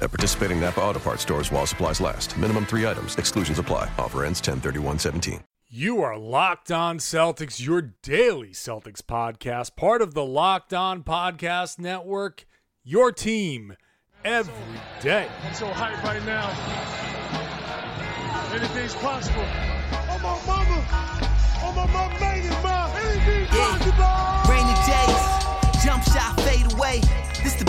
At 0.00 0.10
participating 0.10 0.60
Napa 0.60 0.80
Auto 0.80 0.98
Parts 1.00 1.22
stores 1.22 1.52
while 1.52 1.66
supplies 1.66 2.00
last. 2.00 2.36
Minimum 2.38 2.66
three 2.66 2.86
items. 2.86 3.16
Exclusions 3.16 3.58
apply. 3.58 3.90
Offer 3.98 4.24
ends 4.24 4.40
103117. 4.40 5.40
You 5.70 6.02
are 6.02 6.16
Locked 6.16 6.72
On 6.72 6.96
Celtics, 6.96 7.62
your 7.62 7.82
daily 7.82 8.52
Celtics 8.52 9.02
podcast, 9.02 9.76
part 9.76 10.00
of 10.00 10.14
the 10.14 10.24
Locked 10.24 10.72
On 10.72 11.02
Podcast 11.02 11.78
Network, 11.78 12.46
your 12.82 13.12
team 13.12 13.76
every 14.24 14.80
day. 15.02 15.28
I'm 15.44 15.52
so 15.52 15.66
hyped 15.68 16.02
right 16.02 16.24
now. 16.24 16.48
Anything's 18.54 18.94
possible. 18.94 19.44
Oh, 19.44 20.18
my 20.22 20.46
mama. 20.46 20.86
Oh, 21.60 21.72
my 21.76 21.86
mama 21.92 22.18
made 22.18 22.46
it, 22.46 22.62
ma. 22.62 22.90
Anything's 22.96 23.48
possible. 23.50 24.50
Rainy 24.50 24.74
days, 24.88 25.84
jump 25.84 26.02
shot 26.04 26.40
fade 26.40 26.72
away. 26.72 27.02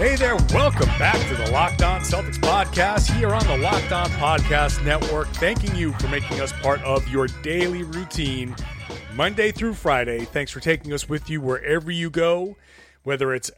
Hey 0.00 0.16
there, 0.16 0.36
welcome 0.54 0.88
back 0.98 1.18
to 1.28 1.34
the 1.34 1.50
Locked 1.50 1.82
On 1.82 2.00
Celtics 2.00 2.38
podcast 2.38 3.14
here 3.18 3.34
on 3.34 3.46
the 3.46 3.58
Locked 3.58 3.92
On 3.92 4.08
Podcast 4.12 4.82
Network. 4.82 5.28
Thanking 5.28 5.76
you 5.76 5.92
for 5.92 6.08
making 6.08 6.40
us 6.40 6.54
part 6.62 6.80
of 6.84 7.06
your 7.08 7.26
daily 7.42 7.82
routine, 7.82 8.56
Monday 9.14 9.52
through 9.52 9.74
Friday. 9.74 10.20
Thanks 10.20 10.50
for 10.50 10.60
taking 10.60 10.94
us 10.94 11.06
with 11.06 11.28
you 11.28 11.42
wherever 11.42 11.90
you 11.90 12.08
go, 12.08 12.56
whether 13.02 13.34
it's 13.34 13.50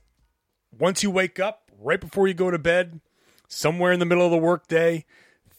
once 0.77 1.05
you 1.05 1.13
wake 1.13 1.39
up, 1.39 1.71
right 1.79 2.01
before 2.01 2.27
you 2.27 2.35
go 2.35 2.51
to 2.51 2.59
bed, 2.59 3.01
somewhere 3.47 3.93
in 3.93 4.01
the 4.01 4.05
middle 4.05 4.25
of 4.25 4.33
the 4.33 4.37
workday. 4.37 5.05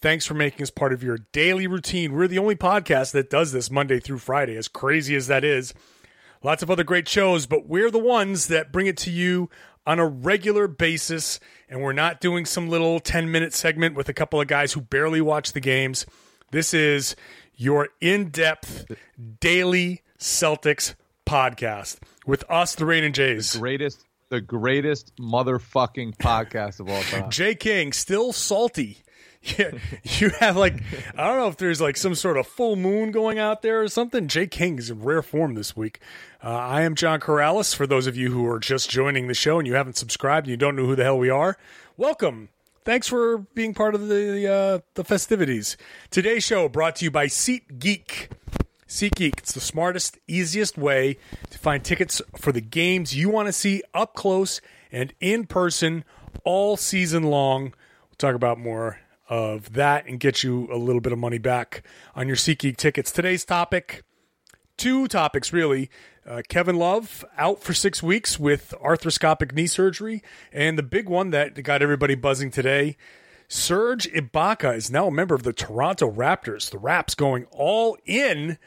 Thanks 0.01 0.25
for 0.25 0.33
making 0.33 0.63
us 0.63 0.69
part 0.69 0.91
of 0.91 1.01
your 1.01 1.19
daily 1.31 1.65
routine. 1.65 2.11
We're 2.11 2.27
the 2.27 2.39
only 2.39 2.57
podcast 2.57 3.13
that 3.13 3.29
does 3.29 3.53
this 3.53 3.71
Monday 3.71 4.01
through 4.01 4.17
Friday, 4.17 4.57
as 4.57 4.67
crazy 4.67 5.15
as 5.15 5.27
that 5.27 5.45
is. 5.45 5.73
Lots 6.43 6.61
of 6.61 6.69
other 6.69 6.83
great 6.83 7.07
shows, 7.07 7.45
but 7.45 7.69
we're 7.69 7.89
the 7.89 7.97
ones 7.97 8.47
that 8.47 8.73
bring 8.73 8.85
it 8.87 8.97
to 8.97 9.09
you 9.09 9.49
on 9.85 9.99
a 9.99 10.07
regular 10.07 10.67
basis. 10.67 11.39
And 11.69 11.81
we're 11.81 11.93
not 11.93 12.21
doing 12.21 12.45
some 12.45 12.69
little 12.69 12.99
10 12.99 13.31
minute 13.31 13.53
segment 13.53 13.95
with 13.95 14.09
a 14.09 14.13
couple 14.13 14.39
of 14.39 14.47
guys 14.47 14.73
who 14.73 14.81
barely 14.81 15.21
watch 15.21 15.53
the 15.53 15.59
games. 15.59 16.05
This 16.51 16.73
is 16.73 17.15
your 17.55 17.89
in 18.01 18.29
depth 18.29 18.85
daily 19.39 20.01
Celtics 20.19 20.95
podcast 21.25 21.99
with 22.25 22.43
us, 22.49 22.75
the 22.75 22.85
Rain 22.85 23.03
and 23.03 23.15
Jays. 23.15 23.55
greatest 23.55 24.05
the 24.29 24.41
greatest 24.41 25.15
motherfucking 25.17 26.17
podcast 26.17 26.79
of 26.79 26.89
all 26.89 27.01
time. 27.11 27.29
Jay 27.29 27.53
King, 27.53 27.93
still 27.93 28.33
salty. 28.33 29.03
Yeah, 29.43 29.71
you 30.03 30.29
have 30.39 30.55
like 30.55 30.81
I 31.17 31.27
don't 31.27 31.37
know 31.37 31.49
if 31.49 31.57
there's 31.57 31.81
like 31.81 31.97
some 31.97 32.15
sort 32.15 32.37
of 32.37 32.47
full 32.47 32.77
moon 32.77 33.11
going 33.11 33.39
out 33.39 33.61
there 33.61 33.81
or 33.81 33.89
something. 33.89 34.29
Jay 34.29 34.47
King 34.47 34.79
is 34.79 34.89
in 34.89 35.03
rare 35.03 35.21
form 35.21 35.55
this 35.55 35.75
week. 35.75 35.99
Uh, 36.41 36.49
I 36.49 36.81
am 36.83 36.95
John 36.95 37.19
Karalis. 37.19 37.75
For 37.75 37.85
those 37.85 38.07
of 38.07 38.15
you 38.15 38.31
who 38.31 38.47
are 38.47 38.59
just 38.59 38.89
joining 38.89 39.27
the 39.27 39.33
show 39.33 39.59
and 39.59 39.67
you 39.67 39.73
haven't 39.73 39.97
subscribed 39.97 40.47
and 40.47 40.51
you 40.51 40.57
don't 40.57 40.77
know 40.77 40.85
who 40.85 40.95
the 40.95 41.03
hell 41.03 41.17
we 41.17 41.29
are, 41.29 41.57
welcome. 41.97 42.49
Thanks 42.85 43.07
for 43.07 43.39
being 43.53 43.73
part 43.73 43.95
of 43.95 44.07
the 44.07 44.47
uh, 44.47 44.79
the 44.93 45.03
festivities. 45.03 45.75
Today's 46.09 46.45
show 46.45 46.69
brought 46.69 46.95
to 46.97 47.05
you 47.05 47.11
by 47.11 47.27
SeatGeek. 47.27 48.29
SeatGeek. 48.87 49.39
It's 49.39 49.53
the 49.53 49.59
smartest, 49.59 50.19
easiest 50.25 50.77
way 50.77 51.17
to 51.49 51.57
find 51.57 51.83
tickets 51.83 52.21
for 52.37 52.53
the 52.53 52.61
games 52.61 53.15
you 53.15 53.29
want 53.29 53.47
to 53.47 53.53
see 53.53 53.83
up 53.93 54.13
close 54.13 54.61
and 54.89 55.13
in 55.19 55.47
person 55.47 56.05
all 56.45 56.77
season 56.77 57.23
long. 57.23 57.63
We'll 57.63 58.17
talk 58.17 58.35
about 58.35 58.57
more 58.57 58.99
of 59.33 59.73
that 59.73 60.05
and 60.05 60.19
get 60.19 60.43
you 60.43 60.69
a 60.71 60.77
little 60.77 61.01
bit 61.01 61.11
of 61.11 61.17
money 61.17 61.39
back 61.39 61.81
on 62.15 62.27
your 62.27 62.35
SeatGeek 62.35 62.77
tickets. 62.77 63.11
Today's 63.11 63.43
topic 63.43 64.03
two 64.77 65.07
topics 65.07 65.51
really. 65.51 65.89
Uh, 66.25 66.41
Kevin 66.47 66.77
Love 66.77 67.25
out 67.37 67.61
for 67.61 67.73
six 67.73 68.01
weeks 68.01 68.39
with 68.39 68.73
arthroscopic 68.81 69.53
knee 69.53 69.67
surgery, 69.67 70.23
and 70.51 70.77
the 70.77 70.83
big 70.83 71.09
one 71.09 71.31
that 71.31 71.61
got 71.63 71.81
everybody 71.81 72.15
buzzing 72.15 72.51
today. 72.51 72.95
Serge 73.49 74.07
Ibaka 74.13 74.75
is 74.75 74.89
now 74.89 75.07
a 75.07 75.11
member 75.11 75.35
of 75.35 75.43
the 75.43 75.51
Toronto 75.51 76.09
Raptors. 76.09 76.69
The 76.69 76.77
Raps 76.77 77.13
going 77.13 77.45
all 77.51 77.97
in, 78.05 78.57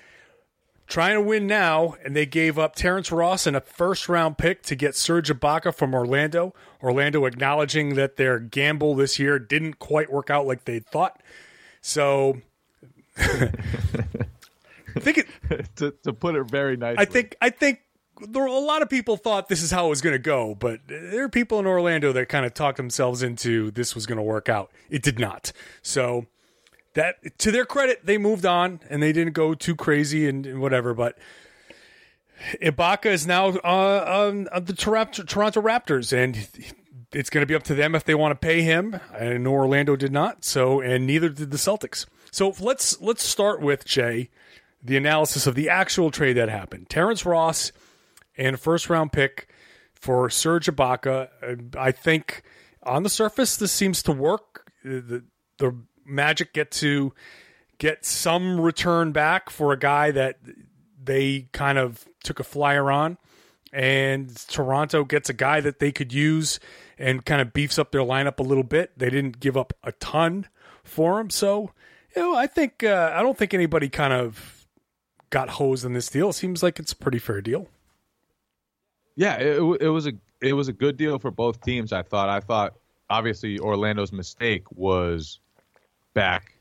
trying 0.86 1.14
to 1.14 1.20
win 1.20 1.46
now, 1.46 1.96
and 2.04 2.14
they 2.14 2.26
gave 2.26 2.58
up 2.58 2.76
Terrence 2.76 3.10
Ross 3.10 3.46
and 3.46 3.56
a 3.56 3.60
first 3.60 4.08
round 4.08 4.38
pick 4.38 4.62
to 4.64 4.74
get 4.74 4.94
Serge 4.94 5.30
Ibaka 5.30 5.74
from 5.74 5.94
Orlando. 5.94 6.54
Orlando 6.82 7.24
acknowledging 7.24 7.94
that 7.94 8.16
their 8.16 8.38
gamble 8.38 8.94
this 8.94 9.18
year 9.18 9.38
didn't 9.38 9.78
quite 9.78 10.12
work 10.12 10.30
out 10.30 10.46
like 10.46 10.64
they 10.64 10.78
thought. 10.78 11.22
So 11.80 12.40
I 13.16 13.50
think 14.98 15.18
it, 15.18 15.76
to, 15.76 15.92
to 16.04 16.12
put 16.12 16.34
it 16.34 16.44
very 16.44 16.76
nicely. 16.76 17.02
I 17.02 17.04
think 17.04 17.36
I 17.40 17.50
think 17.50 17.80
there 18.20 18.42
were 18.42 18.48
a 18.48 18.58
lot 18.58 18.82
of 18.82 18.88
people 18.88 19.16
thought 19.16 19.48
this 19.48 19.62
is 19.62 19.70
how 19.70 19.86
it 19.86 19.90
was 19.90 20.00
going 20.00 20.14
to 20.14 20.18
go, 20.18 20.54
but 20.54 20.80
there 20.86 21.24
are 21.24 21.28
people 21.28 21.58
in 21.58 21.66
Orlando 21.66 22.12
that 22.12 22.28
kind 22.28 22.46
of 22.46 22.54
talked 22.54 22.76
themselves 22.76 23.22
into 23.22 23.70
this 23.70 23.94
was 23.94 24.06
going 24.06 24.16
to 24.16 24.22
work 24.22 24.48
out. 24.48 24.70
It 24.88 25.02
did 25.02 25.18
not. 25.18 25.52
So 25.82 26.26
that 26.96 27.38
to 27.38 27.52
their 27.52 27.64
credit, 27.64 28.04
they 28.04 28.18
moved 28.18 28.44
on 28.44 28.80
and 28.90 29.02
they 29.02 29.12
didn't 29.12 29.34
go 29.34 29.54
too 29.54 29.76
crazy 29.76 30.26
and, 30.28 30.44
and 30.44 30.60
whatever. 30.60 30.94
But 30.94 31.16
Ibaka 32.60 33.06
is 33.06 33.26
now 33.26 33.48
uh, 33.48 34.28
on, 34.28 34.48
on 34.48 34.64
the 34.64 34.72
Toronto, 34.72 35.22
Raptors, 35.22 36.12
and 36.12 36.48
it's 37.12 37.30
going 37.30 37.42
to 37.42 37.46
be 37.46 37.54
up 37.54 37.62
to 37.64 37.74
them 37.74 37.94
if 37.94 38.04
they 38.04 38.14
want 38.14 38.32
to 38.32 38.46
pay 38.46 38.62
him. 38.62 38.98
I 39.12 39.36
know 39.36 39.52
Orlando 39.52 39.94
did 39.94 40.12
not, 40.12 40.44
so 40.44 40.80
and 40.80 41.06
neither 41.06 41.28
did 41.28 41.50
the 41.50 41.56
Celtics. 41.56 42.06
So 42.32 42.54
let's 42.60 43.00
let's 43.00 43.22
start 43.22 43.60
with 43.60 43.84
Jay, 43.84 44.30
the 44.82 44.96
analysis 44.96 45.46
of 45.46 45.54
the 45.54 45.68
actual 45.68 46.10
trade 46.10 46.34
that 46.34 46.48
happened. 46.48 46.88
Terrence 46.88 47.24
Ross 47.24 47.72
and 48.36 48.58
first 48.58 48.90
round 48.90 49.12
pick 49.12 49.48
for 49.94 50.28
Serge 50.30 50.66
Ibaka. 50.66 51.28
Uh, 51.42 51.78
I 51.78 51.92
think 51.92 52.42
on 52.82 53.02
the 53.02 53.10
surface 53.10 53.56
this 53.56 53.72
seems 53.72 54.02
to 54.04 54.12
work. 54.12 54.72
The, 54.84 55.24
the 55.58 55.76
Magic 56.06 56.52
get 56.52 56.70
to 56.72 57.12
get 57.78 58.04
some 58.04 58.60
return 58.60 59.12
back 59.12 59.50
for 59.50 59.72
a 59.72 59.78
guy 59.78 60.10
that 60.10 60.38
they 61.02 61.48
kind 61.52 61.78
of 61.78 62.06
took 62.22 62.40
a 62.40 62.44
flyer 62.44 62.90
on. 62.90 63.18
And 63.72 64.34
Toronto 64.48 65.04
gets 65.04 65.28
a 65.28 65.34
guy 65.34 65.60
that 65.60 65.80
they 65.80 65.92
could 65.92 66.12
use 66.12 66.58
and 66.98 67.24
kind 67.24 67.42
of 67.42 67.52
beefs 67.52 67.78
up 67.78 67.92
their 67.92 68.00
lineup 68.00 68.38
a 68.38 68.42
little 68.42 68.64
bit. 68.64 68.92
They 68.96 69.10
didn't 69.10 69.40
give 69.40 69.56
up 69.56 69.74
a 69.82 69.92
ton 69.92 70.46
for 70.82 71.20
him. 71.20 71.28
So, 71.28 71.72
you 72.14 72.22
know, 72.22 72.34
I 72.34 72.46
think, 72.46 72.82
uh, 72.82 73.12
I 73.14 73.22
don't 73.22 73.36
think 73.36 73.52
anybody 73.52 73.88
kind 73.88 74.14
of 74.14 74.66
got 75.30 75.50
hosed 75.50 75.84
in 75.84 75.92
this 75.92 76.08
deal. 76.08 76.30
It 76.30 76.34
seems 76.34 76.62
like 76.62 76.78
it's 76.78 76.92
a 76.92 76.96
pretty 76.96 77.18
fair 77.18 77.42
deal. 77.42 77.68
Yeah, 79.16 79.36
it, 79.36 79.60
it 79.80 79.88
was 79.88 80.06
a 80.06 80.12
it 80.40 80.52
was 80.52 80.68
a 80.68 80.72
good 80.72 80.96
deal 80.96 81.18
for 81.18 81.30
both 81.30 81.62
teams. 81.62 81.92
I 81.92 82.02
thought. 82.02 82.28
I 82.28 82.40
thought 82.40 82.74
obviously 83.08 83.58
Orlando's 83.58 84.12
mistake 84.12 84.70
was 84.70 85.40
back 86.16 86.54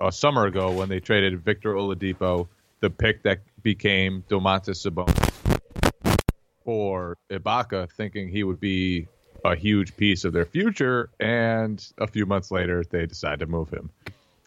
a 0.00 0.10
summer 0.10 0.46
ago 0.46 0.72
when 0.72 0.88
they 0.88 1.00
traded 1.00 1.38
Victor 1.44 1.74
Oladipo, 1.74 2.48
the 2.80 2.88
pick 2.88 3.22
that 3.24 3.40
became 3.62 4.24
Domantas 4.30 4.80
Sabonis, 4.80 6.18
for 6.64 7.18
Ibaka, 7.30 7.92
thinking 7.92 8.30
he 8.30 8.42
would 8.42 8.58
be 8.58 9.06
a 9.44 9.54
huge 9.54 9.94
piece 9.98 10.24
of 10.24 10.32
their 10.32 10.46
future, 10.46 11.10
and 11.20 11.86
a 11.98 12.06
few 12.06 12.24
months 12.24 12.50
later 12.50 12.82
they 12.90 13.04
decided 13.04 13.40
to 13.40 13.46
move 13.46 13.68
him. 13.68 13.90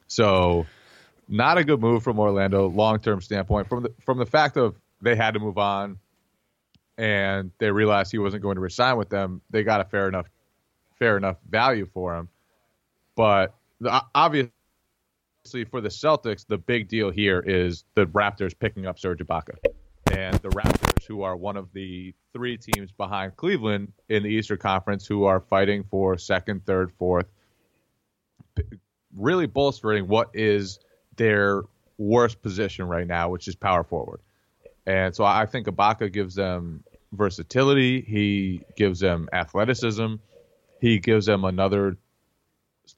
So, 0.08 0.66
not 1.28 1.60
a 1.60 1.64
good 1.64 1.80
move 1.80 2.04
from 2.04 2.20
Orlando 2.20 2.68
long 2.68 3.00
term 3.00 3.22
standpoint. 3.22 3.70
From 3.70 3.84
the 3.84 3.94
from 4.04 4.18
the 4.18 4.26
fact 4.26 4.58
of 4.58 4.76
they 5.00 5.16
had 5.16 5.36
to 5.36 5.40
move 5.40 5.60
on, 5.60 6.00
and 6.98 7.52
they 7.60 7.70
realized 7.70 8.12
he 8.12 8.18
wasn't 8.18 8.42
going 8.42 8.56
to 8.56 8.62
resign 8.62 8.98
with 8.98 9.10
them, 9.10 9.42
they 9.52 9.62
got 9.64 9.80
a 9.80 9.86
fair 9.86 10.08
enough 10.08 10.26
fair 10.98 11.18
enough 11.18 11.38
value 11.48 11.88
for 11.94 12.16
him. 12.16 12.30
But 13.16 13.54
obviously 14.16 14.52
for 15.70 15.82
the 15.82 15.90
Celtics, 15.90 16.46
the 16.48 16.58
big 16.58 16.88
deal 16.88 17.10
here 17.10 17.40
is 17.40 17.86
the 17.96 18.06
Raptors 18.08 18.58
picking 18.58 18.86
up 18.86 19.00
Serge 19.00 19.20
Ibaka, 19.20 19.56
and 20.12 20.36
the 20.38 20.50
Raptors, 20.50 21.06
who 21.06 21.24
are 21.24 21.36
one 21.36 21.58
of 21.58 21.72
the 21.74 22.14
three 22.34 22.58
teams 22.58 22.92
behind 22.92 23.36
Cleveland 23.36 23.92
in 24.10 24.24
the 24.24 24.30
Eastern 24.30 24.58
Conference, 24.58 25.06
who 25.06 25.26
are 25.26 25.40
fighting 25.40 25.84
for 25.90 26.18
second, 26.18 26.66
third, 26.66 26.92
fourth, 26.98 27.28
really 29.16 29.48
bolstering 29.48 30.08
what 30.08 30.30
is 30.34 30.80
their 31.16 31.64
worst 31.98 32.42
position 32.42 32.88
right 32.88 33.08
now, 33.08 33.30
which 33.30 33.48
is 33.48 33.56
power 33.56 33.84
forward. 33.84 34.20
And 34.86 35.16
so 35.16 35.24
I 35.24 35.46
think 35.46 35.68
Ibaka 35.68 36.12
gives 36.12 36.36
them 36.36 36.84
versatility. 37.12 38.02
He 38.02 38.62
gives 38.76 39.00
them 39.00 39.30
athleticism. 39.32 40.16
He 40.82 41.00
gives 41.00 41.26
them 41.26 41.46
another 41.46 41.98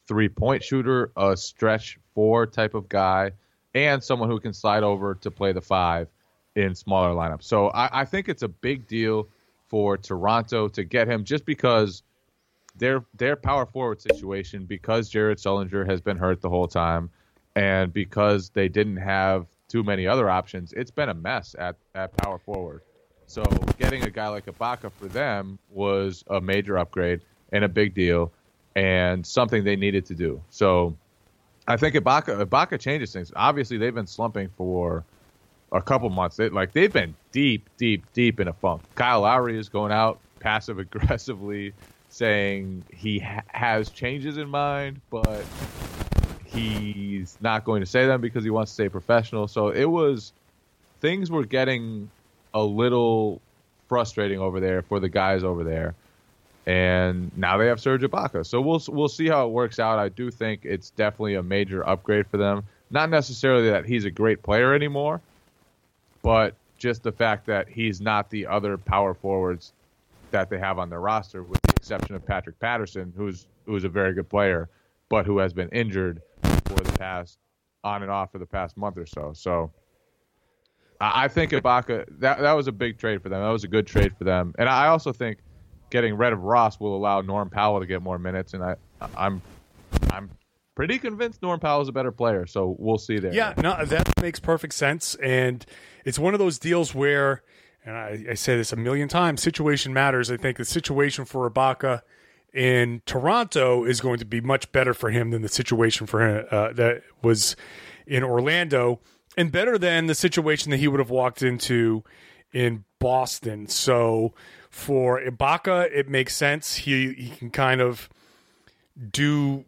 three 0.08 0.30
point 0.30 0.64
shooter, 0.64 1.12
a 1.18 1.36
stretch 1.36 2.00
four 2.14 2.46
type 2.46 2.74
of 2.74 2.90
guy, 2.90 3.32
and 3.74 4.04
someone 4.04 4.30
who 4.30 4.40
can 4.40 4.54
slide 4.54 4.84
over 4.84 5.16
to 5.16 5.32
play 5.32 5.52
the 5.52 5.62
five 5.62 6.08
in 6.56 6.74
smaller 6.74 7.14
lineups. 7.14 7.44
So 7.44 7.68
I, 7.70 8.02
I 8.02 8.06
think 8.06 8.30
it's 8.30 8.44
a 8.44 8.48
big 8.48 8.88
deal 8.88 9.28
for 9.68 9.98
Toronto 9.98 10.68
to 10.70 10.84
get 10.84 11.08
him 11.08 11.24
just 11.24 11.46
because 11.46 12.04
their 12.78 13.04
their 13.16 13.36
power 13.36 13.66
forward 13.66 14.02
situation, 14.02 14.66
because 14.66 15.10
Jared 15.10 15.38
Sullinger 15.38 15.90
has 15.90 16.02
been 16.02 16.18
hurt 16.18 16.42
the 16.42 16.50
whole 16.50 16.68
time, 16.68 17.10
and 17.56 17.94
because 17.94 18.50
they 18.50 18.68
didn't 18.68 18.98
have 18.98 19.48
too 19.68 19.84
many 19.84 20.08
other 20.08 20.30
options, 20.30 20.74
it's 20.74 20.92
been 20.92 21.10
a 21.10 21.14
mess 21.14 21.56
at, 21.58 21.76
at 21.96 22.16
power 22.18 22.38
forward. 22.38 22.82
So 23.28 23.44
getting 23.80 24.04
a 24.04 24.10
guy 24.10 24.28
like 24.28 24.46
Ibaka 24.46 24.92
for 24.92 25.08
them 25.08 25.58
was 25.70 26.24
a 26.28 26.40
major 26.40 26.78
upgrade 26.78 27.22
and 27.52 27.64
a 27.64 27.68
big 27.70 27.96
deal 27.96 28.32
and 28.76 29.26
something 29.26 29.64
they 29.64 29.76
needed 29.76 30.06
to 30.08 30.16
do. 30.16 30.42
So 30.50 30.96
I 31.68 31.78
think 31.78 31.96
Ibaka 31.96 32.46
Ibaka 32.46 32.80
changes 32.80 33.14
things. 33.14 33.32
Obviously, 33.36 33.78
they've 33.78 33.96
been 33.96 34.08
slumping 34.08 34.50
for 34.58 35.04
a 35.72 35.82
couple 35.82 36.10
months. 36.10 36.38
They, 36.38 36.50
like 36.50 36.74
they've 36.74 36.92
been 36.92 37.16
deep, 37.32 37.70
deep, 37.78 38.06
deep 38.14 38.40
in 38.40 38.48
a 38.48 38.54
funk. 38.54 38.82
Kyle 38.96 39.22
Lowry 39.22 39.58
is 39.58 39.70
going 39.70 39.92
out 39.92 40.20
passive 40.40 40.80
aggressively, 40.80 41.74
saying 42.10 42.84
he 42.94 43.20
ha- 43.20 43.42
has 43.48 43.90
changes 43.90 44.38
in 44.38 44.50
mind, 44.50 45.02
but 45.10 45.44
he's 46.46 47.38
not 47.42 47.66
going 47.66 47.82
to 47.82 47.86
say 47.86 48.06
them 48.06 48.22
because 48.22 48.44
he 48.44 48.50
wants 48.50 48.72
to 48.72 48.74
stay 48.76 48.90
professional. 48.90 49.48
So 49.48 49.70
it 49.70 49.86
was 49.86 50.34
things 51.02 51.32
were 51.32 51.46
getting 51.46 52.10
a 52.54 52.62
little 52.62 53.42
frustrating 53.88 54.40
over 54.40 54.60
there 54.60 54.82
for 54.82 55.00
the 55.00 55.10
guys 55.10 55.44
over 55.44 55.64
there. 55.64 55.96
And 56.66 57.32
now 57.38 57.58
they 57.58 57.68
have 57.68 57.80
Serge 57.80 58.02
Ibaka, 58.02 58.46
so 58.46 58.60
we'll 58.60 58.82
we'll 58.88 59.08
see 59.08 59.28
how 59.28 59.46
it 59.46 59.52
works 59.52 59.78
out. 59.78 60.00
I 60.00 60.10
do 60.10 60.32
think 60.32 60.62
it's 60.64 60.90
definitely 60.90 61.36
a 61.36 61.44
major 61.44 61.88
upgrade 61.88 62.26
for 62.28 62.38
them. 62.38 62.64
Not 62.90 63.12
necessarily 63.12 63.70
that 63.70 63.86
he's 63.86 64.06
a 64.06 64.12
great 64.12 64.42
player 64.42 64.74
anymore, 64.74 65.22
but 66.24 66.56
just 66.80 67.04
the 67.04 67.12
fact 67.12 67.46
that 67.46 67.68
he's 67.68 68.02
not 68.02 68.30
the 68.32 68.48
other 68.48 68.78
power 68.78 69.14
forwards 69.14 69.74
that 70.32 70.50
they 70.50 70.58
have 70.58 70.80
on 70.80 70.90
their 70.90 71.00
roster, 71.00 71.44
with 71.44 71.62
the 71.62 71.74
exception 71.78 72.16
of 72.16 72.26
Patrick 72.26 72.60
Patterson, 72.60 73.14
who's 73.16 73.46
who's 73.68 73.84
a 73.84 73.90
very 73.90 74.14
good 74.14 74.30
player, 74.30 74.68
but 75.08 75.26
who 75.26 75.38
has 75.38 75.54
been 75.54 75.70
injured 75.70 76.22
for 76.66 76.80
the 76.80 76.98
past 76.98 77.38
on 77.84 78.02
and 78.02 78.12
off 78.12 78.32
for 78.32 78.40
the 78.40 78.46
past 78.46 78.76
month 78.76 78.98
or 78.98 79.06
so. 79.06 79.34
So 79.36 79.72
I 81.00 81.28
think 81.28 81.52
Ibaka 81.52 82.06
that 82.20 82.40
that 82.40 82.54
was 82.54 82.68
a 82.68 82.72
big 82.72 82.98
trade 82.98 83.22
for 83.22 83.30
them. 83.30 83.42
That 83.42 83.50
was 83.50 83.64
a 83.64 83.68
good 83.68 83.86
trade 83.86 84.18
for 84.18 84.24
them, 84.24 84.56
and 84.58 84.68
I 84.68 84.88
also 84.88 85.14
think 85.14 85.38
getting 85.90 86.16
rid 86.16 86.34
of 86.34 86.44
Ross 86.44 86.80
will 86.80 86.96
allow 86.96 87.22
Norm 87.22 87.50
Powell 87.50 87.80
to 87.80 87.86
get 87.86 88.02
more 88.02 88.18
minutes, 88.20 88.54
and 88.54 88.64
I 88.64 88.76
I'm 89.16 89.42
I'm 90.10 90.30
pretty 90.76 91.00
convinced 91.00 91.42
Norm 91.42 91.60
Powell 91.60 91.82
is 91.82 91.88
a 91.88 91.92
better 91.94 92.12
player. 92.12 92.46
So 92.46 92.76
we'll 92.78 92.98
see 92.98 93.20
there. 93.20 93.34
Yeah, 93.34 93.54
no, 93.58 93.84
that 93.86 94.22
makes 94.22 94.40
perfect 94.40 94.74
sense, 94.74 95.16
and 95.16 95.66
it's 96.04 96.20
one 96.20 96.34
of 96.34 96.40
those 96.40 96.60
deals 96.60 96.94
where, 96.94 97.44
and 97.86 97.96
I, 97.96 98.26
I 98.32 98.34
say 98.34 98.58
this 98.58 98.74
a 98.74 98.76
million 98.76 99.08
times, 99.08 99.42
situation 99.42 99.94
matters. 99.94 100.30
I 100.30 100.38
think 100.38 100.58
the 100.58 100.66
situation 100.66 101.26
for 101.26 101.50
Ibaka 101.50 102.02
in 102.54 103.02
Toronto 103.06 103.84
is 103.84 104.00
going 104.02 104.20
to 104.20 104.26
be 104.26 104.42
much 104.42 104.72
better 104.72 104.94
for 104.94 105.10
him 105.10 105.32
than 105.32 105.42
the 105.42 105.50
situation 105.50 106.08
for 106.08 106.26
him 106.26 106.46
uh, 106.52 106.74
that 106.74 107.02
was 107.22 107.56
in 108.08 108.24
Orlando, 108.24 109.02
and 109.38 109.52
better 109.52 109.78
than 109.78 110.08
the 110.08 110.16
situation 110.16 110.72
that 110.72 110.78
he 110.78 110.88
would 110.88 111.00
have 111.00 111.10
walked 111.10 111.42
into 111.42 112.04
in 112.54 112.86
Boston. 113.00 113.68
So 113.68 114.34
for 114.76 115.22
Ibaka, 115.22 115.90
it 115.90 116.10
makes 116.10 116.36
sense. 116.36 116.76
He 116.76 117.14
he 117.14 117.30
can 117.30 117.50
kind 117.50 117.80
of 117.80 118.10
do 119.10 119.64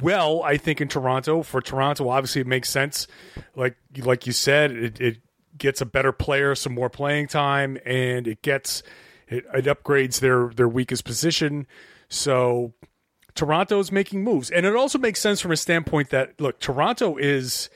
well, 0.00 0.42
I 0.42 0.56
think, 0.56 0.80
in 0.80 0.88
Toronto. 0.88 1.44
For 1.44 1.60
Toronto, 1.60 2.08
obviously, 2.08 2.40
it 2.40 2.48
makes 2.48 2.68
sense. 2.68 3.06
Like 3.54 3.76
like 3.98 4.26
you 4.26 4.32
said, 4.32 4.72
it, 4.72 5.00
it 5.00 5.18
gets 5.56 5.80
a 5.80 5.86
better 5.86 6.10
player, 6.10 6.56
some 6.56 6.74
more 6.74 6.90
playing 6.90 7.28
time, 7.28 7.78
and 7.86 8.26
it 8.26 8.42
gets 8.42 8.82
it, 9.28 9.44
it 9.54 9.64
upgrades 9.66 10.18
their 10.18 10.48
their 10.48 10.68
weakest 10.68 11.04
position. 11.04 11.68
So 12.08 12.72
Toronto's 13.36 13.92
making 13.92 14.24
moves, 14.24 14.50
and 14.50 14.66
it 14.66 14.74
also 14.74 14.98
makes 14.98 15.20
sense 15.20 15.40
from 15.40 15.52
a 15.52 15.56
standpoint 15.56 16.10
that 16.10 16.40
look, 16.40 16.58
Toronto 16.58 17.16
is 17.16 17.70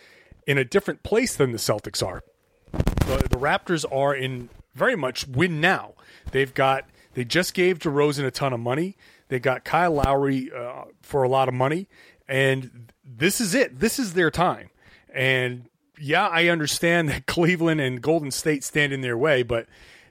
in 0.48 0.58
a 0.58 0.64
different 0.64 1.04
place 1.04 1.36
than 1.36 1.52
the 1.52 1.58
Celtics 1.58 2.04
are. 2.04 2.24
The, 2.72 3.28
the 3.30 3.38
Raptors 3.38 3.84
are 3.92 4.16
in 4.16 4.48
very 4.76 4.96
much 4.96 5.26
win 5.26 5.60
now. 5.60 5.94
They've 6.30 6.52
got 6.52 6.88
they 7.14 7.24
just 7.24 7.54
gave 7.54 7.78
DeRozan 7.78 8.26
a 8.26 8.30
ton 8.30 8.52
of 8.52 8.60
money. 8.60 8.96
They 9.28 9.40
got 9.40 9.64
Kyle 9.64 9.92
Lowry 9.92 10.50
uh, 10.52 10.84
for 11.02 11.22
a 11.22 11.28
lot 11.28 11.48
of 11.48 11.54
money, 11.54 11.88
and 12.28 12.92
this 13.04 13.40
is 13.40 13.54
it. 13.54 13.80
This 13.80 13.98
is 13.98 14.12
their 14.12 14.30
time. 14.30 14.70
And 15.12 15.68
yeah, 15.98 16.28
I 16.28 16.48
understand 16.48 17.08
that 17.08 17.26
Cleveland 17.26 17.80
and 17.80 18.02
Golden 18.02 18.30
State 18.30 18.62
stand 18.62 18.92
in 18.92 19.00
their 19.00 19.16
way, 19.16 19.42
but 19.42 19.66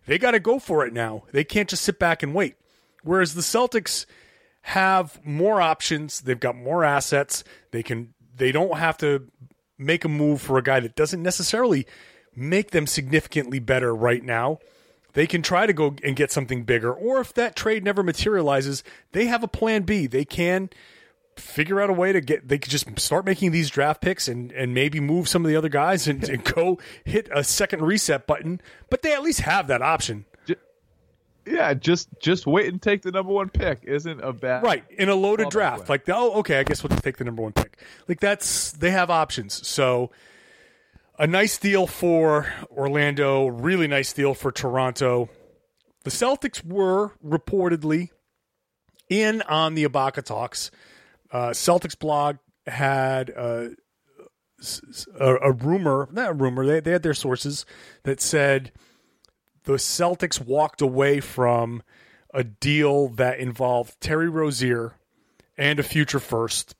they 0.07 0.17
got 0.17 0.31
to 0.31 0.39
go 0.39 0.59
for 0.59 0.85
it 0.85 0.93
now. 0.93 1.23
They 1.31 1.43
can't 1.43 1.69
just 1.69 1.83
sit 1.83 1.99
back 1.99 2.23
and 2.23 2.33
wait. 2.33 2.55
Whereas 3.03 3.35
the 3.35 3.41
Celtics 3.41 4.05
have 4.63 5.23
more 5.23 5.61
options, 5.61 6.21
they've 6.21 6.39
got 6.39 6.55
more 6.55 6.83
assets. 6.83 7.43
They 7.69 7.83
can 7.83 8.13
they 8.35 8.51
don't 8.51 8.77
have 8.77 8.97
to 8.97 9.27
make 9.77 10.05
a 10.05 10.09
move 10.09 10.41
for 10.41 10.57
a 10.57 10.63
guy 10.63 10.79
that 10.79 10.95
doesn't 10.95 11.21
necessarily 11.21 11.85
make 12.35 12.71
them 12.71 12.87
significantly 12.87 13.59
better 13.59 13.95
right 13.95 14.23
now. 14.23 14.59
They 15.13 15.27
can 15.27 15.41
try 15.41 15.65
to 15.65 15.73
go 15.73 15.95
and 16.03 16.15
get 16.15 16.31
something 16.31 16.63
bigger, 16.63 16.93
or 16.93 17.21
if 17.21 17.33
that 17.35 17.55
trade 17.55 17.83
never 17.83 18.03
materializes, 18.03 18.83
they 19.13 19.27
have 19.27 19.43
a 19.43 19.47
plan 19.47 19.83
B. 19.83 20.07
They 20.07 20.25
can 20.25 20.69
figure 21.37 21.81
out 21.81 21.89
a 21.89 21.93
way 21.93 22.13
to 22.13 22.21
get 22.21 22.47
they 22.47 22.57
could 22.57 22.71
just 22.71 22.97
start 22.99 23.25
making 23.25 23.51
these 23.51 23.69
draft 23.69 24.01
picks 24.01 24.27
and 24.27 24.51
and 24.53 24.73
maybe 24.73 24.99
move 24.99 25.27
some 25.27 25.43
of 25.43 25.49
the 25.49 25.55
other 25.55 25.69
guys 25.69 26.07
and, 26.07 26.23
and 26.29 26.43
go 26.45 26.79
hit 27.03 27.29
a 27.33 27.43
second 27.43 27.81
reset 27.81 28.25
button 28.25 28.61
but 28.89 29.01
they 29.01 29.13
at 29.13 29.21
least 29.21 29.41
have 29.41 29.67
that 29.67 29.81
option 29.81 30.25
yeah. 31.45 31.73
Just 31.73 32.09
just 32.19 32.47
wait 32.47 32.67
and 32.71 32.81
take 32.81 33.03
the 33.03 33.11
number 33.11 33.31
one 33.31 33.49
pick 33.49 33.81
isn't 33.83 34.19
a 34.21 34.33
bad 34.33 34.63
right 34.63 34.83
in 34.89 35.09
a 35.09 35.15
loaded 35.15 35.49
draft 35.49 35.81
way. 35.81 35.85
like 35.89 36.09
oh 36.09 36.39
okay 36.39 36.59
i 36.59 36.63
guess 36.63 36.81
we'll 36.81 36.89
just 36.89 37.03
take 37.03 37.17
the 37.17 37.23
number 37.23 37.41
one 37.41 37.53
pick 37.53 37.77
like 38.07 38.19
that's 38.19 38.71
they 38.71 38.91
have 38.91 39.09
options 39.09 39.65
so 39.67 40.09
a 41.17 41.27
nice 41.27 41.57
deal 41.57 41.87
for 41.87 42.47
orlando 42.69 43.47
really 43.47 43.87
nice 43.87 44.13
deal 44.13 44.33
for 44.33 44.51
toronto 44.51 45.29
the 46.03 46.09
celtics 46.09 46.63
were 46.65 47.11
reportedly 47.23 48.09
in 49.09 49.41
on 49.43 49.75
the 49.75 49.85
Ibaka 49.85 50.23
talks 50.23 50.71
uh, 51.31 51.49
celtics 51.49 51.97
blog 51.97 52.37
had 52.67 53.31
uh, 53.35 53.67
a, 55.19 55.35
a 55.35 55.51
rumor 55.51 56.09
not 56.11 56.31
a 56.31 56.33
rumor 56.33 56.65
they, 56.65 56.79
they 56.79 56.91
had 56.91 57.03
their 57.03 57.13
sources 57.13 57.65
that 58.03 58.21
said 58.21 58.71
the 59.65 59.73
Celtics 59.73 60.39
walked 60.39 60.81
away 60.81 61.19
from 61.19 61.83
a 62.33 62.43
deal 62.43 63.09
that 63.09 63.39
involved 63.39 63.99
Terry 63.99 64.29
Rozier 64.29 64.93
and 65.57 65.79
a 65.79 65.83
future 65.83 66.19
first. 66.19 66.75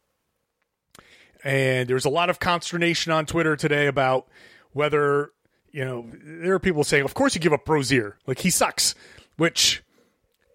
And 1.45 1.87
there 1.87 1.93
was 1.93 2.05
a 2.05 2.09
lot 2.09 2.29
of 2.31 2.39
consternation 2.39 3.11
on 3.11 3.27
Twitter 3.27 3.55
today 3.55 3.85
about 3.85 4.27
whether, 4.73 5.31
you 5.71 5.85
know, 5.85 6.09
there 6.11 6.55
are 6.55 6.59
people 6.59 6.83
saying, 6.83 7.05
of 7.05 7.13
course 7.13 7.35
you 7.35 7.39
give 7.39 7.53
up 7.53 7.69
Rozier. 7.69 8.17
Like 8.25 8.39
he 8.39 8.49
sucks, 8.49 8.95
which 9.37 9.83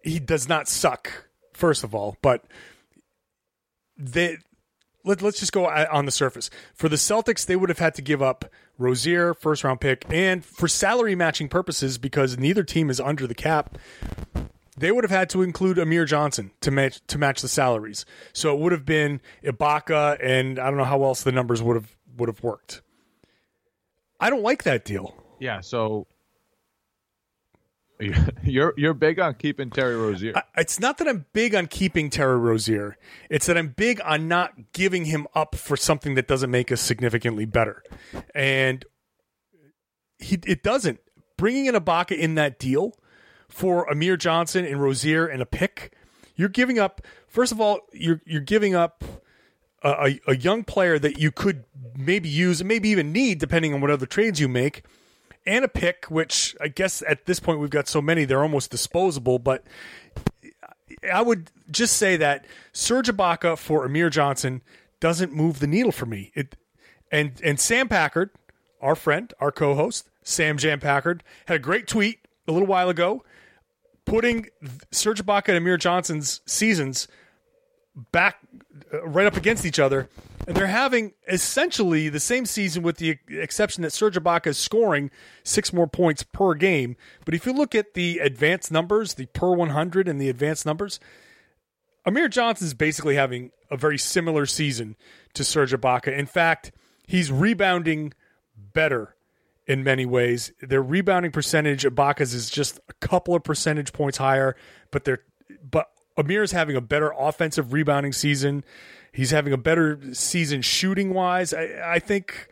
he 0.02 0.18
does 0.18 0.48
not 0.48 0.66
suck, 0.66 1.28
first 1.52 1.84
of 1.84 1.94
all, 1.94 2.16
but 2.22 2.44
they 3.96 4.38
let, 5.04 5.22
let's 5.22 5.38
just 5.38 5.52
go 5.52 5.66
on 5.66 6.06
the 6.06 6.10
surface. 6.10 6.50
For 6.74 6.88
the 6.88 6.96
Celtics, 6.96 7.46
they 7.46 7.56
would 7.56 7.68
have 7.68 7.78
had 7.78 7.94
to 7.94 8.02
give 8.02 8.20
up 8.20 8.50
Rozier, 8.76 9.32
first 9.32 9.62
round 9.62 9.80
pick, 9.80 10.04
and 10.10 10.44
for 10.44 10.66
salary 10.66 11.14
matching 11.14 11.48
purposes, 11.48 11.98
because 11.98 12.36
neither 12.36 12.64
team 12.64 12.90
is 12.90 12.98
under 12.98 13.26
the 13.26 13.34
cap, 13.34 13.78
they 14.80 14.92
would 14.92 15.04
have 15.04 15.10
had 15.10 15.30
to 15.30 15.42
include 15.42 15.78
Amir 15.78 16.04
Johnson 16.04 16.50
to 16.60 16.70
match 16.70 17.00
to 17.08 17.18
match 17.18 17.42
the 17.42 17.48
salaries. 17.48 18.04
So 18.32 18.54
it 18.54 18.60
would 18.60 18.72
have 18.72 18.84
been 18.84 19.20
Ibaka, 19.44 20.18
and 20.22 20.58
I 20.58 20.66
don't 20.68 20.76
know 20.76 20.84
how 20.84 21.02
else 21.04 21.22
the 21.22 21.32
numbers 21.32 21.62
would 21.62 21.76
have 21.76 21.96
would 22.16 22.28
have 22.28 22.42
worked. 22.42 22.82
I 24.18 24.30
don't 24.30 24.42
like 24.42 24.64
that 24.64 24.84
deal. 24.84 25.14
Yeah, 25.38 25.60
so 25.60 26.06
You're 28.42 28.72
you're 28.78 28.94
big 28.94 29.20
on 29.20 29.34
keeping 29.34 29.68
Terry 29.68 29.94
Rozier. 29.94 30.32
It's 30.56 30.80
not 30.80 30.98
that 30.98 31.08
I'm 31.08 31.26
big 31.34 31.54
on 31.54 31.66
keeping 31.66 32.08
Terry 32.08 32.38
Rozier. 32.38 32.96
It's 33.28 33.46
that 33.46 33.58
I'm 33.58 33.68
big 33.68 34.00
on 34.02 34.26
not 34.26 34.72
giving 34.72 35.04
him 35.04 35.26
up 35.34 35.54
for 35.54 35.76
something 35.76 36.14
that 36.14 36.26
doesn't 36.26 36.50
make 36.50 36.72
us 36.72 36.80
significantly 36.80 37.44
better. 37.44 37.82
And 38.34 38.86
he 40.18 40.38
it 40.46 40.62
doesn't. 40.62 41.00
Bringing 41.36 41.66
in 41.66 41.74
Ibaka 41.74 42.16
in 42.16 42.36
that 42.36 42.58
deal 42.58 42.94
for 43.50 43.88
Amir 43.90 44.16
Johnson 44.16 44.64
and 44.64 44.80
Rozier 44.80 45.26
and 45.26 45.42
a 45.42 45.46
pick, 45.46 45.92
you're 46.36 46.48
giving 46.48 46.78
up. 46.78 47.02
First 47.28 47.52
of 47.52 47.60
all, 47.60 47.80
you're 47.92 48.22
you're 48.24 48.40
giving 48.40 48.74
up 48.74 49.04
a, 49.82 49.90
a, 49.90 50.20
a 50.28 50.36
young 50.36 50.64
player 50.64 50.98
that 50.98 51.18
you 51.18 51.30
could 51.30 51.64
maybe 51.96 52.28
use 52.28 52.60
and 52.60 52.68
maybe 52.68 52.88
even 52.88 53.12
need, 53.12 53.38
depending 53.38 53.74
on 53.74 53.80
what 53.80 53.90
other 53.90 54.06
trades 54.06 54.40
you 54.40 54.48
make, 54.48 54.84
and 55.46 55.64
a 55.64 55.68
pick, 55.68 56.06
which 56.06 56.56
I 56.60 56.68
guess 56.68 57.02
at 57.06 57.26
this 57.26 57.40
point 57.40 57.60
we've 57.60 57.70
got 57.70 57.88
so 57.88 58.00
many 58.00 58.24
they're 58.24 58.42
almost 58.42 58.70
disposable. 58.70 59.38
But 59.38 59.64
I 61.12 61.22
would 61.22 61.50
just 61.70 61.96
say 61.96 62.16
that 62.16 62.46
Serge 62.72 63.08
Ibaka 63.08 63.58
for 63.58 63.84
Amir 63.84 64.10
Johnson 64.10 64.62
doesn't 65.00 65.32
move 65.32 65.60
the 65.60 65.66
needle 65.66 65.92
for 65.92 66.06
me. 66.06 66.30
It 66.34 66.56
and 67.10 67.32
and 67.42 67.58
Sam 67.58 67.88
Packard, 67.88 68.30
our 68.80 68.94
friend, 68.94 69.32
our 69.40 69.52
co-host, 69.52 70.08
Sam 70.22 70.58
Jam 70.58 70.80
Packard, 70.80 71.22
had 71.46 71.56
a 71.56 71.60
great 71.60 71.86
tweet 71.86 72.20
a 72.46 72.52
little 72.52 72.68
while 72.68 72.88
ago, 72.88 73.24
putting 74.10 74.48
Serge 74.90 75.24
Ibaka 75.24 75.48
and 75.48 75.56
Amir 75.56 75.76
Johnson's 75.76 76.40
seasons 76.44 77.06
back 78.10 78.38
uh, 78.92 79.06
right 79.06 79.26
up 79.26 79.36
against 79.36 79.64
each 79.64 79.78
other, 79.78 80.08
and 80.48 80.56
they're 80.56 80.66
having 80.66 81.12
essentially 81.28 82.08
the 82.08 82.18
same 82.18 82.44
season 82.44 82.82
with 82.82 82.96
the 82.96 83.18
exception 83.28 83.82
that 83.82 83.92
Serge 83.92 84.16
Ibaka 84.16 84.48
is 84.48 84.58
scoring 84.58 85.12
six 85.44 85.72
more 85.72 85.86
points 85.86 86.24
per 86.24 86.54
game. 86.54 86.96
But 87.24 87.34
if 87.34 87.46
you 87.46 87.52
look 87.52 87.74
at 87.74 87.94
the 87.94 88.18
advanced 88.18 88.72
numbers, 88.72 89.14
the 89.14 89.26
per 89.26 89.54
100 89.54 90.08
and 90.08 90.20
the 90.20 90.28
advanced 90.28 90.66
numbers, 90.66 90.98
Amir 92.04 92.28
Johnson 92.28 92.66
is 92.66 92.74
basically 92.74 93.14
having 93.14 93.52
a 93.70 93.76
very 93.76 93.98
similar 93.98 94.44
season 94.44 94.96
to 95.34 95.44
Serge 95.44 95.72
Ibaka. 95.72 96.16
In 96.16 96.26
fact, 96.26 96.72
he's 97.06 97.30
rebounding 97.30 98.12
better 98.56 99.14
in 99.70 99.84
many 99.84 100.04
ways. 100.04 100.50
Their 100.60 100.82
rebounding 100.82 101.30
percentage, 101.30 101.84
Ibaka's 101.84 102.34
is 102.34 102.50
just 102.50 102.80
a 102.88 102.92
couple 102.94 103.36
of 103.36 103.44
percentage 103.44 103.92
points 103.92 104.18
higher, 104.18 104.56
but 104.90 105.04
they're 105.04 105.22
but 105.62 105.90
Amir's 106.16 106.50
having 106.50 106.74
a 106.74 106.80
better 106.80 107.12
offensive 107.16 107.72
rebounding 107.72 108.12
season. 108.12 108.64
He's 109.12 109.30
having 109.30 109.52
a 109.52 109.56
better 109.56 110.00
season 110.12 110.62
shooting 110.62 111.14
wise. 111.14 111.54
I, 111.54 111.68
I 111.84 111.98
think 112.00 112.48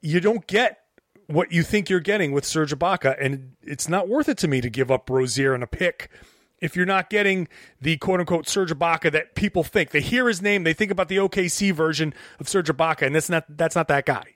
you 0.00 0.18
don't 0.18 0.44
get 0.48 0.80
what 1.28 1.52
you 1.52 1.62
think 1.62 1.88
you're 1.88 2.00
getting 2.00 2.32
with 2.32 2.44
Serge 2.44 2.76
Ibaka, 2.76 3.16
and 3.24 3.52
it's 3.62 3.88
not 3.88 4.08
worth 4.08 4.28
it 4.28 4.38
to 4.38 4.48
me 4.48 4.60
to 4.60 4.68
give 4.68 4.90
up 4.90 5.08
Rozier 5.08 5.54
and 5.54 5.62
a 5.62 5.68
pick 5.68 6.10
if 6.60 6.74
you're 6.74 6.84
not 6.84 7.10
getting 7.10 7.46
the 7.80 7.96
quote 7.98 8.18
unquote 8.18 8.48
Serge 8.48 8.72
Ibaka 8.72 9.12
that 9.12 9.36
people 9.36 9.62
think. 9.62 9.90
They 9.90 10.00
hear 10.00 10.26
his 10.26 10.42
name, 10.42 10.64
they 10.64 10.74
think 10.74 10.90
about 10.90 11.06
the 11.06 11.18
OKC 11.18 11.72
version 11.72 12.12
of 12.40 12.48
Serge 12.48 12.70
Ibaka, 12.70 13.06
and 13.06 13.14
that's 13.14 13.30
not 13.30 13.44
that's 13.48 13.76
not 13.76 13.86
that 13.86 14.04
guy. 14.04 14.34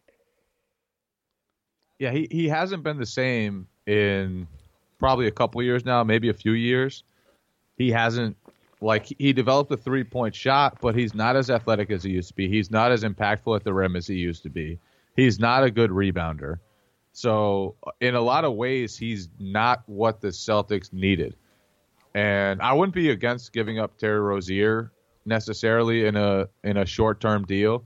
Yeah, 1.99 2.11
he, 2.11 2.29
he 2.31 2.49
hasn't 2.49 2.83
been 2.83 2.99
the 2.99 3.07
same 3.07 3.67
in 3.87 4.47
probably 4.99 5.27
a 5.27 5.31
couple 5.31 5.63
years 5.63 5.85
now, 5.85 6.05
maybe 6.05 6.29
a 6.29 6.35
few 6.35 6.53
years. 6.53 7.05
He 7.77 7.91
hasn't 7.91 8.37
like 8.81 9.07
he 9.19 9.33
developed 9.33 9.71
a 9.73 9.77
three 9.77 10.05
point 10.05 10.35
shot, 10.35 10.79
but 10.81 10.95
he's 10.95 11.15
not 11.15 11.37
as 11.37 11.51
athletic 11.51 11.91
as 11.91 12.03
he 12.03 12.11
used 12.11 12.29
to 12.29 12.35
be. 12.35 12.49
He's 12.49 12.71
not 12.71 12.93
as 12.93 13.05
impactful 13.05 13.57
at 13.57 13.65
the 13.65 13.73
rim 13.73 13.97
as 13.97 14.07
he 14.07 14.17
used 14.17 14.43
to 14.43 14.51
be. 14.51 14.79
He's 15.15 15.39
not 15.39 15.65
a 15.65 15.71
good 15.71 15.91
rebounder. 15.91 16.59
So 17.13 17.77
in 18.01 18.15
a 18.15 18.21
lot 18.21 18.45
of 18.45 18.55
ways, 18.55 18.97
he's 18.97 19.31
not 19.39 19.83
what 19.87 20.21
the 20.21 20.29
Celtics 20.29 20.93
needed. 20.93 21.35
And 22.15 22.61
I 22.61 22.73
wouldn't 22.75 22.95
be 22.95 23.11
against 23.11 23.53
giving 23.53 23.79
up 23.79 23.97
Terry 23.97 24.21
Rozier 24.21 24.93
necessarily 25.25 26.07
in 26.07 26.17
a 26.17 26.49
in 26.65 26.77
a 26.77 26.87
short 26.87 27.21
term 27.21 27.45
deal, 27.45 27.85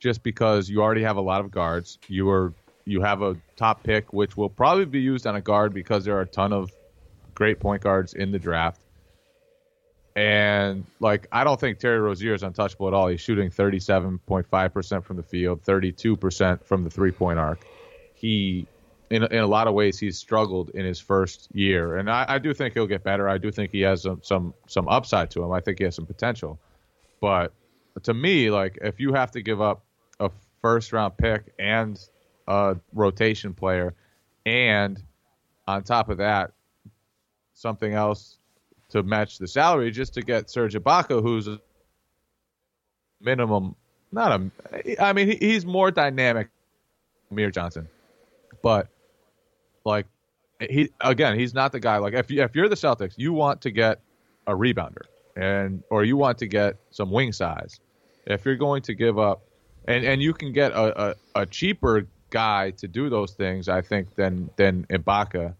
just 0.00 0.22
because 0.22 0.68
you 0.68 0.82
already 0.82 1.02
have 1.02 1.16
a 1.16 1.20
lot 1.20 1.40
of 1.40 1.50
guards. 1.50 1.98
You 2.08 2.28
are 2.30 2.52
you 2.84 3.00
have 3.02 3.22
a 3.22 3.36
top 3.56 3.82
pick, 3.82 4.12
which 4.12 4.36
will 4.36 4.48
probably 4.48 4.84
be 4.84 5.00
used 5.00 5.26
on 5.26 5.36
a 5.36 5.40
guard 5.40 5.72
because 5.72 6.04
there 6.04 6.16
are 6.16 6.22
a 6.22 6.26
ton 6.26 6.52
of 6.52 6.72
great 7.34 7.60
point 7.60 7.82
guards 7.82 8.14
in 8.14 8.32
the 8.32 8.38
draft. 8.38 8.80
And 10.14 10.84
like 11.00 11.26
I 11.32 11.44
don't 11.44 11.58
think 11.58 11.78
Terry 11.78 11.98
Rozier 11.98 12.34
is 12.34 12.42
untouchable 12.42 12.88
at 12.88 12.94
all. 12.94 13.08
He's 13.08 13.20
shooting 13.20 13.50
37.5% 13.50 15.04
from 15.04 15.16
the 15.16 15.22
field, 15.22 15.62
32% 15.62 16.64
from 16.64 16.84
the 16.84 16.90
three-point 16.90 17.38
arc. 17.38 17.64
He 18.14 18.66
in 19.12 19.24
in 19.24 19.38
a 19.38 19.46
lot 19.46 19.68
of 19.68 19.74
ways 19.74 19.98
he's 19.98 20.18
struggled 20.18 20.70
in 20.70 20.84
his 20.84 20.98
first 20.98 21.48
year, 21.54 21.96
and 21.96 22.10
I, 22.10 22.24
I 22.28 22.38
do 22.38 22.54
think 22.54 22.74
he'll 22.74 22.86
get 22.86 23.04
better. 23.04 23.28
I 23.28 23.36
do 23.38 23.50
think 23.50 23.70
he 23.70 23.82
has 23.82 24.02
some, 24.02 24.20
some 24.22 24.54
some 24.66 24.88
upside 24.88 25.30
to 25.32 25.42
him. 25.42 25.52
I 25.52 25.60
think 25.60 25.78
he 25.78 25.84
has 25.84 25.94
some 25.94 26.06
potential. 26.06 26.58
But 27.20 27.52
to 28.04 28.14
me, 28.14 28.50
like 28.50 28.78
if 28.80 29.00
you 29.00 29.12
have 29.12 29.30
to 29.32 29.42
give 29.42 29.60
up 29.60 29.84
a 30.18 30.30
first 30.62 30.92
round 30.92 31.16
pick 31.16 31.52
and 31.58 31.98
a 32.46 32.76
rotation 32.92 33.54
player, 33.54 33.94
and 34.46 35.02
on 35.66 35.82
top 35.82 36.08
of 36.08 36.18
that, 36.18 36.52
something 37.54 37.92
else 37.92 38.38
to 38.90 39.02
match 39.02 39.38
the 39.38 39.46
salary 39.46 39.90
just 39.90 40.14
to 40.14 40.22
get 40.22 40.50
Serge 40.50 40.74
Ibaka, 40.74 41.22
who's 41.22 41.48
a 41.48 41.60
minimum, 43.20 43.74
not 44.10 44.40
a, 44.40 45.02
I 45.02 45.12
mean, 45.12 45.36
he's 45.40 45.64
more 45.64 45.90
dynamic 45.90 46.48
Amir 47.30 47.50
Johnson, 47.50 47.88
but 48.62 48.88
like 49.84 50.06
he 50.60 50.90
again, 51.00 51.38
he's 51.38 51.54
not 51.54 51.72
the 51.72 51.80
guy. 51.80 51.96
Like 51.98 52.14
if 52.14 52.30
you, 52.30 52.42
if 52.42 52.54
you're 52.54 52.68
the 52.68 52.76
Celtics, 52.76 53.14
you 53.16 53.32
want 53.32 53.62
to 53.62 53.70
get 53.70 54.00
a 54.46 54.52
rebounder 54.52 55.02
and 55.36 55.82
or 55.90 56.04
you 56.04 56.16
want 56.16 56.38
to 56.38 56.46
get 56.46 56.76
some 56.90 57.10
wing 57.10 57.32
size. 57.32 57.80
If 58.26 58.44
you're 58.44 58.56
going 58.56 58.82
to 58.82 58.94
give 58.94 59.18
up, 59.18 59.42
and 59.88 60.04
and 60.04 60.22
you 60.22 60.32
can 60.32 60.52
get 60.52 60.72
a, 60.72 61.10
a, 61.10 61.14
a 61.34 61.46
cheaper 61.46 62.06
guy 62.32 62.72
to 62.72 62.88
do 62.88 63.08
those 63.08 63.32
things, 63.34 63.68
I 63.68 63.82
think 63.82 64.16
than 64.16 64.50
than 64.56 64.84
Ibaka. 64.90 65.54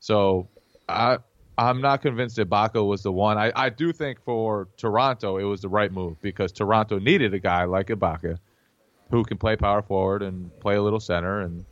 So 0.00 0.48
I 0.88 1.18
I'm 1.56 1.80
not 1.80 2.02
convinced 2.02 2.36
Ibaka 2.38 2.86
was 2.86 3.02
the 3.02 3.12
one. 3.12 3.38
I, 3.38 3.52
I 3.54 3.68
do 3.70 3.92
think 3.92 4.20
for 4.22 4.68
Toronto 4.76 5.38
it 5.38 5.44
was 5.44 5.62
the 5.62 5.68
right 5.68 5.92
move 5.92 6.20
because 6.20 6.52
Toronto 6.52 6.98
needed 6.98 7.32
a 7.32 7.38
guy 7.38 7.64
like 7.64 7.86
Ibaka 7.86 8.38
who 9.10 9.24
can 9.24 9.38
play 9.38 9.56
power 9.56 9.82
forward 9.82 10.22
and 10.22 10.50
play 10.60 10.74
a 10.76 10.82
little 10.82 11.00
center 11.00 11.40
and 11.40 11.64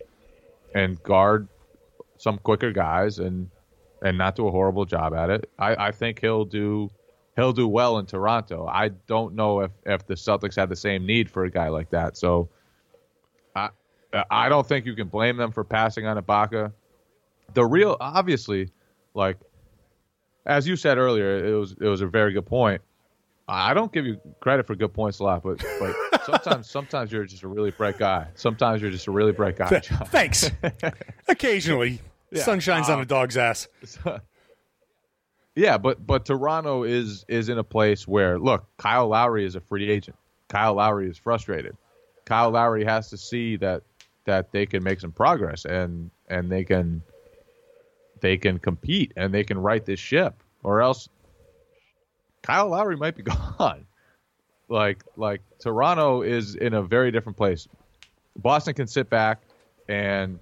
and 0.74 1.02
guard 1.02 1.48
some 2.18 2.38
quicker 2.38 2.72
guys 2.72 3.18
and 3.18 3.50
and 4.02 4.16
not 4.16 4.36
do 4.36 4.46
a 4.46 4.50
horrible 4.50 4.84
job 4.84 5.12
at 5.12 5.28
it. 5.28 5.50
I, 5.58 5.88
I 5.88 5.90
think 5.90 6.20
he'll 6.20 6.44
do 6.44 6.90
he'll 7.36 7.52
do 7.52 7.66
well 7.66 7.98
in 7.98 8.06
Toronto. 8.06 8.66
I 8.66 8.88
don't 8.88 9.34
know 9.34 9.60
if, 9.60 9.70
if 9.84 10.06
the 10.06 10.14
Celtics 10.14 10.56
had 10.56 10.68
the 10.68 10.76
same 10.76 11.06
need 11.06 11.30
for 11.30 11.44
a 11.44 11.50
guy 11.50 11.68
like 11.68 11.90
that. 11.90 12.16
So 12.16 12.48
I 14.30 14.48
don't 14.48 14.66
think 14.66 14.86
you 14.86 14.94
can 14.94 15.08
blame 15.08 15.36
them 15.36 15.52
for 15.52 15.64
passing 15.64 16.06
on 16.06 16.20
Ibaka. 16.20 16.72
The 17.54 17.64
real 17.64 17.96
obviously, 18.00 18.70
like 19.14 19.38
as 20.46 20.66
you 20.66 20.76
said 20.76 20.98
earlier, 20.98 21.44
it 21.44 21.54
was 21.54 21.74
it 21.80 21.86
was 21.86 22.00
a 22.00 22.06
very 22.06 22.32
good 22.32 22.46
point. 22.46 22.82
I 23.48 23.74
don't 23.74 23.92
give 23.92 24.06
you 24.06 24.20
credit 24.38 24.66
for 24.66 24.76
good 24.76 24.92
points 24.94 25.18
a 25.18 25.24
lot, 25.24 25.42
but 25.42 25.62
but 25.80 26.24
sometimes 26.24 26.70
sometimes 26.70 27.12
you're 27.12 27.24
just 27.24 27.42
a 27.42 27.48
really 27.48 27.70
bright 27.72 27.98
guy. 27.98 28.28
Sometimes 28.34 28.80
you're 28.80 28.92
just 28.92 29.08
a 29.08 29.10
really 29.10 29.32
bright 29.32 29.56
guy. 29.56 29.80
John. 29.80 30.06
Thanks. 30.06 30.50
Occasionally, 31.28 32.00
sun 32.34 32.60
shines 32.60 32.88
on 32.88 32.98
a 32.98 33.02
uh, 33.02 33.04
dog's 33.04 33.36
ass. 33.36 33.68
Yeah, 35.56 35.78
but 35.78 36.06
but 36.06 36.24
Toronto 36.24 36.84
is 36.84 37.24
is 37.28 37.48
in 37.48 37.58
a 37.58 37.64
place 37.64 38.06
where 38.06 38.38
look, 38.38 38.66
Kyle 38.78 39.08
Lowry 39.08 39.44
is 39.44 39.56
a 39.56 39.60
free 39.60 39.90
agent. 39.90 40.16
Kyle 40.48 40.74
Lowry 40.74 41.10
is 41.10 41.18
frustrated. 41.18 41.76
Kyle 42.24 42.50
Lowry 42.50 42.84
has 42.84 43.10
to 43.10 43.16
see 43.16 43.56
that 43.56 43.82
that 44.24 44.52
they 44.52 44.66
can 44.66 44.82
make 44.82 45.00
some 45.00 45.12
progress 45.12 45.64
and 45.64 46.10
and 46.28 46.50
they 46.50 46.64
can 46.64 47.02
they 48.20 48.36
can 48.36 48.58
compete 48.58 49.12
and 49.16 49.32
they 49.32 49.44
can 49.44 49.58
right 49.58 49.84
this 49.84 50.00
ship 50.00 50.42
or 50.62 50.80
else 50.80 51.08
Kyle 52.42 52.68
Lowry 52.68 52.96
might 52.96 53.16
be 53.16 53.22
gone. 53.58 53.86
Like 54.68 55.02
like 55.16 55.42
Toronto 55.58 56.22
is 56.22 56.54
in 56.54 56.74
a 56.74 56.82
very 56.82 57.10
different 57.10 57.36
place. 57.36 57.66
Boston 58.36 58.74
can 58.74 58.86
sit 58.86 59.10
back 59.10 59.42
and 59.88 60.38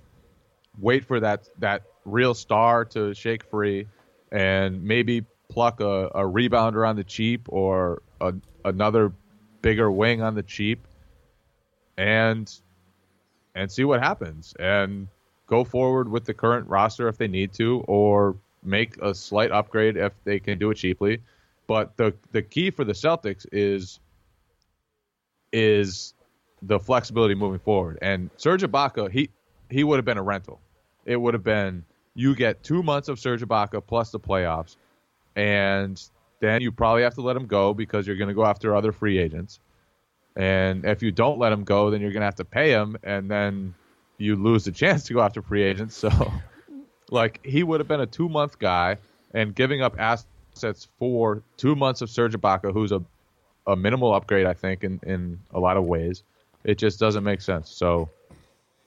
wait 0.79 1.05
for 1.05 1.21
that 1.21 1.49
that 1.59 1.83
real 2.05 2.35
star 2.35 2.85
to 2.85 3.15
shake 3.15 3.45
free 3.45 3.87
and 4.31 4.83
maybe 4.83 5.25
pluck 5.49 5.81
a, 5.81 6.07
a 6.09 6.23
rebounder 6.23 6.87
on 6.87 6.97
the 6.97 7.05
cheap 7.05 7.47
or 7.49 8.03
a, 8.21 8.35
another 8.65 9.13
bigger 9.63 9.91
wing 9.91 10.23
on 10.23 10.35
the 10.35 10.43
cheap 10.43 10.87
and 11.97 12.61
and 13.59 13.71
see 13.73 13.85
what 13.85 14.01
happens 14.01 14.55
and 14.61 15.09
go 15.49 15.65
forward 15.65 16.09
with 16.09 16.25
the 16.25 16.33
current 16.33 16.69
roster 16.69 17.09
if 17.09 17.19
they 17.19 17.27
need 17.27 17.53
to 17.55 17.83
or 17.89 18.37
make 18.63 18.97
a 19.03 19.15
slight 19.15 19.51
upgrade 19.51 19.97
if 19.97 20.13
they 20.25 20.39
can 20.39 20.59
do 20.59 20.71
it 20.71 20.77
cheaply. 20.77 21.21
But 21.67 21.97
the 21.97 22.15
the 22.31 22.41
key 22.41 22.71
for 22.71 22.85
the 22.85 22.93
Celtics 22.93 23.47
is 23.51 23.99
is 25.53 26.15
the 26.63 26.79
flexibility 26.79 27.35
moving 27.35 27.59
forward. 27.59 27.99
And 28.01 28.31
Serge 28.37 28.63
Ibaka 28.63 29.11
he 29.11 29.29
he 29.69 29.83
would 29.83 29.97
have 29.97 30.05
been 30.05 30.19
a 30.19 30.23
rental. 30.23 30.61
It 31.05 31.17
would 31.17 31.35
have 31.35 31.45
been 31.45 31.85
you 32.15 32.37
get 32.37 32.63
two 32.63 32.83
months 32.83 33.09
of 33.09 33.19
Serge 33.19 33.43
Ibaka 33.43 33.85
plus 33.85 34.11
the 34.11 34.21
playoffs, 34.21 34.77
and 35.35 36.01
then 36.41 36.63
you 36.63 36.71
probably 36.71 37.03
have 37.03 37.15
to 37.15 37.23
let 37.23 37.37
him 37.37 37.47
go 37.47 37.75
because 37.75 38.07
you're 38.07 38.17
going 38.17 38.29
to 38.29 38.35
go 38.35 38.45
after 38.45 38.77
other 38.77 38.93
free 38.93 39.19
agents. 39.19 39.59
And 40.39 40.85
if 40.85 41.03
you 41.03 41.11
don't 41.11 41.39
let 41.41 41.53
him 41.53 41.65
go, 41.65 41.91
then 41.91 42.01
you're 42.01 42.13
going 42.13 42.21
to 42.21 42.27
have 42.27 42.37
to 42.37 42.45
pay 42.45 42.71
him, 42.71 42.97
and 43.03 43.29
then 43.29 43.75
you 44.19 44.37
lose 44.37 44.65
the 44.65 44.73
chance 44.73 45.03
to 45.05 45.13
go 45.13 45.21
after 45.21 45.43
free 45.43 45.65
agents. 45.65 45.97
So, 45.97 46.11
like, 47.11 47.45
he 47.45 47.65
would 47.65 47.81
have 47.81 47.89
been 47.89 48.01
a 48.01 48.07
two 48.07 48.29
month 48.29 48.59
guy, 48.61 48.97
and 49.35 49.53
giving 49.53 49.83
up 49.83 49.99
assets 49.99 50.87
for 50.97 51.43
two 51.57 51.75
months 51.75 52.03
of 52.03 52.09
Serge 52.09 52.35
Ibaka, 52.35 52.73
who's 52.73 52.93
a, 52.93 53.03
a 53.67 53.75
minimal 53.75 54.15
upgrade, 54.15 54.47
I 54.47 54.55
think, 54.55 54.85
in, 54.85 55.01
in 55.03 55.41
a 55.53 55.59
lot 55.59 55.77
of 55.77 55.87
ways, 55.87 56.23
it 56.63 56.79
just 56.79 57.01
doesn't 57.01 57.25
make 57.25 57.41
sense. 57.41 57.69
So, 57.69 58.09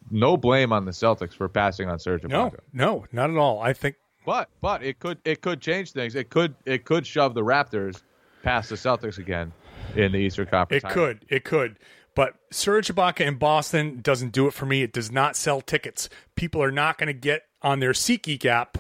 no 0.10 0.38
blame 0.38 0.72
on 0.72 0.86
the 0.86 0.91
Celtics 0.91 1.34
for 1.34 1.50
passing 1.50 1.89
on 1.89 2.00
Serge 2.00 2.22
Ibaka. 2.22 2.60
No, 2.72 3.01
no, 3.01 3.05
not 3.12 3.29
at 3.29 3.36
all. 3.36 3.60
I 3.60 3.74
think 3.74 3.98
But 4.25 4.48
but 4.62 4.84
it 4.84 5.00
could 5.00 5.17
it 5.25 5.41
could 5.41 5.60
change 5.60 5.91
things. 5.91 6.15
It 6.15 6.29
could 6.29 6.55
it 6.65 6.86
could 6.86 7.05
shove 7.05 7.34
the 7.34 7.43
Raptors 7.43 8.01
past 8.41 8.70
the 8.70 8.75
Celtics 8.75 9.17
again 9.17 9.51
in 9.96 10.12
the 10.12 10.18
Eastern 10.18 10.48
Conference. 10.48 10.84
It 10.84 10.88
title. 10.88 11.06
could. 11.06 11.26
It 11.30 11.44
could. 11.44 11.78
But 12.16 12.36
Serge 12.52 12.94
Ibaka 12.94 13.26
in 13.26 13.36
Boston 13.36 14.00
doesn't 14.02 14.32
do 14.32 14.48
it 14.48 14.54
for 14.54 14.66
me. 14.66 14.82
It 14.84 14.92
does 14.92 15.12
not 15.12 15.36
sell 15.36 15.62
tickets. 15.62 16.10
People 16.36 16.62
are 16.62 16.72
not 16.72 16.98
going 16.98 17.08
to 17.08 17.14
get 17.14 17.44
on 17.62 17.80
their 17.80 17.94
SeatGeek 17.94 18.46
app 18.46 18.78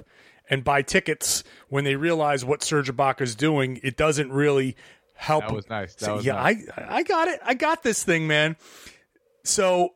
and 0.49 0.63
buy 0.63 0.81
tickets 0.81 1.43
when 1.69 1.85
they 1.85 1.95
realize 1.95 2.43
what 2.43 2.61
Serge 2.61 2.91
Ibaka 2.91 3.21
is 3.21 3.35
doing. 3.35 3.79
It 3.83 3.95
doesn't 3.95 4.31
really 4.33 4.75
help. 5.13 5.47
That 5.47 5.53
was 5.53 5.69
nice. 5.69 5.95
That 5.95 6.05
So, 6.05 6.15
was 6.15 6.25
yeah, 6.25 6.33
nice. 6.33 6.67
I 6.77 6.97
I 6.97 7.03
got 7.03 7.27
it. 7.29 7.39
I 7.45 7.53
got 7.53 7.83
this 7.83 8.03
thing, 8.03 8.27
man. 8.27 8.57
So 9.45 9.93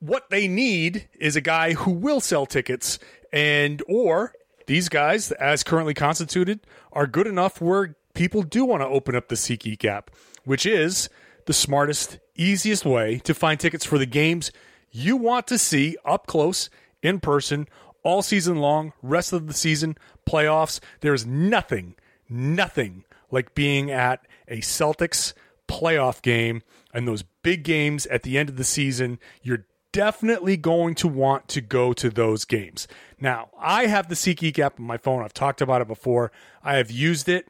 what 0.00 0.28
they 0.30 0.48
need 0.48 1.08
is 1.18 1.36
a 1.36 1.40
guy 1.40 1.74
who 1.74 1.92
will 1.92 2.20
sell 2.20 2.46
tickets 2.46 2.98
and 3.32 3.80
or 3.88 4.32
these 4.66 4.88
guys 4.88 5.30
as 5.32 5.62
currently 5.62 5.94
constituted 5.94 6.60
are 6.92 7.06
good 7.06 7.26
enough 7.26 7.60
where 7.60 7.94
people 8.14 8.42
do 8.42 8.64
want 8.64 8.82
to 8.82 8.86
open 8.86 9.14
up 9.14 9.28
the 9.28 9.34
SeatGeek 9.34 9.84
app, 9.84 10.10
which 10.44 10.64
is 10.64 11.08
the 11.46 11.52
smartest, 11.52 12.18
easiest 12.34 12.84
way 12.84 13.18
to 13.18 13.34
find 13.34 13.60
tickets 13.60 13.84
for 13.84 13.98
the 13.98 14.06
games 14.06 14.50
you 14.90 15.16
want 15.16 15.48
to 15.48 15.58
see 15.58 15.96
up 16.04 16.26
close 16.26 16.70
in 17.02 17.18
person 17.18 17.66
all 18.04 18.22
season 18.22 18.56
long, 18.56 18.92
rest 19.02 19.32
of 19.32 19.48
the 19.48 19.52
season, 19.54 19.98
playoffs. 20.26 20.78
There's 21.00 21.26
nothing, 21.26 21.96
nothing 22.28 23.04
like 23.30 23.54
being 23.54 23.90
at 23.90 24.24
a 24.46 24.58
Celtics 24.58 25.32
playoff 25.66 26.22
game 26.22 26.62
and 26.92 27.08
those 27.08 27.24
big 27.42 27.64
games 27.64 28.06
at 28.06 28.22
the 28.22 28.38
end 28.38 28.48
of 28.48 28.56
the 28.56 28.64
season. 28.64 29.18
You're 29.42 29.66
definitely 29.90 30.56
going 30.56 30.94
to 30.96 31.08
want 31.08 31.48
to 31.48 31.60
go 31.60 31.92
to 31.94 32.10
those 32.10 32.44
games. 32.44 32.86
Now, 33.20 33.48
I 33.58 33.86
have 33.86 34.08
the 34.08 34.14
SeatGeek 34.14 34.58
app 34.58 34.78
on 34.78 34.86
my 34.86 34.98
phone. 34.98 35.24
I've 35.24 35.34
talked 35.34 35.60
about 35.60 35.80
it 35.80 35.88
before. 35.88 36.30
I 36.62 36.76
have 36.76 36.90
used 36.90 37.28
it. 37.28 37.48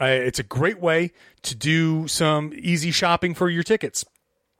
Uh, 0.00 0.06
it's 0.06 0.38
a 0.38 0.44
great 0.44 0.80
way 0.80 1.12
to 1.42 1.54
do 1.54 2.08
some 2.08 2.52
easy 2.56 2.90
shopping 2.90 3.34
for 3.34 3.48
your 3.48 3.62
tickets. 3.62 4.04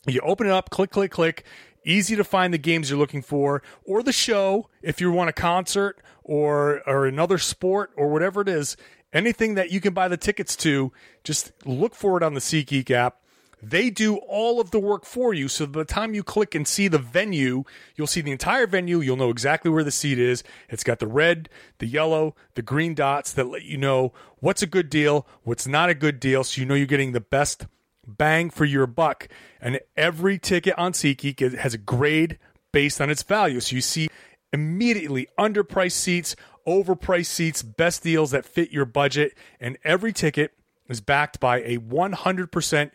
You 0.06 0.20
open 0.20 0.46
it 0.46 0.52
up, 0.52 0.70
click, 0.70 0.90
click, 0.90 1.10
click. 1.10 1.44
Easy 1.84 2.14
to 2.14 2.22
find 2.22 2.54
the 2.54 2.58
games 2.58 2.90
you're 2.90 2.98
looking 2.98 3.22
for, 3.22 3.60
or 3.84 4.04
the 4.04 4.12
show 4.12 4.68
if 4.82 5.00
you 5.00 5.10
want 5.10 5.30
a 5.30 5.32
concert 5.32 5.98
or 6.22 6.80
or 6.86 7.06
another 7.06 7.38
sport 7.38 7.90
or 7.96 8.08
whatever 8.12 8.40
it 8.42 8.48
is. 8.48 8.76
Anything 9.12 9.54
that 9.56 9.70
you 9.70 9.80
can 9.80 9.92
buy 9.92 10.08
the 10.08 10.16
tickets 10.16 10.54
to, 10.56 10.92
just 11.24 11.52
look 11.66 11.94
for 11.94 12.16
it 12.16 12.22
on 12.22 12.34
the 12.34 12.40
SeatGeek 12.40 12.90
app. 12.90 13.21
They 13.62 13.90
do 13.90 14.16
all 14.16 14.60
of 14.60 14.72
the 14.72 14.80
work 14.80 15.04
for 15.04 15.32
you. 15.32 15.46
So 15.46 15.66
by 15.66 15.80
the 15.80 15.84
time 15.84 16.14
you 16.14 16.24
click 16.24 16.56
and 16.56 16.66
see 16.66 16.88
the 16.88 16.98
venue, 16.98 17.62
you'll 17.94 18.08
see 18.08 18.20
the 18.20 18.32
entire 18.32 18.66
venue. 18.66 19.00
You'll 19.00 19.16
know 19.16 19.30
exactly 19.30 19.70
where 19.70 19.84
the 19.84 19.92
seat 19.92 20.18
is. 20.18 20.42
It's 20.68 20.82
got 20.82 20.98
the 20.98 21.06
red, 21.06 21.48
the 21.78 21.86
yellow, 21.86 22.34
the 22.54 22.62
green 22.62 22.94
dots 22.94 23.32
that 23.34 23.46
let 23.46 23.62
you 23.62 23.78
know 23.78 24.12
what's 24.40 24.62
a 24.62 24.66
good 24.66 24.90
deal, 24.90 25.28
what's 25.44 25.68
not 25.68 25.90
a 25.90 25.94
good 25.94 26.18
deal. 26.18 26.42
So 26.42 26.60
you 26.60 26.66
know 26.66 26.74
you're 26.74 26.86
getting 26.86 27.12
the 27.12 27.20
best 27.20 27.66
bang 28.04 28.50
for 28.50 28.64
your 28.64 28.88
buck. 28.88 29.28
And 29.60 29.78
every 29.96 30.38
ticket 30.38 30.76
on 30.76 30.92
SeatGeek 30.92 31.56
has 31.56 31.72
a 31.72 31.78
grade 31.78 32.40
based 32.72 33.00
on 33.00 33.10
its 33.10 33.22
value. 33.22 33.60
So 33.60 33.76
you 33.76 33.82
see 33.82 34.08
immediately 34.52 35.28
underpriced 35.38 35.92
seats, 35.92 36.34
overpriced 36.66 37.26
seats, 37.26 37.62
best 37.62 38.02
deals 38.02 38.32
that 38.32 38.44
fit 38.44 38.72
your 38.72 38.86
budget. 38.86 39.36
And 39.60 39.78
every 39.84 40.12
ticket 40.12 40.52
is 40.88 41.00
backed 41.00 41.38
by 41.38 41.60
a 41.62 41.78
100% 41.78 42.90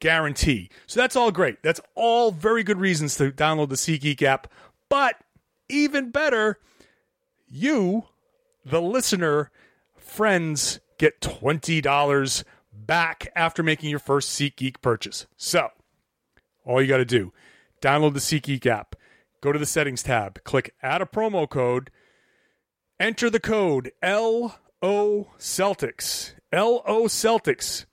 guarantee. 0.00 0.70
So 0.86 1.00
that's 1.00 1.16
all 1.16 1.30
great. 1.30 1.62
That's 1.62 1.80
all 1.94 2.32
very 2.32 2.62
good 2.62 2.78
reasons 2.78 3.16
to 3.16 3.30
download 3.30 3.68
the 3.68 3.76
SeatGeek 3.76 4.22
app. 4.22 4.48
But 4.88 5.16
even 5.68 6.10
better, 6.10 6.58
you, 7.46 8.04
the 8.64 8.82
listener, 8.82 9.50
friends, 9.96 10.80
get 10.98 11.20
$20 11.20 12.44
back 12.72 13.28
after 13.36 13.62
making 13.62 13.90
your 13.90 13.98
first 13.98 14.30
SeatGeek 14.38 14.80
purchase. 14.82 15.26
So, 15.36 15.68
all 16.64 16.82
you 16.82 16.88
got 16.88 16.98
to 16.98 17.04
do, 17.04 17.32
download 17.80 18.14
the 18.14 18.20
SeatGeek 18.20 18.66
app, 18.66 18.96
go 19.40 19.52
to 19.52 19.58
the 19.58 19.66
settings 19.66 20.02
tab, 20.02 20.42
click 20.44 20.74
add 20.82 21.02
a 21.02 21.06
promo 21.06 21.48
code, 21.48 21.90
enter 22.98 23.30
the 23.30 23.40
code 23.40 23.92
LO 24.02 24.54
Celtics. 24.82 26.32
LO 26.52 27.06
Celtics. 27.06 27.86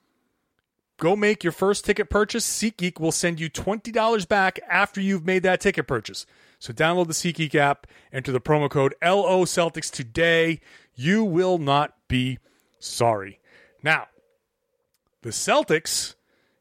Go 0.99 1.15
make 1.15 1.43
your 1.43 1.53
first 1.53 1.85
ticket 1.85 2.09
purchase. 2.09 2.45
SeatGeek 2.45 2.99
will 2.99 3.11
send 3.11 3.39
you 3.39 3.49
$20 3.49 4.27
back 4.27 4.59
after 4.67 4.99
you've 4.99 5.25
made 5.25 5.43
that 5.43 5.61
ticket 5.61 5.87
purchase. 5.87 6.25
So 6.59 6.73
download 6.73 7.07
the 7.07 7.13
SeatGeek 7.13 7.53
app, 7.53 7.85
enter 8.11 8.31
the 8.31 8.41
promo 8.41 8.69
code 8.69 8.95
LO 9.03 9.45
Celtics 9.45 9.91
today. 9.91 10.59
You 10.95 11.23
will 11.23 11.59
not 11.59 11.93
be 12.07 12.39
sorry. 12.79 13.39
Now, 13.83 14.07
the 15.21 15.29
Celtics, 15.29 16.15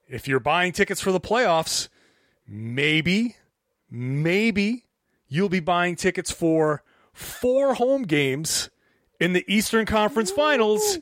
if 0.06 0.28
you're 0.28 0.40
buying 0.40 0.72
tickets 0.72 1.00
for 1.00 1.12
the 1.12 1.20
playoffs, 1.20 1.88
maybe, 2.46 3.36
maybe 3.90 4.84
you'll 5.28 5.48
be 5.48 5.60
buying 5.60 5.96
tickets 5.96 6.30
for 6.30 6.82
four 7.14 7.74
home 7.74 8.02
games 8.02 8.68
in 9.18 9.32
the 9.32 9.44
Eastern 9.48 9.86
Conference 9.86 10.30
Finals 10.30 10.98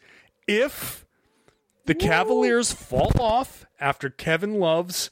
if 0.47 1.04
the 1.87 1.95
Cavaliers 1.95 2.73
fall 2.73 3.13
off 3.21 3.67
after 3.81 4.09
Kevin 4.11 4.59
Love's 4.61 5.11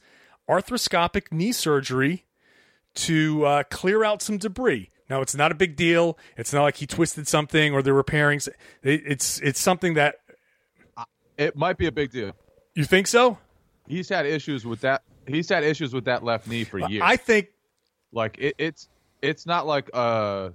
arthroscopic 0.49 1.31
knee 1.31 1.51
surgery 1.51 2.25
to 2.95 3.45
uh, 3.45 3.63
clear 3.69 4.03
out 4.03 4.21
some 4.21 4.37
debris. 4.37 4.89
Now, 5.09 5.21
it's 5.21 5.35
not 5.35 5.51
a 5.51 5.55
big 5.55 5.75
deal. 5.75 6.17
It's 6.37 6.53
not 6.53 6.63
like 6.63 6.77
he 6.77 6.87
twisted 6.87 7.27
something 7.27 7.73
or 7.73 7.81
they're 7.81 7.93
repairing. 7.93 8.39
it- 8.83 9.03
It's 9.05 9.39
it's 9.41 9.59
something 9.59 9.93
that 9.95 10.15
It 11.37 11.55
might 11.55 11.77
be 11.77 11.87
a 11.87 11.91
big 11.91 12.11
deal. 12.11 12.33
you 12.75 12.85
think 12.85 13.07
so. 13.07 13.37
He's 13.87 14.09
had 14.09 14.25
issues 14.25 14.65
with 14.65 14.81
that. 14.81 15.03
He's 15.27 15.49
had 15.49 15.63
issues 15.63 15.93
with 15.93 16.05
that 16.05 16.23
left 16.23 16.47
knee 16.47 16.63
for 16.63 16.79
years. 16.79 17.01
I 17.05 17.17
think 17.17 17.47
like 18.11 18.37
it, 18.39 18.55
it's 18.57 18.87
it's 19.21 19.45
not 19.45 19.65
like 19.67 19.89
a 19.93 20.53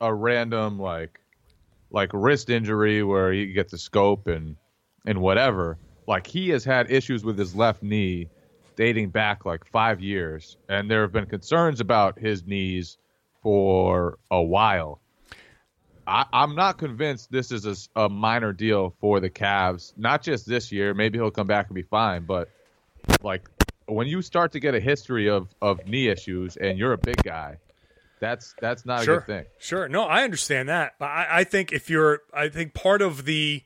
a 0.00 0.12
random 0.14 0.78
like 0.78 1.20
like 1.90 2.10
wrist 2.12 2.50
injury 2.50 3.02
where 3.02 3.32
he 3.32 3.52
gets 3.52 3.72
the 3.72 3.78
scope 3.78 4.26
and 4.26 4.56
and 5.06 5.20
whatever. 5.20 5.78
Like 6.06 6.26
he 6.26 6.48
has 6.50 6.64
had 6.64 6.90
issues 6.90 7.24
with 7.24 7.38
his 7.38 7.54
left 7.54 7.82
knee 7.82 8.28
dating 8.76 9.10
back 9.10 9.44
like 9.44 9.64
five 9.66 10.00
years, 10.00 10.56
and 10.68 10.90
there 10.90 11.02
have 11.02 11.12
been 11.12 11.26
concerns 11.26 11.80
about 11.80 12.18
his 12.18 12.46
knees 12.46 12.98
for 13.42 14.18
a 14.30 14.42
while. 14.42 15.00
I, 16.06 16.24
I'm 16.32 16.54
not 16.54 16.78
convinced 16.78 17.30
this 17.30 17.52
is 17.52 17.88
a 17.94 18.08
minor 18.08 18.52
deal 18.52 18.94
for 19.00 19.20
the 19.20 19.30
Cavs. 19.30 19.92
Not 19.96 20.22
just 20.22 20.46
this 20.46 20.72
year. 20.72 20.94
Maybe 20.94 21.18
he'll 21.18 21.30
come 21.30 21.46
back 21.46 21.68
and 21.68 21.74
be 21.74 21.82
fine, 21.82 22.24
but 22.24 22.48
like 23.22 23.48
when 23.86 24.06
you 24.06 24.22
start 24.22 24.52
to 24.52 24.60
get 24.60 24.74
a 24.74 24.80
history 24.80 25.28
of 25.28 25.48
of 25.60 25.86
knee 25.86 26.08
issues 26.08 26.56
and 26.56 26.78
you're 26.78 26.92
a 26.92 26.98
big 26.98 27.22
guy, 27.22 27.58
that's 28.20 28.54
that's 28.60 28.84
not 28.86 29.04
sure, 29.04 29.16
a 29.16 29.18
good 29.18 29.26
thing. 29.26 29.44
Sure. 29.58 29.88
No, 29.88 30.04
I 30.04 30.22
understand 30.22 30.68
that. 30.68 30.94
But 30.98 31.06
I, 31.06 31.26
I 31.30 31.44
think 31.44 31.72
if 31.72 31.90
you're, 31.90 32.20
I 32.32 32.48
think 32.48 32.74
part 32.74 33.02
of 33.02 33.24
the 33.24 33.62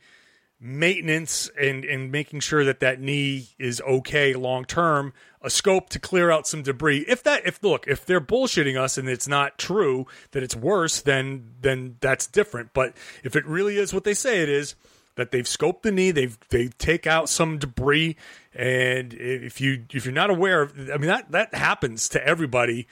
maintenance 0.60 1.50
and, 1.60 1.84
and 1.84 2.10
making 2.10 2.40
sure 2.40 2.64
that 2.64 2.80
that 2.80 3.00
knee 3.00 3.48
is 3.58 3.80
okay 3.82 4.34
long 4.34 4.64
term, 4.64 5.12
a 5.42 5.50
scope 5.50 5.90
to 5.90 5.98
clear 5.98 6.30
out 6.30 6.46
some 6.46 6.62
debris. 6.62 7.04
If 7.06 7.22
that, 7.24 7.46
if 7.46 7.62
look, 7.62 7.86
if 7.86 8.06
they're 8.06 8.20
bullshitting 8.20 8.80
us 8.80 8.96
and 8.96 9.08
it's 9.08 9.28
not 9.28 9.58
true 9.58 10.06
that 10.30 10.42
it's 10.42 10.56
worse, 10.56 11.00
then 11.02 11.50
then 11.60 11.96
that's 12.00 12.26
different. 12.26 12.72
But 12.72 12.96
if 13.22 13.36
it 13.36 13.44
really 13.46 13.76
is 13.76 13.92
what 13.92 14.04
they 14.04 14.14
say 14.14 14.42
it 14.42 14.48
is, 14.48 14.74
that 15.16 15.30
they've 15.30 15.44
scoped 15.44 15.82
the 15.82 15.92
knee, 15.92 16.10
they've 16.10 16.36
they 16.48 16.68
take 16.68 17.06
out 17.06 17.28
some 17.28 17.58
debris, 17.58 18.16
and 18.54 19.12
if 19.14 19.60
you 19.60 19.84
if 19.92 20.04
you're 20.04 20.14
not 20.14 20.30
aware 20.30 20.62
of, 20.62 20.90
I 20.90 20.96
mean 20.96 21.08
that 21.08 21.30
that 21.32 21.54
happens 21.54 22.08
to 22.10 22.26
everybody. 22.26 22.88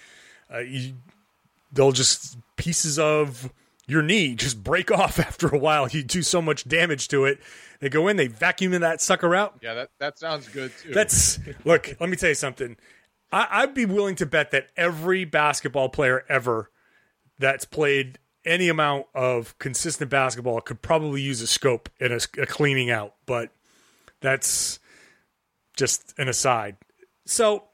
Uh, 0.53 0.59
you, 0.59 0.95
they'll 1.73 1.93
just 1.93 2.37
pieces 2.57 2.99
of 2.99 3.51
your 3.87 4.03
knee 4.03 4.35
just 4.35 4.63
break 4.63 4.91
off 4.91 5.19
after 5.19 5.49
a 5.49 5.59
while. 5.59 5.89
You 5.89 6.03
do 6.03 6.23
so 6.23 6.41
much 6.43 6.67
damage 6.67 7.09
to 7.09 7.25
it. 7.25 7.41
They 7.81 7.89
go 7.89 8.09
in, 8.09 8.17
they 8.17 8.29
vacuum 8.29 8.73
that 8.73 9.01
sucker 9.01 9.35
out. 9.35 9.59
Yeah, 9.63 9.75
that 9.75 9.91
that 9.99 10.19
sounds 10.19 10.49
good 10.49 10.73
too. 10.83 10.93
That's 10.93 11.39
look. 11.65 11.95
Let 12.01 12.09
me 12.09 12.17
tell 12.17 12.29
you 12.29 12.35
something. 12.35 12.77
I, 13.33 13.49
I'd 13.51 13.75
be 13.75 13.87
willing 13.87 14.15
to 14.17 14.27
bet 14.27 14.51
that 14.53 14.69
every 14.77 15.25
basketball 15.25 15.89
player 15.89 16.25
ever 16.29 16.71
that's 17.39 17.65
played 17.65 18.19
any 18.45 18.69
amount 18.69 19.07
of 19.15 19.57
consistent 19.59 20.11
basketball 20.11 20.61
could 20.61 20.83
probably 20.83 21.21
use 21.21 21.41
a 21.41 21.47
scope 21.47 21.89
and 22.01 22.13
a, 22.13 22.21
a 22.41 22.47
cleaning 22.47 22.91
out, 22.91 23.15
but 23.27 23.51
that's 24.21 24.79
just 25.77 26.15
an 26.19 26.29
aside. 26.29 26.77
So, 27.25 27.65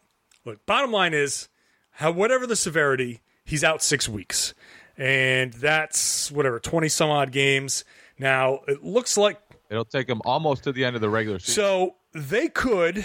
look, 0.44 0.64
bottom 0.66 0.92
line 0.92 1.14
is, 1.14 1.48
how 1.92 2.12
whatever 2.12 2.46
the 2.46 2.56
severity, 2.56 3.20
he's 3.44 3.64
out 3.64 3.82
six 3.82 4.08
weeks, 4.08 4.54
and 4.98 5.52
that's 5.54 6.30
whatever 6.30 6.58
twenty 6.58 6.88
some 6.90 7.08
odd 7.08 7.32
games. 7.32 7.84
Now 8.18 8.60
it 8.68 8.84
looks 8.84 9.16
like 9.16 9.40
It'll 9.70 9.84
take 9.84 10.06
them 10.06 10.20
almost 10.24 10.64
to 10.64 10.72
the 10.72 10.84
end 10.84 10.96
of 10.96 11.02
the 11.02 11.08
regular 11.10 11.38
season. 11.38 11.54
so 11.54 11.94
they 12.12 12.48
could 12.48 13.04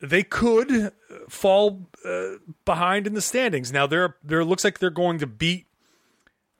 they 0.00 0.22
could 0.22 0.92
fall 1.28 1.88
uh, 2.04 2.32
behind 2.64 3.06
in 3.06 3.14
the 3.14 3.20
standings. 3.22 3.72
Now 3.72 3.86
they're 3.86 4.16
there 4.22 4.44
looks 4.44 4.62
like 4.62 4.78
they're 4.78 4.90
going 4.90 5.18
to 5.20 5.26
beat 5.26 5.66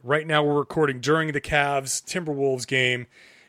right 0.02 0.26
now 0.26 0.42
we're 0.42 0.58
recording 0.58 1.00
during 1.00 1.32
the 1.32 1.40
Cavs 1.40 2.02
Timberwolves 2.04 2.66
game 2.66 3.06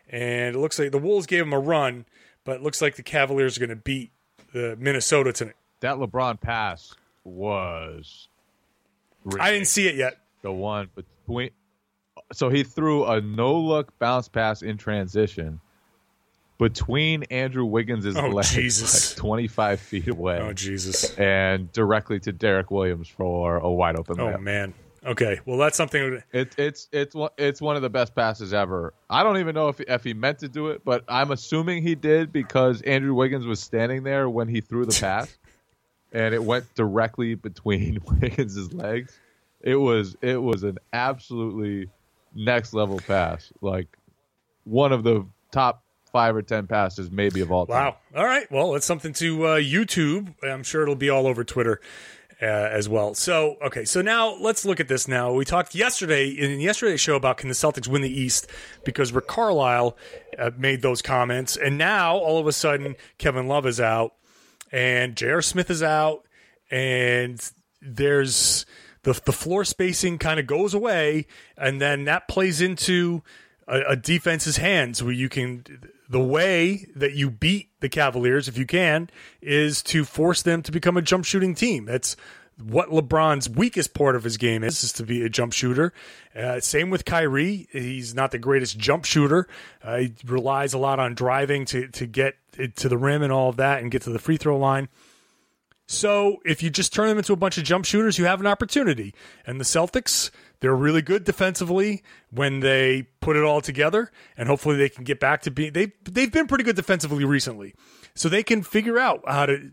and 0.10 0.56
it 0.56 0.60
looks 0.60 0.80
like 0.80 0.92
the 0.92 0.98
Wolves 0.98 1.26
gave 1.28 1.40
them 1.40 1.54
a 1.54 1.60
run, 1.60 2.06
but 2.44 2.58
it 2.58 2.64
looks 2.64 2.82
like 2.82 2.96
the 2.96 3.04
Cavaliers 3.04 3.58
are 3.58 3.60
going 3.60 3.70
to 3.70 3.76
beat 3.76 4.12
the 4.54 4.76
Minnesota 4.80 5.32
tonight. 5.34 5.56
that 5.82 5.98
LeBron 5.98 6.40
pass 6.42 6.96
was. 7.24 8.30
I 9.40 9.52
didn't 9.52 9.68
see 9.68 9.88
it 9.88 9.96
yet. 9.96 10.18
The 10.48 10.54
one 10.54 10.88
between. 10.96 11.50
So 12.32 12.48
he 12.50 12.64
threw 12.64 13.04
a 13.06 13.20
no 13.20 13.54
look 13.60 13.92
bounce 14.00 14.30
pass 14.30 14.62
in 14.62 14.78
transition 14.78 15.60
between 16.58 17.24
Andrew 17.24 17.66
Wiggins' 17.66 18.16
Oh, 18.16 18.30
legs, 18.30 18.52
Jesus. 18.54 19.12
like 19.12 19.18
25 19.20 19.80
feet 19.82 20.08
away, 20.08 20.40
Oh 20.40 20.54
Jesus. 20.54 21.14
and 21.18 21.70
directly 21.74 22.20
to 22.22 22.32
Derrick 22.32 22.72
Williams 22.72 23.10
for 23.10 23.58
a 23.58 23.70
wide 23.70 23.98
open 23.98 24.20
Oh 24.22 24.28
layup. 24.28 24.40
man. 24.42 24.74
Okay. 25.06 25.40
Well, 25.46 25.58
that's 25.58 25.76
something 25.76 26.22
It, 26.32 26.56
it's 26.58 26.88
it's 26.94 27.14
one- 27.14 27.30
it's 27.38 27.62
one 27.62 27.76
of 27.76 27.82
the 27.82 27.90
best 27.90 28.16
passes 28.16 28.54
ever. 28.54 28.94
I 29.10 29.24
don't 29.24 29.38
even 29.40 29.54
know 29.54 29.68
if 29.68 29.82
if 29.82 30.04
he 30.06 30.14
meant 30.14 30.40
to 30.40 30.48
do 30.48 30.68
it, 30.68 30.84
but 30.86 31.04
I'm 31.10 31.32
assuming 31.32 31.84
he 31.84 31.94
did 31.96 32.32
because 32.32 32.82
Andrew 32.84 33.14
Wiggins 33.14 33.46
was 33.46 33.60
standing 33.60 34.04
there 34.04 34.30
when 34.30 34.48
he 34.48 34.62
threw 34.62 34.86
the 34.86 34.98
pass, 35.00 35.38
and 36.14 36.34
it 36.34 36.44
went 36.44 36.74
directly 36.74 37.36
between 37.36 38.00
Wiggins' 38.22 38.74
legs. 38.74 39.18
It 39.62 39.76
was 39.76 40.16
it 40.22 40.42
was 40.42 40.64
an 40.64 40.78
absolutely 40.94 41.90
next 42.36 42.74
level 42.74 43.00
pass, 43.00 43.52
like 43.62 43.88
one 44.64 44.92
of 44.92 45.04
the 45.04 45.26
top 45.52 45.84
five 46.12 46.36
or 46.36 46.42
ten 46.42 46.68
passes 46.68 47.12
maybe 47.12 47.42
of 47.42 47.52
all 47.52 47.66
time. 47.66 47.76
Wow. 47.76 47.98
All 48.16 48.26
right. 48.26 48.50
Well, 48.52 48.76
it's 48.76 48.86
something 48.86 49.14
to 49.14 49.46
uh, 49.46 49.60
YouTube. 49.60 50.34
I'm 50.44 50.64
sure 50.64 50.84
it'll 50.84 50.96
be 50.96 51.10
all 51.10 51.28
over 51.28 51.44
Twitter 51.44 51.82
uh, 52.42 52.46
as 52.46 52.88
well. 52.88 53.14
So, 53.14 53.58
okay. 53.66 53.86
So 53.86 54.02
now 54.02 54.36
let's 54.36 54.66
look 54.66 54.80
at 54.80 54.88
this. 54.88 55.08
Now 55.08 55.34
we 55.34 55.46
talked 55.46 55.74
yesterday 55.76 56.30
in 56.30 56.60
yesterday's 56.60 57.02
show 57.02 57.16
about 57.16 57.38
can 57.38 57.50
the 57.50 57.56
Celtics 57.56 57.88
win 57.88 58.02
the 58.02 58.10
East 58.10 58.48
because 58.84 59.12
Rick 59.12 59.28
Carlisle 59.28 59.98
uh, 60.38 60.52
made 60.58 60.82
those 60.82 61.02
comments, 61.02 61.58
and 61.58 61.78
now 61.78 62.18
all 62.18 62.40
of 62.40 62.48
a 62.48 62.52
sudden 62.52 62.96
Kevin 63.18 63.48
Love 63.48 63.66
is 63.66 63.80
out, 63.80 64.14
and 64.72 65.16
J.R. 65.16 65.42
Smith 65.42 65.70
is 65.70 65.82
out, 65.82 66.26
and 66.70 67.52
there's 67.82 68.66
the 69.04 69.20
the 69.26 69.32
floor 69.32 69.64
spacing 69.66 70.18
kind 70.18 70.40
of 70.40 70.48
goes 70.48 70.74
away, 70.74 71.28
and 71.58 71.82
then 71.82 72.06
that 72.06 72.28
plays 72.28 72.62
into 72.62 73.24
a, 73.68 73.82
a 73.90 73.96
defense's 73.96 74.58
hands 74.58 75.04
where 75.04 75.14
you 75.14 75.30
can 75.30 75.64
the 76.10 76.22
way 76.22 76.88
that 76.96 77.14
you 77.14 77.30
beat 77.30 77.70
the 77.80 77.90
Cavaliers, 77.90 78.48
if 78.48 78.58
you 78.58 78.66
can, 78.66 79.10
is 79.42 79.82
to 79.84 80.06
force 80.06 80.42
them 80.42 80.62
to 80.64 80.72
become 80.72 80.98
a 80.98 81.02
jump 81.02 81.26
shooting 81.26 81.54
team. 81.54 81.86
That's 81.86 82.16
what 82.62 82.90
LeBron's 82.90 83.50
weakest 83.50 83.94
part 83.94 84.16
of 84.16 84.24
his 84.24 84.38
game 84.38 84.64
is, 84.64 84.84
is 84.84 84.94
to 84.94 85.04
be 85.04 85.24
a 85.24 85.30
jump 85.30 85.54
shooter. 85.54 85.94
Uh, 86.36 86.60
same 86.60 86.90
with 86.90 87.06
Kyrie. 87.06 87.68
He's 87.72 88.16
not 88.16 88.32
the 88.32 88.40
greatest 88.40 88.80
jump 88.80 89.06
shooter. 89.06 89.48
Uh, 89.84 89.98
he 89.98 90.14
relies 90.26 90.74
a 90.74 90.78
lot 90.78 91.00
on 91.00 91.14
driving 91.14 91.66
to, 91.66 91.88
to 91.90 92.08
get 92.08 92.36
to 92.78 92.90
the 92.90 92.98
rim 92.98 93.22
and 93.22 93.32
all 93.32 93.50
of 93.50 93.58
that 93.58 93.82
and 93.82 93.92
get 93.92 94.02
to 94.04 94.10
the 94.10 94.20
free 94.20 94.38
throw 94.38 94.58
line. 94.58 94.90
So 95.88 96.38
if 96.46 96.62
you 96.62 96.70
just 96.70 96.94
turn 96.94 97.08
them 97.08 97.18
into 97.18 97.32
a 97.32 97.38
bunch 97.38 97.58
of 97.58 97.64
jump 97.64 97.86
shooters, 97.86 98.18
you 98.18 98.26
have 98.26 98.42
an 98.42 98.48
opportunity. 98.48 99.16
And 99.46 99.60
the 99.60 99.64
Celtics, 99.64 100.32
they're 100.60 100.76
really 100.76 101.02
good 101.02 101.24
defensively 101.24 102.04
when 102.30 102.60
they 102.60 103.04
put 103.22 103.38
it 103.38 103.44
all 103.44 103.62
together, 103.62 104.12
and 104.36 104.50
hopefully 104.50 104.76
they 104.76 104.90
can 104.90 105.06
get 105.06 105.20
back 105.20 105.42
to 105.44 105.52
being 105.52 105.74
they 105.74 105.94
they've 106.04 106.32
been 106.32 106.48
pretty 106.48 106.66
good 106.66 106.76
defensively 106.76 107.24
recently. 107.24 107.74
So 108.16 108.28
they 108.28 108.44
can 108.44 108.64
figure 108.64 109.00
out 109.00 109.22
how 109.28 109.46
to 109.46 109.72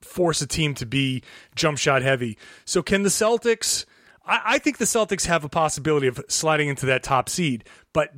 force 0.00 0.40
a 0.40 0.46
team 0.46 0.74
to 0.74 0.86
be 0.86 1.22
jump 1.54 1.76
shot 1.78 2.02
heavy. 2.02 2.38
So 2.64 2.82
can 2.82 3.02
the 3.02 3.10
Celtics 3.10 3.84
I, 4.26 4.40
I 4.44 4.58
think 4.58 4.78
the 4.78 4.84
Celtics 4.84 5.26
have 5.26 5.44
a 5.44 5.48
possibility 5.48 6.06
of 6.06 6.20
sliding 6.28 6.68
into 6.68 6.86
that 6.86 7.02
top 7.02 7.28
seed, 7.28 7.64
but 7.92 8.10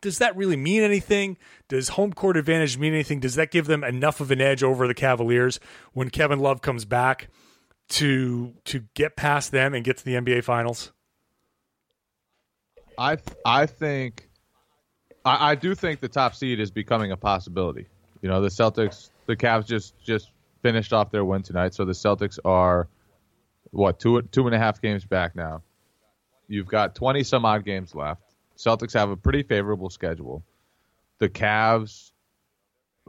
does 0.00 0.18
that 0.18 0.36
really 0.36 0.56
mean 0.56 0.82
anything? 0.82 1.36
Does 1.68 1.90
home 1.90 2.12
court 2.12 2.36
advantage 2.36 2.78
mean 2.78 2.94
anything? 2.94 3.20
Does 3.20 3.34
that 3.34 3.50
give 3.50 3.66
them 3.66 3.82
enough 3.82 4.20
of 4.20 4.30
an 4.30 4.40
edge 4.40 4.62
over 4.62 4.86
the 4.86 4.94
Cavaliers 4.94 5.58
when 5.92 6.10
Kevin 6.10 6.38
Love 6.38 6.62
comes 6.62 6.84
back 6.84 7.28
to 7.90 8.54
to 8.64 8.84
get 8.94 9.16
past 9.16 9.50
them 9.50 9.74
and 9.74 9.84
get 9.84 9.96
to 9.98 10.04
the 10.04 10.14
NBA 10.14 10.44
Finals? 10.44 10.92
I 12.98 13.18
I 13.44 13.66
think 13.66 14.28
I, 15.24 15.52
I 15.52 15.54
do 15.54 15.74
think 15.74 16.00
the 16.00 16.08
top 16.08 16.34
seed 16.34 16.60
is 16.60 16.70
becoming 16.70 17.12
a 17.12 17.16
possibility. 17.16 17.86
You 18.22 18.28
know, 18.28 18.40
the 18.40 18.48
Celtics, 18.48 19.10
the 19.26 19.36
Cavs 19.36 19.66
just 19.66 19.98
just 20.02 20.30
finished 20.62 20.92
off 20.92 21.10
their 21.10 21.24
win 21.24 21.42
tonight, 21.42 21.74
so 21.74 21.84
the 21.84 21.92
Celtics 21.92 22.38
are 22.44 22.88
what 23.70 24.00
two 24.00 24.22
two 24.22 24.46
and 24.46 24.54
a 24.54 24.58
half 24.58 24.80
games 24.80 25.04
back 25.04 25.36
now. 25.36 25.62
You've 26.48 26.66
got 26.66 26.94
twenty 26.94 27.22
some 27.22 27.44
odd 27.44 27.64
games 27.64 27.94
left. 27.94 28.22
Celtics 28.58 28.92
have 28.94 29.10
a 29.10 29.16
pretty 29.16 29.42
favorable 29.42 29.88
schedule. 29.88 30.42
The 31.18 31.28
Cavs, 31.28 32.10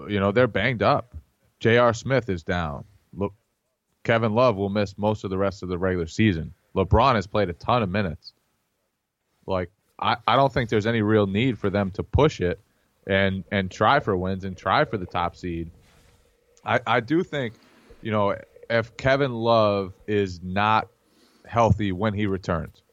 you 0.08 0.20
know, 0.20 0.32
they're 0.32 0.48
banged 0.48 0.84
up. 0.84 1.16
J.R. 1.60 1.94
Smith 1.94 2.30
is 2.30 2.44
down. 2.44 2.86
Look, 3.14 3.34
Kevin 4.04 4.34
Love 4.34 4.56
will 4.56 4.70
miss 4.70 4.98
most 4.98 5.24
of 5.24 5.30
the 5.30 5.38
rest 5.38 5.64
of 5.64 5.70
the 5.70 5.78
regular 5.78 6.08
season. 6.08 6.54
LeBron 6.76 7.16
has 7.16 7.28
played 7.28 7.50
a 7.50 7.54
ton 7.54 7.84
of 7.84 7.90
minutes. 7.90 8.34
Like 9.46 9.72
I, 10.00 10.18
I 10.28 10.36
don't 10.36 10.54
think 10.54 10.70
there's 10.70 10.88
any 10.88 11.02
real 11.02 11.28
need 11.28 11.58
for 11.58 11.70
them 11.70 11.92
to 11.92 12.04
push 12.04 12.40
it 12.40 12.60
and 13.08 13.44
and 13.52 13.72
try 13.72 14.00
for 14.00 14.16
wins 14.16 14.44
and 14.46 14.56
try 14.56 14.86
for 14.86 14.98
the 14.98 15.06
top 15.06 15.36
seed. 15.36 15.72
I, 16.64 16.80
I 16.86 17.00
do 17.00 17.24
think, 17.24 17.56
you 18.02 18.12
know, 18.12 18.36
if 18.70 18.96
Kevin 18.98 19.34
Love 19.34 19.94
is 20.08 20.42
not 20.44 20.88
healthy 21.46 21.92
when 21.92 22.14
he 22.14 22.28
returns, 22.28 22.84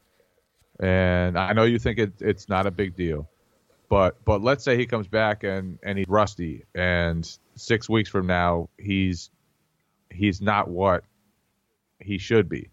and 0.81 1.39
I 1.39 1.53
know 1.53 1.65
you 1.65 1.79
think 1.79 1.99
it, 1.99 2.13
it's 2.21 2.49
not 2.49 2.67
a 2.67 2.71
big 2.71 2.97
deal, 2.97 3.29
but 3.89 4.25
but 4.25 4.43
let's 4.43 4.65
say 4.65 4.77
he 4.77 4.87
comes 4.87 5.09
back 5.09 5.45
and 5.45 5.79
and 5.83 5.99
he's 5.99 6.09
rusty, 6.09 6.65
and 6.75 7.29
six 7.55 7.89
weeks 7.89 8.11
from 8.11 8.27
now 8.27 8.69
he's 8.79 9.31
he's 10.11 10.41
not 10.41 10.69
what 10.69 11.05
he 12.01 12.19
should 12.19 12.49
be, 12.49 12.71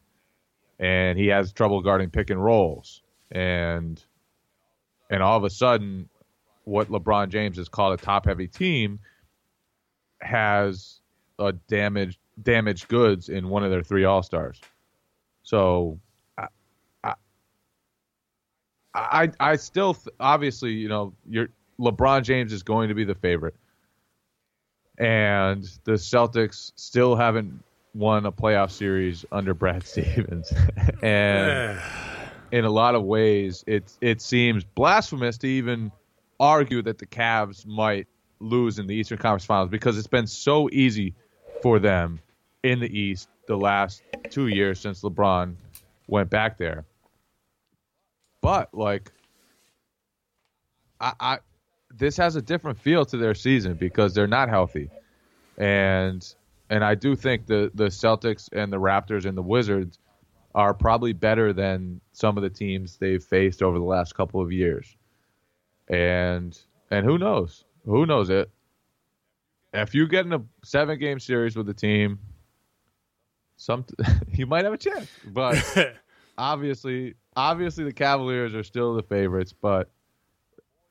and 0.80 1.18
he 1.18 1.28
has 1.28 1.54
trouble 1.54 1.82
guarding 1.82 2.10
pick 2.10 2.30
and 2.30 2.44
rolls, 2.44 3.02
and 3.32 4.04
and 5.10 5.22
all 5.22 5.38
of 5.38 5.44
a 5.44 5.50
sudden, 5.50 6.10
what 6.66 6.90
LeBron 6.90 7.30
James 7.30 7.58
has 7.58 7.70
called 7.70 8.00
a 8.00 8.04
top 8.04 8.26
heavy 8.26 8.48
team 8.48 9.00
has 10.22 11.02
a 11.40 11.54
damaged 11.54 12.18
damaged 12.42 12.88
goods 12.88 13.30
in 13.30 13.50
one 13.50 13.64
of 13.64 13.72
their 13.72 13.84
three 13.84 14.06
all 14.06 14.24
stars. 14.24 14.60
So 15.44 16.00
I 18.94 19.32
I 19.40 19.56
still 19.56 19.96
th- 19.96 20.16
obviously, 20.20 20.74
you 20.74 20.90
know, 20.90 21.14
your 21.28 21.50
LeBron 21.80 22.24
James 22.24 22.54
is 22.54 22.64
going 22.64 22.90
to 22.90 22.96
be 22.96 23.04
the 23.04 23.16
favorite. 23.16 23.56
And 24.98 25.64
the 25.86 25.94
Celtics 25.94 26.72
still 26.76 27.16
haven't 27.16 27.64
won 27.96 28.26
a 28.26 28.32
playoff 28.32 28.72
series 28.72 29.26
under 29.32 29.54
Brad 29.54 29.86
Stevens. 29.88 30.54
and 31.02 31.80
in 32.52 32.66
a 32.66 32.70
lot 32.70 32.96
of 32.96 33.04
ways, 33.04 33.64
it 33.68 33.92
it 34.02 34.22
seems 34.22 34.64
blasphemous 34.64 35.38
to 35.40 35.48
even 35.48 35.92
argue 36.40 36.82
that 36.84 36.98
the 36.98 37.06
Cavs 37.06 37.66
might 37.66 38.08
lose 38.40 38.78
in 38.78 38.88
the 38.88 38.94
Eastern 38.94 39.18
Conference 39.18 39.46
Finals 39.46 39.70
because 39.70 39.98
it's 39.98 40.08
been 40.08 40.28
so 40.28 40.70
easy 40.72 41.16
for 41.62 41.80
them 41.80 42.20
in 42.62 42.80
the 42.80 43.00
East 43.00 43.30
the 43.48 43.56
last 43.56 44.04
two 44.30 44.48
years 44.48 44.80
since 44.80 45.02
LeBron 45.02 45.56
went 46.08 46.30
back 46.30 46.58
there. 46.58 46.86
But 48.44 48.74
like, 48.74 49.10
I, 51.00 51.14
I 51.20 51.38
this 51.96 52.18
has 52.18 52.36
a 52.36 52.42
different 52.42 52.78
feel 52.78 53.06
to 53.06 53.16
their 53.16 53.34
season 53.34 53.76
because 53.76 54.14
they're 54.14 54.28
not 54.28 54.50
healthy, 54.50 54.90
and 55.58 56.36
and 56.70 56.84
I 56.84 56.96
do 56.96 57.16
think 57.16 57.46
the 57.46 57.72
the 57.74 57.86
Celtics 57.86 58.50
and 58.52 58.72
the 58.72 58.82
Raptors 58.82 59.26
and 59.26 59.38
the 59.38 59.42
Wizards 59.42 59.98
are 60.54 60.74
probably 60.74 61.14
better 61.14 61.54
than 61.54 62.02
some 62.12 62.36
of 62.38 62.44
the 62.44 62.50
teams 62.50 62.98
they've 62.98 63.24
faced 63.24 63.64
over 63.64 63.80
the 63.80 63.86
last 63.86 64.14
couple 64.14 64.42
of 64.42 64.52
years. 64.52 64.98
And 65.88 66.60
and 66.92 67.06
who 67.06 67.18
knows? 67.18 67.64
Who 67.86 68.06
knows 68.06 68.30
it? 68.30 68.52
If 69.74 69.96
you 69.96 70.06
get 70.06 70.26
in 70.26 70.34
a 70.34 70.44
seven 70.66 71.00
game 71.00 71.22
series 71.22 71.56
with 71.56 71.70
a 71.70 71.74
team, 71.74 72.20
some 73.56 73.86
you 74.34 74.46
might 74.48 74.66
have 74.66 74.74
a 74.74 74.78
chance. 74.78 75.08
But 75.26 75.64
obviously, 76.38 77.16
obviously 77.36 77.84
the 77.84 77.94
Cavaliers 77.94 78.54
are 78.56 78.64
still 78.64 78.96
the 78.96 79.04
favorites, 79.04 79.54
but 79.54 79.90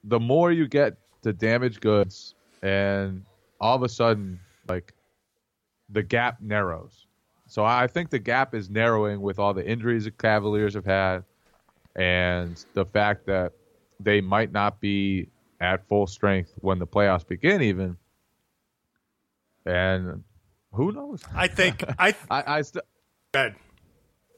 the 0.05 0.20
more 0.20 0.50
you 0.52 0.66
get 0.66 0.96
to 1.22 1.33
damaged 1.33 1.81
goods, 1.81 2.35
and 2.62 3.24
all 3.61 3.76
of 3.76 3.83
a 3.83 3.88
sudden, 3.88 4.40
like 4.68 4.92
the 5.88 6.02
gap 6.02 6.40
narrows. 6.40 7.07
So 7.46 7.64
I 7.64 7.87
think 7.87 8.11
the 8.11 8.18
gap 8.18 8.55
is 8.55 8.70
narrowing 8.70 9.20
with 9.20 9.38
all 9.38 9.55
the 9.55 9.66
injuries 9.66 10.05
the 10.05 10.11
Cavaliers 10.11 10.74
have 10.74 10.87
had, 10.87 11.24
and 11.96 12.64
the 12.74 12.87
fact 12.87 13.26
that 13.26 13.52
they 14.00 14.20
might 14.20 14.52
not 14.52 14.81
be 14.81 15.28
at 15.61 15.87
full 15.88 16.07
strength 16.07 16.52
when 16.61 16.78
the 16.78 16.87
playoffs 16.87 17.26
begin, 17.26 17.62
even. 17.62 17.96
And 19.64 20.24
who 20.72 20.92
knows? 20.92 21.22
I 21.35 21.46
think 21.46 21.85
I 21.98 22.14
I, 22.31 22.44
I 22.59 22.62
still 22.62 22.83
Ed. 23.35 23.55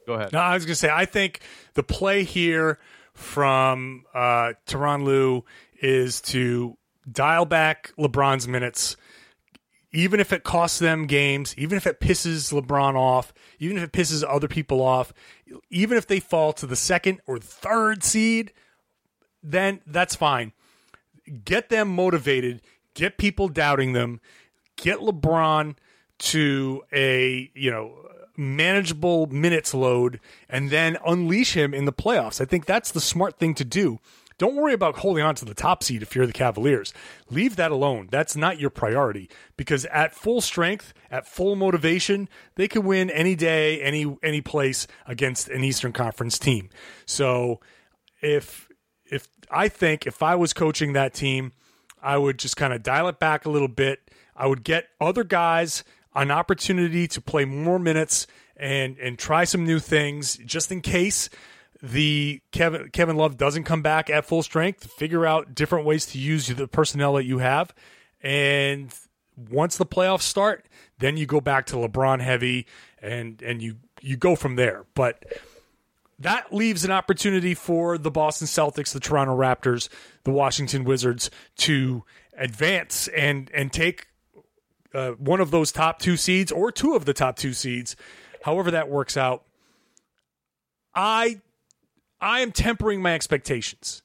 Go 0.05 0.13
ahead. 0.13 0.33
No, 0.33 0.39
I 0.39 0.53
was 0.53 0.65
going 0.65 0.73
to 0.73 0.79
say, 0.79 0.89
I 0.91 1.05
think 1.05 1.41
the 1.73 1.83
play 1.83 2.23
here 2.23 2.79
from 3.13 4.03
uh, 4.13 4.53
Tyronn 4.67 5.03
Lue 5.03 5.43
is 5.81 6.21
to 6.21 6.77
dial 7.11 7.45
back 7.45 7.91
LeBron's 7.97 8.47
minutes, 8.47 8.97
even 9.91 10.19
if 10.19 10.33
it 10.33 10.43
costs 10.43 10.79
them 10.79 11.07
games, 11.07 11.55
even 11.57 11.77
if 11.77 11.87
it 11.87 11.99
pisses 11.99 12.51
LeBron 12.53 12.95
off, 12.95 13.33
even 13.59 13.77
if 13.77 13.83
it 13.83 13.91
pisses 13.91 14.23
other 14.27 14.47
people 14.47 14.81
off, 14.81 15.13
even 15.69 15.97
if 15.97 16.07
they 16.07 16.19
fall 16.19 16.53
to 16.53 16.67
the 16.67 16.75
second 16.75 17.21
or 17.25 17.39
third 17.39 18.03
seed, 18.03 18.51
then 19.41 19.79
that's 19.87 20.15
fine. 20.15 20.51
Get 21.45 21.69
them 21.69 21.87
motivated, 21.87 22.61
get 22.93 23.17
people 23.17 23.47
doubting 23.47 23.93
them, 23.93 24.19
get 24.75 24.99
LeBron 24.99 25.75
to 26.17 26.83
a, 26.91 27.49
you 27.53 27.71
know, 27.71 27.93
manageable 28.37 29.27
minutes 29.27 29.73
load 29.73 30.19
and 30.49 30.69
then 30.69 30.97
unleash 31.05 31.55
him 31.55 31.73
in 31.73 31.85
the 31.85 31.93
playoffs. 31.93 32.41
I 32.41 32.45
think 32.45 32.65
that's 32.65 32.91
the 32.91 33.01
smart 33.01 33.37
thing 33.37 33.53
to 33.55 33.65
do. 33.65 33.99
Don't 34.37 34.55
worry 34.55 34.73
about 34.73 34.97
holding 34.97 35.23
on 35.23 35.35
to 35.35 35.45
the 35.45 35.53
top 35.53 35.81
seed 35.81 36.01
if 36.01 36.13
you're 36.13 36.27
the 36.27 36.33
Cavaliers. 36.33 36.93
Leave 37.29 37.55
that 37.55 37.71
alone. 37.71 38.09
That's 38.11 38.35
not 38.35 38.59
your 38.59 38.69
priority 38.69 39.29
because 39.55 39.85
at 39.85 40.13
full 40.13 40.41
strength, 40.41 40.93
at 41.09 41.25
full 41.25 41.55
motivation, 41.55 42.27
they 42.55 42.67
can 42.67 42.83
win 42.83 43.09
any 43.09 43.35
day, 43.35 43.81
any 43.81 44.17
any 44.21 44.41
place 44.41 44.87
against 45.07 45.47
an 45.47 45.63
Eastern 45.63 45.93
Conference 45.93 46.37
team. 46.37 46.69
So, 47.05 47.61
if 48.21 48.67
if 49.09 49.29
I 49.49 49.69
think 49.69 50.05
if 50.05 50.21
I 50.21 50.35
was 50.35 50.51
coaching 50.51 50.93
that 50.93 51.13
team, 51.13 51.53
I 52.01 52.17
would 52.17 52.37
just 52.37 52.57
kind 52.57 52.73
of 52.73 52.83
dial 52.83 53.07
it 53.07 53.19
back 53.19 53.45
a 53.45 53.49
little 53.49 53.69
bit. 53.69 54.11
I 54.35 54.47
would 54.47 54.65
get 54.65 54.89
other 54.99 55.23
guys 55.23 55.85
an 56.15 56.31
opportunity 56.31 57.07
to 57.09 57.21
play 57.21 57.45
more 57.45 57.79
minutes 57.79 58.27
and 58.57 58.97
and 58.99 59.19
try 59.19 59.43
some 59.43 59.65
new 59.65 59.79
things 59.79 60.37
just 60.45 60.71
in 60.71 60.81
case 60.81 61.29
the 61.81 62.41
Kevin 62.51 62.89
Kevin 62.89 63.17
Love 63.17 63.37
doesn't 63.37 63.65
come 63.65 63.81
back 63.81 64.09
at 64.09 64.25
full 64.25 64.43
strength. 64.43 64.91
Figure 64.91 65.25
out 65.25 65.53
different 65.53 65.85
ways 65.85 66.05
to 66.07 66.17
use 66.17 66.47
the 66.47 66.67
personnel 66.67 67.13
that 67.13 67.25
you 67.25 67.39
have, 67.39 67.73
and 68.21 68.93
once 69.35 69.77
the 69.77 69.85
playoffs 69.85 70.21
start, 70.21 70.65
then 70.99 71.17
you 71.17 71.25
go 71.25 71.41
back 71.41 71.65
to 71.67 71.75
LeBron 71.75 72.21
heavy, 72.21 72.65
and 73.01 73.41
and 73.41 73.61
you 73.61 73.75
you 74.01 74.17
go 74.17 74.35
from 74.35 74.55
there. 74.55 74.85
But 74.95 75.25
that 76.19 76.53
leaves 76.53 76.85
an 76.85 76.91
opportunity 76.91 77.53
for 77.53 77.97
the 77.97 78.11
Boston 78.11 78.47
Celtics, 78.47 78.93
the 78.93 78.99
Toronto 78.99 79.37
Raptors, 79.37 79.89
the 80.23 80.31
Washington 80.31 80.85
Wizards 80.85 81.29
to 81.57 82.03
advance 82.37 83.07
and 83.09 83.51
and 83.53 83.71
take 83.71 84.07
uh, 84.95 85.11
one 85.11 85.41
of 85.41 85.51
those 85.51 85.71
top 85.71 85.99
two 85.99 86.17
seeds 86.17 86.51
or 86.51 86.71
two 86.71 86.95
of 86.95 87.05
the 87.05 87.13
top 87.13 87.35
two 87.35 87.53
seeds, 87.53 87.95
however 88.43 88.71
that 88.71 88.89
works 88.89 89.17
out. 89.17 89.43
I 90.93 91.41
I 92.21 92.39
am 92.39 92.51
tempering 92.51 93.01
my 93.01 93.13
expectations. 93.13 94.01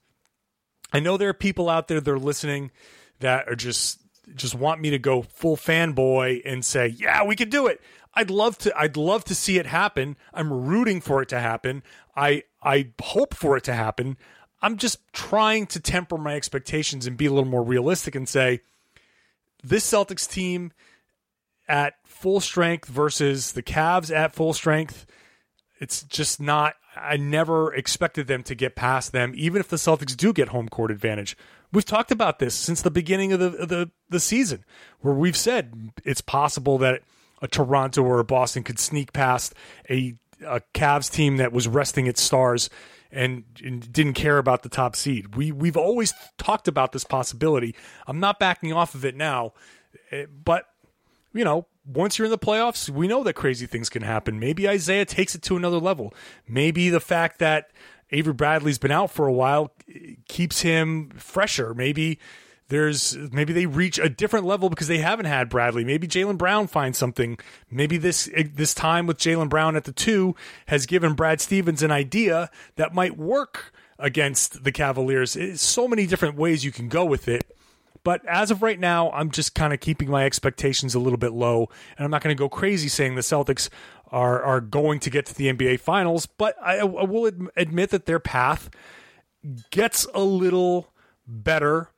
I 0.93 1.01
know 1.01 1.17
there 1.17 1.29
are 1.29 1.35
people 1.35 1.71
out 1.71 1.89
there 1.89 2.01
that 2.01 2.11
are 2.11 2.19
listening 2.19 2.73
that 3.21 3.49
are 3.49 3.55
just 3.55 4.01
just 4.35 4.55
want 4.55 4.81
me 4.81 4.91
to 4.91 4.99
go 4.99 5.23
full 5.23 5.57
fanboy 5.57 6.43
and 6.45 6.65
say, 6.65 6.89
"Yeah, 6.89 7.25
we 7.25 7.37
could 7.37 7.51
do 7.51 7.67
it." 7.67 7.81
I'd 8.15 8.31
love 8.31 8.59
to 8.59 8.77
I'd 8.77 8.97
love 8.97 9.25
to 9.25 9.35
see 9.35 9.59
it 9.59 9.67
happen. 9.67 10.17
I'm 10.35 10.53
rooting 10.53 11.01
for 11.01 11.23
it 11.23 11.29
to 11.29 11.39
happen. 11.39 11.83
I 12.17 12.43
I 12.63 12.89
hope 13.01 13.35
for 13.35 13.57
it 13.57 13.65
to 13.65 13.75
happen. 13.75 14.17
I'm 14.63 14.77
just 14.77 14.99
trying 15.13 15.67
to 15.69 15.81
temper 15.81 16.19
my 16.19 16.35
expectations 16.35 17.07
and 17.07 17.17
be 17.17 17.27
a 17.27 17.31
little 17.31 17.49
more 17.49 17.63
realistic 17.63 18.15
and 18.15 18.29
say 18.29 18.61
this 19.63 19.89
Celtics 19.89 20.29
team 20.29 20.73
at 21.69 21.95
full 22.05 22.41
strength 22.41 22.89
versus 22.89 23.53
the 23.53 23.63
Cavs 23.63 24.15
at 24.15 24.35
full 24.35 24.53
strength, 24.53 25.07
it's 25.81 26.03
just 26.03 26.41
not 26.41 26.75
I 26.97 27.17
never 27.17 27.73
expected 27.73 28.27
them 28.27 28.43
to 28.45 28.55
get 28.55 28.75
past 28.75 29.13
them, 29.13 29.33
even 29.37 29.61
if 29.61 29.69
the 29.69 29.77
Celtics 29.77 30.17
do 30.17 30.33
get 30.33 30.49
home 30.49 30.69
court 30.69 30.91
advantage. 30.91 31.37
We've 31.73 31.85
talked 31.85 32.11
about 32.11 32.41
this 32.41 32.55
since 32.55 32.83
the 32.83 32.91
beginning 32.91 33.33
of 33.33 33.41
the 33.41 33.53
of 33.57 33.69
the, 33.69 33.91
the 34.09 34.21
season, 34.21 34.65
where 35.01 35.15
we've 35.15 35.37
said 35.37 35.93
it's 36.05 36.21
possible 36.21 36.79
that 36.79 37.03
a 37.41 37.49
Toronto 37.49 38.03
or 38.03 38.19
a 38.19 38.25
Boston 38.25 38.65
could 38.65 38.79
sneak 38.79 39.13
past 39.13 39.55
a 39.89 40.15
a 40.45 40.63
Cavs 40.75 41.11
team 41.11 41.37
that 41.37 41.53
was 41.53 41.69
resting 41.69 42.07
its 42.07 42.21
stars 42.21 42.71
and, 43.13 43.45
and 43.65 43.93
didn't 43.93 44.15
care 44.15 44.39
about 44.39 44.63
the 44.63 44.69
top 44.69 44.97
seed. 44.97 45.35
We 45.37 45.53
we've 45.53 45.77
always 45.77 46.13
talked 46.39 46.69
about 46.69 46.93
this 46.93 47.05
possibility. 47.05 47.75
I'm 48.07 48.21
not 48.21 48.39
backing 48.39 48.73
off 48.73 48.95
of 48.95 49.05
it 49.05 49.17
now, 49.17 49.53
eh, 50.11 50.27
but 50.27 50.67
you 51.33 51.45
know, 51.45 51.67
once 51.87 52.19
you're 52.19 52.27
in 52.27 52.31
the 52.31 52.39
playoffs, 52.39 52.89
we 52.89 53.09
know 53.09 53.23
that 53.25 53.35
crazy 53.35 53.67
things 53.67 53.89
can 53.89 54.03
happen. 54.03 54.39
Maybe 54.39 54.69
Isaiah 54.69 55.05
takes 55.05 55.35
it 55.35 55.43
to 55.43 55.57
another 55.57 55.79
level. 55.79 56.15
Maybe 56.47 56.89
the 56.91 57.01
fact 57.01 57.39
that 57.39 57.71
Avery 58.11 58.35
Bradley's 58.35 58.79
been 58.79 58.91
out 58.91 59.11
for 59.11 59.27
a 59.27 59.33
while 59.33 59.73
keeps 60.29 60.63
him 60.63 61.11
fresher. 61.11 61.75
Maybe 61.75 62.19
there's 62.71 63.17
maybe 63.33 63.53
they 63.53 63.67
reach 63.67 63.99
a 63.99 64.09
different 64.09 64.47
level 64.47 64.71
because 64.71 64.89
they 64.89 64.99
haven't 64.99 65.27
had 65.27 65.49
Bradley. 65.49 65.85
Maybe 65.85 66.07
Jaylen 66.07 66.39
Brown 66.39 66.69
finds 66.69 66.97
something. 66.97 67.39
Maybe 67.71 67.99
this 67.99 68.31
this 68.55 68.73
time 68.75 69.07
with 69.07 69.19
Jaylen 69.19 69.49
Brown 69.49 69.77
at 69.77 69.85
the 69.85 69.93
two 69.93 70.35
has 70.67 70.87
given 70.87 71.15
Brad 71.15 71.41
Stevens 71.41 71.83
an 71.83 71.91
idea 71.91 72.49
that 72.77 72.95
might 72.95 73.19
work 73.19 73.73
against 73.99 74.65
the 74.65 74.73
Cavaliers. 74.73 75.37
It's 75.37 75.63
so 75.63 75.87
many 75.87 76.07
different 76.07 76.37
ways 76.37 76.65
you 76.65 76.73
can 76.73 76.89
go 76.89 77.05
with 77.05 77.29
it. 77.29 77.45
But 78.03 78.25
as 78.25 78.51
of 78.51 78.63
right 78.63 78.81
now, 78.81 79.11
I'm 79.11 79.31
just 79.31 79.55
kind 79.55 79.75
of 79.75 79.81
keeping 79.81 80.09
my 80.09 80.25
expectations 80.25 80.95
a 80.95 80.99
little 80.99 81.19
bit 81.19 81.33
low, 81.33 81.69
and 81.99 82.05
I'm 82.05 82.11
not 82.11 82.23
going 82.23 82.35
to 82.35 82.39
go 82.39 82.49
crazy 82.49 82.89
saying 82.89 83.17
the 83.17 83.21
Celtics 83.21 83.69
are 84.07 84.43
are 84.43 84.61
going 84.61 85.01
to 85.01 85.11
get 85.11 85.27
to 85.27 85.35
the 85.35 85.53
NBA 85.53 85.81
Finals. 85.81 86.27
But 86.27 86.55
I, 86.63 86.79
I 86.79 86.85
will 86.85 87.27
ad- 87.27 87.49
admit 87.57 87.91
that 87.91 88.07
their 88.07 88.21
path 88.21 88.71
gets 89.71 90.07
a 90.15 90.21
little 90.21 90.93
better 91.27 91.91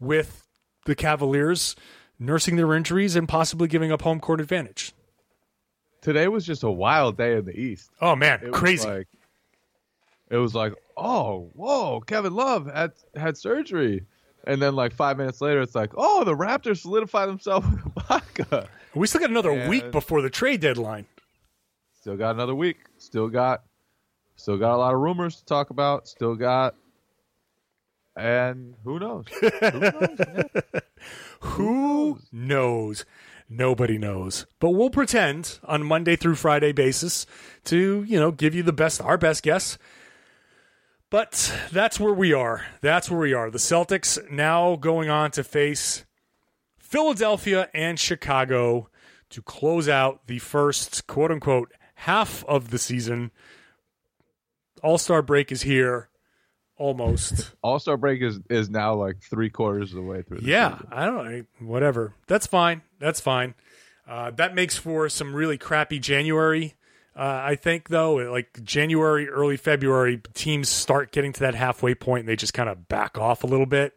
with 0.00 0.46
the 0.84 0.94
Cavaliers 0.94 1.74
nursing 2.18 2.56
their 2.56 2.72
injuries 2.74 3.16
and 3.16 3.28
possibly 3.28 3.68
giving 3.68 3.92
up 3.92 4.02
home 4.02 4.20
court 4.20 4.40
advantage. 4.40 4.92
Today 6.00 6.28
was 6.28 6.46
just 6.46 6.62
a 6.62 6.70
wild 6.70 7.16
day 7.16 7.36
in 7.36 7.44
the 7.44 7.58
East. 7.58 7.90
Oh 8.00 8.14
man, 8.16 8.40
It 8.42 8.52
crazy! 8.52 8.88
like- 8.88 9.08
it 10.28 10.36
was 10.38 10.54
like, 10.56 10.74
oh, 10.96 11.50
whoa, 11.54 12.00
Kevin 12.00 12.34
Love 12.34 12.66
had 12.66 12.92
had 13.14 13.36
surgery, 13.36 14.04
and 14.44 14.60
then 14.60 14.74
like 14.74 14.92
five 14.92 15.16
minutes 15.16 15.40
later, 15.40 15.60
it's 15.60 15.76
like, 15.76 15.92
oh, 15.96 16.24
the 16.24 16.34
Raptors 16.34 16.78
solidify 16.78 17.26
themselves 17.26 17.68
with 17.68 17.94
Ibaka. 17.94 18.66
we 18.96 19.06
still 19.06 19.20
got 19.20 19.30
another 19.30 19.68
week 19.68 19.92
before 19.92 20.22
the 20.22 20.30
trade 20.30 20.60
deadline. 20.60 21.06
Still 22.00 22.16
got 22.16 22.34
another 22.34 22.56
week. 22.56 22.78
Still 22.98 23.28
got, 23.28 23.62
still 24.34 24.56
got 24.58 24.74
a 24.74 24.78
lot 24.78 24.94
of 24.94 25.00
rumors 25.00 25.36
to 25.36 25.44
talk 25.44 25.70
about. 25.70 26.08
Still 26.08 26.34
got, 26.34 26.74
and 28.16 28.74
who 28.84 28.98
knows? 28.98 29.26
who 29.40 29.80
knows? 29.80 30.18
Yeah. 30.18 30.80
Who 31.40 32.18
knows? 32.32 33.04
Nobody 33.48 33.98
knows. 33.98 34.46
But 34.58 34.70
we'll 34.70 34.90
pretend 34.90 35.60
on 35.62 35.84
Monday 35.84 36.16
through 36.16 36.34
Friday 36.34 36.72
basis 36.72 37.26
to, 37.64 38.02
you 38.04 38.18
know, 38.18 38.32
give 38.32 38.54
you 38.54 38.62
the 38.62 38.72
best 38.72 39.00
our 39.00 39.16
best 39.18 39.42
guess. 39.42 39.78
But 41.10 41.52
that's 41.70 42.00
where 42.00 42.12
we 42.12 42.32
are. 42.32 42.66
That's 42.80 43.10
where 43.10 43.20
we 43.20 43.32
are. 43.32 43.50
The 43.50 43.58
Celtics 43.58 44.18
now 44.30 44.74
going 44.76 45.08
on 45.08 45.30
to 45.32 45.44
face 45.44 46.04
Philadelphia 46.78 47.68
and 47.72 47.98
Chicago 47.98 48.88
to 49.30 49.42
close 49.42 49.88
out 49.88 50.26
the 50.26 50.40
first 50.40 51.06
quote 51.06 51.30
unquote 51.30 51.72
half 51.94 52.44
of 52.46 52.70
the 52.70 52.78
season. 52.78 53.30
All 54.82 54.98
Star 54.98 55.22
break 55.22 55.52
is 55.52 55.62
here. 55.62 56.08
Almost. 56.78 57.50
All 57.62 57.78
Star 57.78 57.96
break 57.96 58.20
is 58.22 58.38
is 58.50 58.68
now 58.68 58.94
like 58.94 59.20
three 59.22 59.48
quarters 59.50 59.92
of 59.92 59.96
the 59.96 60.02
way 60.02 60.22
through. 60.22 60.40
Yeah, 60.42 60.72
season. 60.74 60.88
I 60.92 61.06
don't 61.06 61.24
know. 61.24 61.44
Whatever. 61.60 62.14
That's 62.26 62.46
fine. 62.46 62.82
That's 62.98 63.20
fine. 63.20 63.54
Uh, 64.08 64.30
that 64.32 64.54
makes 64.54 64.76
for 64.76 65.08
some 65.08 65.34
really 65.34 65.58
crappy 65.58 65.98
January. 65.98 66.74
Uh, 67.16 67.40
I 67.44 67.54
think 67.54 67.88
though, 67.88 68.14
like 68.16 68.62
January, 68.62 69.26
early 69.28 69.56
February, 69.56 70.20
teams 70.34 70.68
start 70.68 71.12
getting 71.12 71.32
to 71.32 71.40
that 71.40 71.54
halfway 71.54 71.94
point 71.94 72.20
and 72.20 72.28
they 72.28 72.36
just 72.36 72.52
kind 72.52 72.68
of 72.68 72.88
back 72.88 73.16
off 73.16 73.42
a 73.42 73.46
little 73.46 73.64
bit. 73.66 73.94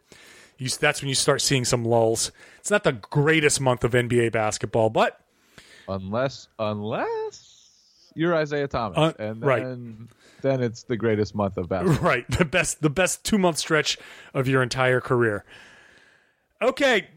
You, 0.56 0.68
that's 0.68 1.02
when 1.02 1.10
you 1.10 1.14
start 1.14 1.42
seeing 1.42 1.64
some 1.66 1.84
lulls. 1.84 2.32
It's 2.58 2.70
not 2.70 2.82
the 2.84 2.92
greatest 2.92 3.60
month 3.60 3.84
of 3.84 3.92
NBA 3.92 4.32
basketball, 4.32 4.88
but 4.90 5.20
unless 5.88 6.48
unless 6.58 7.68
you're 8.14 8.34
Isaiah 8.34 8.68
Thomas, 8.68 8.98
Uh, 8.98 9.12
and 9.22 9.42
right. 9.42 9.62
Then 10.42 10.62
it's 10.62 10.82
the 10.84 10.96
greatest 10.96 11.34
month 11.34 11.56
of 11.56 11.68
basketball. 11.68 12.02
Right. 12.10 12.28
The 12.30 12.44
best 12.44 12.82
the 12.82 12.90
best 12.90 13.24
two 13.24 13.38
month 13.38 13.58
stretch 13.58 13.98
of 14.34 14.48
your 14.48 14.62
entire 14.62 15.00
career. 15.00 15.44
Okay. 16.62 17.08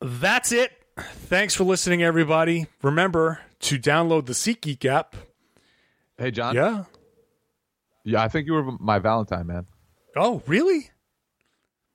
That's 0.00 0.52
it. 0.52 0.72
Thanks 0.98 1.54
for 1.54 1.64
listening, 1.64 2.02
everybody. 2.02 2.66
Remember 2.82 3.40
to 3.60 3.78
download 3.78 4.26
the 4.26 4.32
SeatGeek 4.32 4.84
app. 4.84 5.16
Hey, 6.18 6.30
John. 6.30 6.54
Yeah. 6.54 6.84
Yeah, 8.04 8.22
I 8.22 8.28
think 8.28 8.46
you 8.46 8.52
were 8.52 8.72
my 8.78 8.98
Valentine, 8.98 9.46
man. 9.46 9.66
Oh, 10.14 10.42
really? 10.46 10.90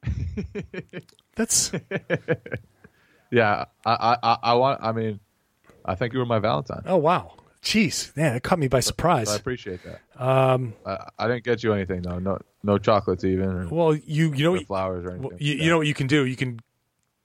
That's 1.36 1.72
Yeah, 3.32 3.66
I, 3.86 3.92
I, 3.92 4.18
I, 4.24 4.38
I 4.44 4.54
want. 4.56 4.80
I 4.82 4.92
mean, 4.92 5.20
I 5.86 5.96
think 5.96 6.14
you 6.14 6.20
were 6.20 6.26
my 6.26 6.40
Valentine. 6.40 6.82
oh 6.88 6.98
wow. 6.98 7.34
Jeez, 7.62 8.15
man, 8.15 8.36
it 8.36 8.43
caught 8.43 8.60
me 8.60 8.69
by 8.69 8.80
surprise. 8.80 9.30
I 9.30 9.36
appreciate 9.36 9.82
that. 9.84 10.00
Um, 10.17 10.74
I, 10.86 10.98
I 11.19 11.28
didn't 11.28 11.43
get 11.43 11.62
you 11.62 11.74
anything 11.74 12.02
though. 12.02 12.17
No, 12.19 12.39
no 12.63 12.78
chocolates 12.78 13.26
even, 13.26 13.50
or, 13.50 13.67
Well, 13.67 13.95
you 13.95 14.34
you 14.34 14.43
know 14.45 14.60
flowers 14.62 15.06
or 15.06 15.12
anything. 15.12 15.38
You, 15.39 15.56
you 15.56 15.69
know 15.69 15.78
what 15.78 15.88
you 15.88 15.93
can 15.93 16.08
do? 16.08 16.26
You 16.26 16.38
can 16.38 16.62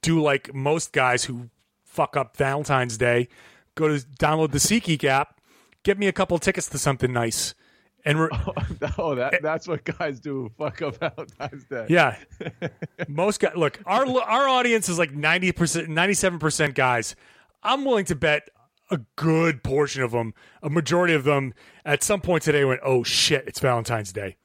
do 0.02 0.20
like 0.20 0.52
most 0.52 0.92
guys 0.92 1.24
who 1.24 1.50
fuck 1.84 2.16
up 2.16 2.36
Valentine's 2.36 2.98
Day. 2.98 3.28
Go 3.76 3.88
to 3.88 4.04
download 4.18 4.50
the 4.50 4.58
SeatGeek 4.58 5.04
app, 5.08 5.40
get 5.84 5.98
me 5.98 6.08
a 6.08 6.12
couple 6.12 6.36
tickets 6.38 6.68
to 6.70 6.78
something 6.78 7.12
nice, 7.12 7.54
and 8.04 8.18
oh, 8.98 9.14
that 9.14 9.40
that's 9.40 9.68
what 9.68 9.84
guys 9.84 10.18
do. 10.18 10.50
Fuck 10.58 10.82
up 10.82 10.96
Valentine's 10.96 11.64
Day. 11.64 11.86
yeah, 11.88 12.16
most 13.08 13.38
guys. 13.38 13.54
Look, 13.54 13.80
our 13.86 14.04
our 14.04 14.48
audience 14.48 14.88
is 14.88 14.98
like 14.98 15.12
ninety 15.12 15.52
percent, 15.52 15.88
ninety 15.88 16.14
seven 16.14 16.40
percent 16.40 16.74
guys. 16.74 17.14
I'm 17.62 17.84
willing 17.84 18.04
to 18.06 18.14
bet 18.16 18.50
a 18.90 18.98
good 19.16 19.62
portion 19.62 20.02
of 20.02 20.10
them, 20.12 20.34
a 20.62 20.68
majority 20.70 21.14
of 21.14 21.24
them, 21.24 21.54
at 21.84 22.02
some 22.02 22.20
point 22.20 22.42
today 22.42 22.64
went, 22.64 22.80
"Oh 22.84 23.02
shit, 23.02 23.44
it's 23.48 23.58
Valentine's 23.60 24.12
Day," 24.12 24.36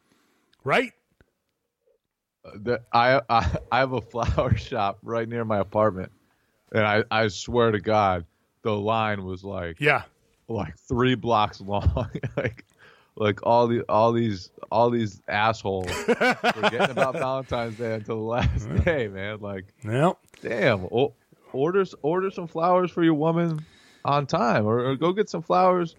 right? 0.64 0.92
Uh, 2.46 2.52
the- 2.56 2.82
I, 2.94 3.22
I 3.30 3.58
I 3.72 3.80
have 3.80 3.94
a 3.94 4.02
flower 4.02 4.56
shop 4.58 5.00
right 5.04 5.28
near 5.28 5.46
my 5.46 5.60
apartment, 5.60 6.12
and 6.72 6.86
I 6.86 7.04
I 7.12 7.28
swear 7.28 7.72
to 7.72 7.80
God, 7.80 8.26
the 8.62 8.76
line 8.76 9.24
was 9.26 9.44
like 9.44 9.80
Yeah, 9.80 10.04
like 10.48 10.78
three 10.78 11.16
blocks 11.16 11.60
long. 11.62 12.10
like 12.38 12.66
like 13.16 13.40
all 13.44 13.68
the 13.68 13.82
all 13.90 14.14
these 14.14 14.50
all 14.72 14.90
these 14.90 15.22
assholes 15.28 15.92
forgetting 15.92 16.92
about 16.92 17.14
Valentine's 17.16 17.78
Day 17.78 17.96
until 17.96 18.16
the 18.16 18.22
last 18.24 18.86
day, 18.86 19.08
man. 19.10 19.40
Like 19.42 19.66
no, 19.84 20.18
damn, 20.42 20.86
o- 20.86 21.14
order 21.52 21.84
order 22.02 22.32
some 22.32 22.48
flowers 22.48 22.90
for 22.92 23.04
your 23.04 23.16
woman 23.16 23.66
on 24.10 24.26
time, 24.26 24.66
or, 24.66 24.80
or 24.80 24.96
go 24.96 25.14
get 25.14 25.30
some 25.30 25.42
flowers. 25.42 25.96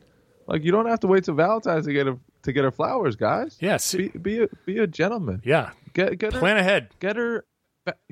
Like 0.46 0.64
you 0.64 0.72
don't 0.72 0.86
have 0.86 1.00
to 1.00 1.06
wait 1.06 1.24
till 1.24 1.34
Valentine's 1.34 1.86
to 1.86 1.92
get 1.92 2.06
her 2.06 2.18
to 2.42 2.52
get 2.52 2.64
her 2.64 2.70
flowers, 2.70 3.16
guys. 3.16 3.56
yeah, 3.60 3.76
see, 3.76 4.08
Be 4.08 4.18
be 4.18 4.42
a 4.42 4.48
be 4.66 4.78
a 4.78 4.86
gentleman. 4.86 5.40
yeah. 5.44 5.70
Get 5.94 6.18
get 6.18 6.32
her 6.32 6.38
Plan 6.40 6.56
ahead. 6.56 6.88
get 7.00 7.16
her 7.16 7.44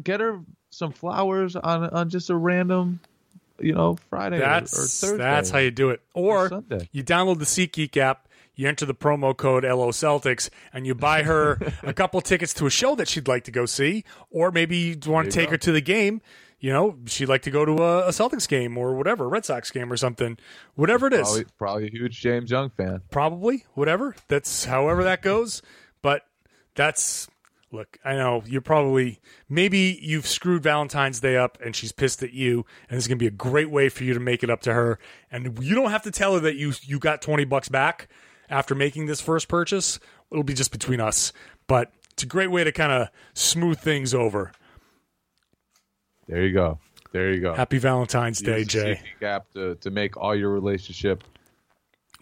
get 0.02 0.20
her 0.20 0.40
some 0.70 0.92
flowers 0.92 1.56
on 1.56 1.84
on 1.90 2.08
just 2.11 2.30
a 2.30 2.37
random 2.37 3.00
you 3.61 3.72
know 3.74 3.96
Friday 4.11 4.37
or- 4.37 4.40
That's 4.40 4.72
or, 4.72 4.82
Thursday. 5.08 5.16
that's 5.18 5.50
how 5.50 5.58
you 5.58 5.70
do 5.70 5.90
it. 5.90 6.00
Or 6.14 6.48
Sunday. 6.48 6.88
you 6.92 7.02
download 7.02 7.38
the 7.38 7.44
SeatGeek 7.44 7.96
app, 7.96 8.28
you 8.54 8.68
enter 8.68 8.87
the 8.87 8.94
promo 8.94 9.37
code 9.37 9.64
LO 9.64 9.90
Celtics, 9.90 10.48
and 10.72 10.87
you 10.87 10.94
buy 10.94 11.22
her 11.24 11.58
a 11.82 11.92
couple 11.92 12.20
tickets 12.20 12.54
to 12.54 12.66
a 12.66 12.70
show 12.70 12.94
that 12.96 13.08
she'd 13.08 13.26
like 13.28 13.44
to 13.44 13.50
go 13.50 13.66
see, 13.66 14.04
or 14.30 14.50
maybe 14.52 14.76
you 14.76 15.11
want 15.11 15.30
to 15.30 15.37
you 15.40 15.42
take 15.42 15.50
her 15.50 15.56
to 15.58 15.72
the 15.72 15.80
game. 15.80 16.20
You 16.60 16.72
know, 16.72 16.96
she'd 17.06 17.28
like 17.28 17.42
to 17.42 17.50
go 17.50 17.64
to 17.64 17.82
a, 17.82 18.08
a 18.08 18.10
Celtics 18.10 18.48
game 18.48 18.76
or 18.76 18.94
whatever, 18.94 19.24
a 19.24 19.28
Red 19.28 19.44
Sox 19.44 19.70
game 19.70 19.92
or 19.92 19.96
something, 19.96 20.38
whatever 20.74 21.06
it 21.06 21.12
is. 21.12 21.22
Probably, 21.22 21.44
probably 21.56 21.86
a 21.86 21.90
huge 21.90 22.20
James 22.20 22.50
Young 22.50 22.70
fan. 22.70 23.02
Probably, 23.10 23.64
whatever. 23.74 24.16
That's 24.26 24.64
however 24.64 25.04
that 25.04 25.22
goes. 25.22 25.62
But 26.02 26.22
that's 26.74 27.28
look, 27.70 27.98
I 28.04 28.14
know 28.14 28.42
you're 28.46 28.60
probably 28.60 29.20
maybe 29.48 29.98
you've 30.02 30.26
screwed 30.26 30.62
Valentine's 30.62 31.20
Day 31.20 31.36
up 31.36 31.58
and 31.64 31.76
she's 31.76 31.92
pissed 31.92 32.22
at 32.22 32.32
you, 32.32 32.66
and 32.88 32.96
it's 32.96 33.06
gonna 33.06 33.16
be 33.18 33.26
a 33.26 33.32
great 33.32 33.70
way 33.70 33.88
for 33.88 34.04
you 34.04 34.14
to 34.14 34.20
make 34.20 34.42
it 34.42 34.50
up 34.50 34.60
to 34.62 34.74
her. 34.74 34.98
And 35.30 35.62
you 35.62 35.74
don't 35.74 35.90
have 35.90 36.02
to 36.02 36.10
tell 36.10 36.34
her 36.34 36.40
that 36.40 36.56
you 36.56 36.72
you 36.82 36.98
got 36.98 37.22
twenty 37.22 37.44
bucks 37.44 37.68
back 37.68 38.08
after 38.50 38.74
making 38.74 39.06
this 39.06 39.20
first 39.20 39.46
purchase. 39.48 40.00
It'll 40.30 40.42
be 40.42 40.54
just 40.54 40.72
between 40.72 41.00
us. 41.00 41.32
But 41.66 41.92
it's 42.12 42.22
a 42.22 42.26
great 42.26 42.50
way 42.50 42.64
to 42.64 42.72
kind 42.72 42.90
of 42.90 43.08
smooth 43.34 43.78
things 43.78 44.12
over. 44.12 44.52
There 46.28 46.44
you 46.44 46.52
go. 46.52 46.78
There 47.12 47.32
you 47.32 47.40
go. 47.40 47.54
Happy 47.54 47.78
Valentine's 47.78 48.40
Day, 48.40 48.58
Use 48.60 48.68
Jay. 48.68 49.00
gap 49.18 49.46
to, 49.54 49.76
to 49.76 49.90
make 49.90 50.16
all 50.18 50.34
your 50.36 50.50
relationship 50.50 51.24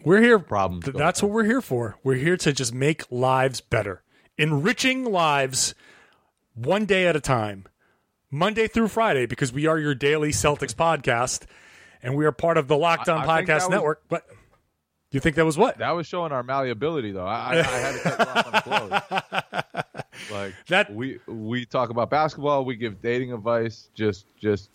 We're 0.03 0.21
here. 0.21 0.39
problems. 0.39 0.85
Th- 0.85 0.95
that's 0.95 1.21
what 1.21 1.31
we're 1.31 1.43
here 1.43 1.61
for. 1.61 1.97
We're 2.03 2.15
here 2.15 2.37
to 2.37 2.53
just 2.53 2.73
make 2.73 3.03
lives 3.11 3.59
better, 3.59 4.01
enriching 4.37 5.03
lives 5.11 5.75
one 6.55 6.85
day 6.85 7.05
at 7.07 7.15
a 7.17 7.19
time, 7.19 7.65
Monday 8.31 8.67
through 8.67 8.87
Friday, 8.87 9.25
because 9.25 9.51
we 9.51 9.65
are 9.67 9.77
your 9.77 9.93
daily 9.93 10.29
Celtics 10.31 10.73
podcast, 10.73 11.43
and 12.01 12.15
we 12.15 12.25
are 12.25 12.31
part 12.31 12.57
of 12.57 12.67
the 12.69 12.77
Locked 12.77 13.09
On 13.09 13.17
I- 13.17 13.21
I 13.33 13.35
think 13.37 13.47
that 13.47 13.53
Podcast 13.57 13.63
was- 13.65 13.69
Network. 13.69 14.03
But 14.07 14.25
you 15.11 15.19
think 15.19 15.35
that 15.35 15.45
was 15.45 15.57
what? 15.57 15.77
That 15.79 15.91
was 15.91 16.07
showing 16.07 16.31
our 16.31 16.43
malleability, 16.43 17.11
though. 17.11 17.25
I, 17.25 17.35
I, 17.35 17.59
I 17.59 17.61
had 17.63 17.91
to 17.93 17.99
cut 17.99 18.27
off 18.27 18.45
on 18.45 18.51
the 18.53 19.61
close. 19.73 19.83
Like 20.31 20.53
That- 20.67 20.93
we 20.93 21.19
we 21.27 21.65
talk 21.65 21.89
about 21.89 22.09
basketball. 22.09 22.65
We 22.65 22.75
give 22.75 23.01
dating 23.01 23.33
advice. 23.33 23.89
Just 23.93 24.25
just 24.37 24.69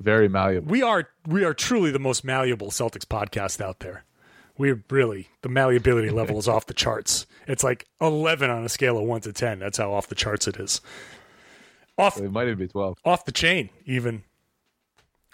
very 0.00 0.28
malleable. 0.28 0.70
we 0.70 0.82
are 0.82 1.08
we 1.26 1.44
are 1.44 1.54
truly 1.54 1.90
the 1.90 1.98
most 1.98 2.24
malleable 2.24 2.68
Celtics 2.70 3.04
podcast 3.04 3.60
out 3.60 3.80
there. 3.80 4.04
We're 4.58 4.82
really 4.90 5.28
the 5.42 5.48
malleability 5.48 6.10
level 6.20 6.38
is 6.38 6.48
off 6.48 6.66
the 6.66 6.74
charts. 6.74 7.26
It's 7.46 7.62
like 7.64 7.86
eleven 8.00 8.50
on 8.50 8.64
a 8.64 8.68
scale 8.68 8.98
of 8.98 9.04
one 9.04 9.20
to 9.22 9.32
ten. 9.32 9.58
That's 9.58 9.78
how 9.78 9.92
off 9.92 10.08
the 10.08 10.14
charts 10.14 10.46
it 10.48 10.56
is. 10.58 10.80
Off 11.98 12.18
It 12.18 12.30
might 12.32 12.46
even 12.46 12.58
be 12.58 12.68
twelve. 12.68 12.98
off 13.04 13.24
the 13.24 13.32
chain, 13.32 13.70
even. 13.84 14.22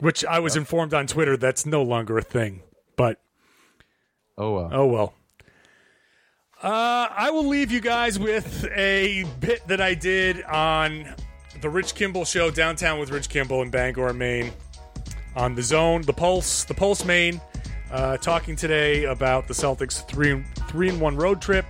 Which 0.00 0.24
I 0.26 0.40
was 0.40 0.56
informed 0.56 0.92
on 0.92 1.06
Twitter 1.06 1.36
that's 1.36 1.64
no 1.64 1.82
longer 1.82 2.18
a 2.18 2.22
thing. 2.22 2.62
But 2.96 3.20
Oh 4.36 4.54
well. 4.54 4.68
oh 4.72 4.86
well. 4.86 5.14
Uh, 6.66 7.08
I 7.16 7.30
will 7.30 7.46
leave 7.46 7.70
you 7.70 7.80
guys 7.80 8.18
with 8.18 8.66
a 8.74 9.24
bit 9.38 9.64
that 9.68 9.80
I 9.80 9.94
did 9.94 10.42
on 10.42 11.14
the 11.62 11.70
Rich 11.70 11.94
Kimball 11.94 12.24
show 12.24 12.50
downtown 12.50 12.98
with 12.98 13.10
Rich 13.10 13.28
Kimball 13.28 13.62
in 13.62 13.70
Bangor, 13.70 14.12
Maine, 14.12 14.50
on 15.36 15.54
the 15.54 15.62
Zone, 15.62 16.02
the 16.02 16.12
Pulse, 16.12 16.64
the 16.64 16.74
Pulse 16.74 17.04
Maine, 17.04 17.40
uh, 17.92 18.16
talking 18.16 18.56
today 18.56 19.04
about 19.04 19.46
the 19.46 19.54
Celtics 19.54 20.04
three 20.08 20.42
three 20.68 20.88
and 20.88 21.00
one 21.00 21.14
road 21.14 21.40
trip 21.40 21.64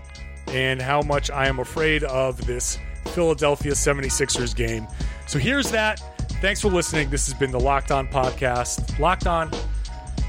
and 0.47 0.81
how 0.81 1.03
much 1.03 1.31
I 1.31 1.47
am 1.47 1.59
afraid 1.59 2.03
of 2.05 2.47
this 2.47 2.79
Philadelphia 3.09 3.73
76ers 3.73 4.57
game. 4.57 4.89
So 5.27 5.39
here's 5.39 5.71
that. 5.73 6.01
Thanks 6.41 6.63
for 6.63 6.69
listening. 6.69 7.11
This 7.11 7.27
has 7.27 7.39
been 7.39 7.51
the 7.51 7.61
Locked 7.61 7.91
On 7.91 8.09
Podcast. 8.09 8.99
Locked 8.99 9.27
On 9.27 9.51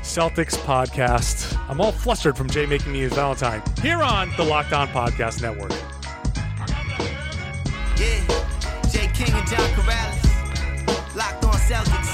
Celtics 0.08 0.56
podcast. 0.60 1.56
I'm 1.70 1.82
all 1.82 1.92
flustered 1.92 2.38
from 2.38 2.50
Jay 2.50 2.66
making 2.66 2.94
me 2.94 3.02
his 3.02 3.14
Valentine 3.14 3.62
here 3.82 4.02
on 4.02 4.32
the 4.38 4.44
Locked 4.44 4.72
On 4.72 4.88
Podcast 4.88 5.42
Network. 5.42 5.72
Yeah, 8.00 8.26
Jay 8.90 9.12
King 9.14 9.34
and 9.36 9.48
John 9.48 9.70
Karalis. 9.76 11.16
Locked 11.16 11.44
on 11.44 11.54
Celtics. 11.56 12.07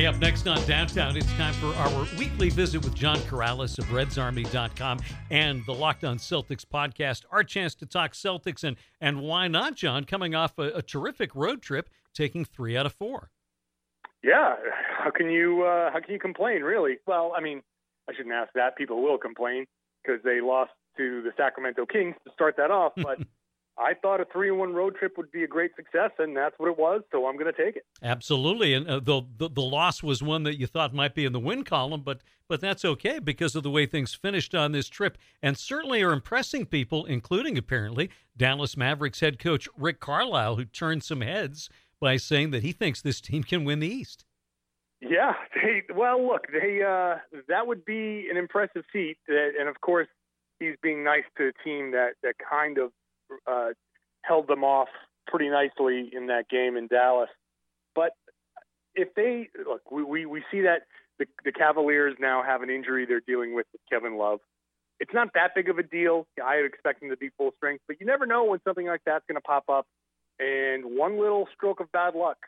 Hey, 0.00 0.06
up 0.06 0.16
next 0.16 0.46
on 0.46 0.56
Downtown, 0.66 1.14
it's 1.14 1.30
time 1.34 1.52
for 1.52 1.66
our 1.74 2.06
weekly 2.18 2.48
visit 2.48 2.82
with 2.82 2.94
John 2.94 3.18
Karalis 3.18 3.78
of 3.78 3.84
RedsArmy.com 3.88 5.00
and 5.30 5.62
the 5.66 5.74
Locked 5.74 6.04
On 6.04 6.16
Celtics 6.16 6.64
podcast. 6.64 7.26
Our 7.30 7.44
chance 7.44 7.74
to 7.74 7.84
talk 7.84 8.14
Celtics 8.14 8.64
and 8.64 8.78
and 9.02 9.20
why 9.20 9.46
not, 9.48 9.74
John? 9.74 10.04
Coming 10.04 10.34
off 10.34 10.58
a, 10.58 10.68
a 10.76 10.80
terrific 10.80 11.34
road 11.34 11.60
trip, 11.60 11.90
taking 12.14 12.46
three 12.46 12.78
out 12.78 12.86
of 12.86 12.94
four. 12.94 13.30
Yeah, 14.24 14.54
how 14.96 15.10
can 15.10 15.28
you 15.28 15.64
uh, 15.64 15.92
how 15.92 16.00
can 16.00 16.14
you 16.14 16.18
complain? 16.18 16.62
Really? 16.62 16.96
Well, 17.06 17.34
I 17.36 17.42
mean, 17.42 17.60
I 18.08 18.14
shouldn't 18.14 18.34
ask 18.34 18.54
that. 18.54 18.78
People 18.78 19.02
will 19.02 19.18
complain 19.18 19.66
because 20.02 20.22
they 20.24 20.40
lost 20.40 20.70
to 20.96 21.20
the 21.20 21.32
Sacramento 21.36 21.84
Kings 21.84 22.14
to 22.26 22.32
start 22.32 22.56
that 22.56 22.70
off. 22.70 22.94
But 22.96 23.18
I 23.80 23.94
thought 23.94 24.20
a 24.20 24.26
three 24.26 24.48
and 24.50 24.58
one 24.58 24.74
road 24.74 24.96
trip 24.96 25.16
would 25.16 25.32
be 25.32 25.42
a 25.42 25.46
great 25.46 25.74
success, 25.74 26.10
and 26.18 26.36
that's 26.36 26.54
what 26.58 26.68
it 26.68 26.78
was. 26.78 27.02
So 27.10 27.26
I'm 27.26 27.36
going 27.38 27.52
to 27.52 27.64
take 27.64 27.76
it. 27.76 27.86
Absolutely, 28.02 28.74
and 28.74 28.86
uh, 28.86 29.00
the, 29.00 29.22
the 29.38 29.48
the 29.48 29.62
loss 29.62 30.02
was 30.02 30.22
one 30.22 30.42
that 30.42 30.58
you 30.58 30.66
thought 30.66 30.92
might 30.92 31.14
be 31.14 31.24
in 31.24 31.32
the 31.32 31.40
win 31.40 31.64
column, 31.64 32.02
but 32.02 32.20
but 32.48 32.60
that's 32.60 32.84
okay 32.84 33.18
because 33.18 33.56
of 33.56 33.62
the 33.62 33.70
way 33.70 33.86
things 33.86 34.14
finished 34.14 34.54
on 34.54 34.72
this 34.72 34.88
trip, 34.88 35.16
and 35.42 35.56
certainly 35.56 36.02
are 36.02 36.12
impressing 36.12 36.66
people, 36.66 37.06
including 37.06 37.56
apparently 37.56 38.10
Dallas 38.36 38.76
Mavericks 38.76 39.20
head 39.20 39.38
coach 39.38 39.68
Rick 39.76 40.00
Carlisle, 40.00 40.56
who 40.56 40.64
turned 40.66 41.02
some 41.02 41.22
heads 41.22 41.70
by 42.00 42.16
saying 42.16 42.50
that 42.50 42.62
he 42.62 42.72
thinks 42.72 43.00
this 43.00 43.20
team 43.20 43.42
can 43.42 43.64
win 43.64 43.80
the 43.80 43.88
East. 43.88 44.24
Yeah. 45.00 45.34
They, 45.54 45.82
well, 45.94 46.26
look, 46.26 46.46
they 46.50 46.82
uh, 46.82 47.16
that 47.48 47.66
would 47.66 47.84
be 47.84 48.28
an 48.30 48.36
impressive 48.38 48.82
feat, 48.92 49.18
and 49.28 49.68
of 49.68 49.80
course, 49.82 50.08
he's 50.58 50.74
being 50.82 51.04
nice 51.04 51.24
to 51.36 51.48
a 51.48 51.52
team 51.64 51.90
that 51.92 52.12
that 52.22 52.34
kind 52.38 52.78
of 52.78 52.92
uh, 53.46 53.68
held 54.22 54.48
them 54.48 54.64
off 54.64 54.88
pretty 55.26 55.48
nicely 55.48 56.10
in 56.12 56.26
that 56.26 56.48
game 56.48 56.76
in 56.76 56.86
Dallas. 56.86 57.30
But 57.94 58.12
if 58.94 59.14
they 59.14 59.48
look, 59.66 59.90
we, 59.90 60.02
we, 60.02 60.26
we 60.26 60.42
see 60.50 60.62
that 60.62 60.82
the, 61.18 61.26
the 61.44 61.52
Cavaliers 61.52 62.16
now 62.18 62.42
have 62.42 62.62
an 62.62 62.70
injury 62.70 63.06
they're 63.06 63.20
dealing 63.20 63.54
with 63.54 63.66
with 63.72 63.80
Kevin 63.90 64.16
Love. 64.18 64.40
It's 64.98 65.14
not 65.14 65.28
that 65.34 65.54
big 65.54 65.68
of 65.68 65.78
a 65.78 65.82
deal. 65.82 66.26
I 66.44 66.56
expect 66.56 67.00
them 67.00 67.10
to 67.10 67.16
be 67.16 67.30
full 67.38 67.52
strength, 67.56 67.84
but 67.88 67.98
you 68.00 68.06
never 68.06 68.26
know 68.26 68.44
when 68.44 68.60
something 68.64 68.86
like 68.86 69.00
that's 69.06 69.24
going 69.26 69.36
to 69.36 69.40
pop 69.40 69.64
up. 69.68 69.86
And 70.38 70.96
one 70.96 71.20
little 71.20 71.48
stroke 71.54 71.80
of 71.80 71.90
bad 71.92 72.14
luck 72.14 72.38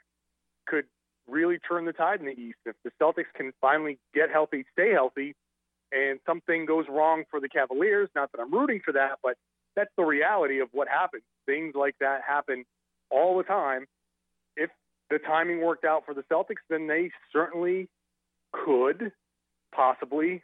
could 0.66 0.84
really 1.28 1.58
turn 1.58 1.84
the 1.84 1.92
tide 1.92 2.20
in 2.20 2.26
the 2.26 2.32
East. 2.32 2.58
If 2.66 2.76
the 2.84 2.90
Celtics 3.00 3.32
can 3.34 3.52
finally 3.60 3.98
get 4.14 4.30
healthy, 4.30 4.64
stay 4.72 4.92
healthy, 4.92 5.34
and 5.92 6.18
something 6.26 6.66
goes 6.66 6.86
wrong 6.88 7.24
for 7.30 7.40
the 7.40 7.48
Cavaliers, 7.48 8.08
not 8.14 8.32
that 8.32 8.40
I'm 8.40 8.52
rooting 8.52 8.80
for 8.84 8.92
that, 8.92 9.18
but 9.22 9.36
that's 9.76 9.90
the 9.96 10.04
reality 10.04 10.60
of 10.60 10.68
what 10.72 10.88
happens. 10.88 11.22
Things 11.46 11.74
like 11.74 11.96
that 12.00 12.20
happen 12.26 12.64
all 13.10 13.36
the 13.36 13.44
time. 13.44 13.86
If 14.56 14.70
the 15.10 15.18
timing 15.18 15.60
worked 15.60 15.84
out 15.84 16.04
for 16.06 16.14
the 16.14 16.22
Celtics, 16.30 16.62
then 16.68 16.86
they 16.86 17.10
certainly 17.32 17.88
could 18.52 19.12
possibly 19.74 20.42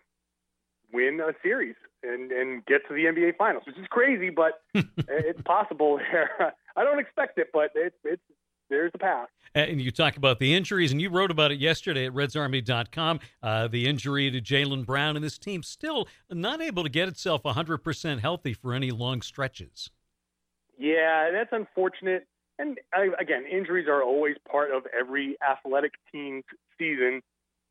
win 0.93 1.21
a 1.21 1.33
series 1.43 1.75
and 2.03 2.33
and 2.33 2.65
get 2.67 2.87
to 2.89 2.95
the 2.95 3.05
NBA 3.05 3.37
Finals, 3.37 3.65
which 3.67 3.77
is 3.77 3.87
crazy, 3.91 4.31
but 4.31 4.63
it's 4.75 5.41
possible. 5.43 5.99
There, 5.99 6.55
I 6.77 6.85
don't 6.85 6.99
expect 6.99 7.39
it, 7.39 7.49
but 7.53 7.71
it's 7.75 7.97
it's 8.05 8.23
there's 8.69 8.93
the 8.93 8.99
path. 8.99 9.29
And 9.55 9.81
you 9.81 9.91
talk 9.91 10.17
about 10.17 10.39
the 10.39 10.55
injuries, 10.55 10.93
and 10.93 11.01
you 11.01 11.11
wrote 11.11 11.31
about 11.31 11.53
it 11.53 11.59
yesterday 11.59 12.07
at 12.07 12.13
RedsArmy.com. 12.13 13.21
Uh, 13.43 13.69
the 13.69 13.89
injury 13.89 14.31
to 14.31 14.41
Jaylen 14.41 14.85
Brown 14.85 15.17
and 15.17 15.25
this 15.25 15.39
team 15.39 15.63
still 15.63 16.07
not 16.31 16.61
able 16.61 16.83
to 16.83 16.89
get 16.89 17.09
itself 17.09 17.43
100% 17.43 18.21
healthy 18.21 18.53
for 18.53 18.75
any 18.75 18.91
long 18.91 19.23
stretches. 19.23 19.91
Yeah, 20.79 21.31
that's 21.33 21.51
unfortunate. 21.53 22.27
And 22.59 22.79
I, 22.93 23.09
again, 23.19 23.45
injuries 23.51 23.89
are 23.89 24.03
always 24.03 24.37
part 24.51 24.71
of 24.71 24.83
every 24.99 25.37
athletic 25.49 25.93
team's 26.13 26.45
season, 26.79 27.23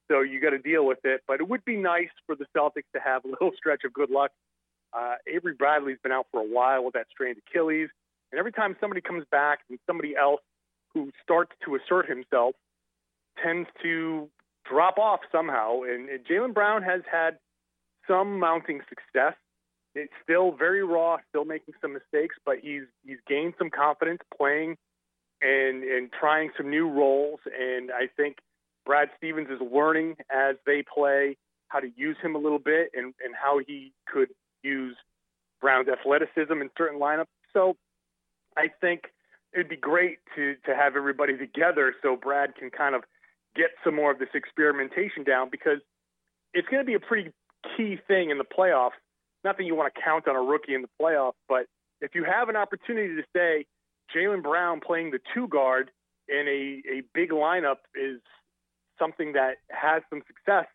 so 0.09 0.21
you 0.21 0.41
got 0.41 0.51
to 0.51 0.59
deal 0.59 0.85
with 0.85 0.99
it. 1.03 1.21
But 1.27 1.39
it 1.41 1.47
would 1.47 1.63
be 1.65 1.75
nice 1.75 2.09
for 2.25 2.35
the 2.35 2.45
Celtics 2.55 2.89
to 2.95 3.01
have 3.03 3.23
a 3.25 3.27
little 3.31 3.51
stretch 3.55 3.83
of 3.85 3.93
good 3.93 4.09
luck. 4.09 4.31
Uh, 4.93 5.15
Avery 5.27 5.53
Bradley's 5.53 5.97
been 6.01 6.13
out 6.13 6.27
for 6.31 6.41
a 6.41 6.45
while 6.45 6.83
with 6.83 6.93
that 6.93 7.07
strained 7.11 7.37
Achilles, 7.47 7.89
and 8.31 8.39
every 8.39 8.51
time 8.51 8.75
somebody 8.79 9.01
comes 9.01 9.25
back 9.31 9.59
and 9.69 9.77
somebody 9.85 10.15
else 10.15 10.41
who 10.97 11.11
starts 11.23 11.51
to 11.63 11.75
assert 11.75 12.09
himself 12.09 12.55
tends 13.43 13.69
to 13.83 14.29
drop 14.69 14.97
off 14.97 15.19
somehow. 15.31 15.81
And, 15.83 16.09
and 16.09 16.25
Jaylen 16.25 16.53
Brown 16.53 16.81
has 16.81 17.01
had 17.11 17.37
some 18.07 18.39
mounting 18.39 18.81
success. 18.89 19.35
It's 19.93 20.13
still 20.23 20.51
very 20.51 20.83
raw, 20.83 21.17
still 21.29 21.45
making 21.45 21.75
some 21.81 21.93
mistakes, 21.93 22.35
but 22.45 22.57
he's 22.61 22.83
he's 23.03 23.17
gained 23.27 23.53
some 23.57 23.69
confidence 23.69 24.21
playing 24.35 24.77
and 25.41 25.83
and 25.83 26.11
trying 26.11 26.51
some 26.57 26.69
new 26.69 26.89
roles. 26.89 27.39
And 27.45 27.91
I 27.91 28.07
think 28.15 28.37
Brad 28.85 29.09
Stevens 29.17 29.49
is 29.49 29.59
learning 29.61 30.15
as 30.31 30.55
they 30.65 30.83
play 30.83 31.37
how 31.67 31.79
to 31.79 31.89
use 31.95 32.17
him 32.21 32.35
a 32.35 32.39
little 32.39 32.59
bit 32.59 32.91
and, 32.95 33.13
and 33.23 33.35
how 33.35 33.59
he 33.65 33.91
could 34.07 34.29
use 34.63 34.95
Brown's 35.61 35.87
athleticism 35.89 36.53
in 36.53 36.69
certain 36.77 36.99
lineups. 36.99 37.25
So 37.53 37.75
I 38.55 38.69
think 38.79 39.01
it'd 39.53 39.69
be 39.69 39.77
great 39.77 40.19
to 40.35 40.55
to 40.65 40.75
have 40.75 40.95
everybody 40.95 41.37
together 41.37 41.93
so 42.01 42.15
Brad 42.15 42.55
can 42.55 42.69
kind 42.69 42.95
of 42.95 43.03
get 43.55 43.71
some 43.83 43.95
more 43.95 44.11
of 44.11 44.19
this 44.19 44.29
experimentation 44.33 45.23
down 45.23 45.49
because 45.49 45.79
it's 46.53 46.67
going 46.67 46.81
to 46.81 46.85
be 46.85 46.93
a 46.93 46.99
pretty 46.99 47.31
key 47.75 47.97
thing 48.07 48.29
in 48.29 48.37
the 48.37 48.45
playoffs. 48.45 48.97
Not 49.43 49.57
that 49.57 49.63
you 49.63 49.75
want 49.75 49.93
to 49.93 50.01
count 50.01 50.27
on 50.27 50.35
a 50.35 50.41
rookie 50.41 50.73
in 50.73 50.81
the 50.81 50.89
playoffs, 51.01 51.33
but 51.49 51.65
if 52.01 52.13
you 52.13 52.23
have 52.23 52.49
an 52.49 52.55
opportunity 52.55 53.15
to 53.15 53.23
say 53.35 53.65
Jaylen 54.15 54.43
Brown 54.43 54.79
playing 54.79 55.11
the 55.11 55.19
two 55.33 55.47
guard 55.47 55.91
in 56.27 56.47
a, 56.47 56.97
a 56.97 57.01
big 57.13 57.31
lineup 57.31 57.77
is 57.95 58.19
something 58.99 59.33
that 59.33 59.57
has 59.69 60.03
some 60.09 60.21
success, 60.27 60.65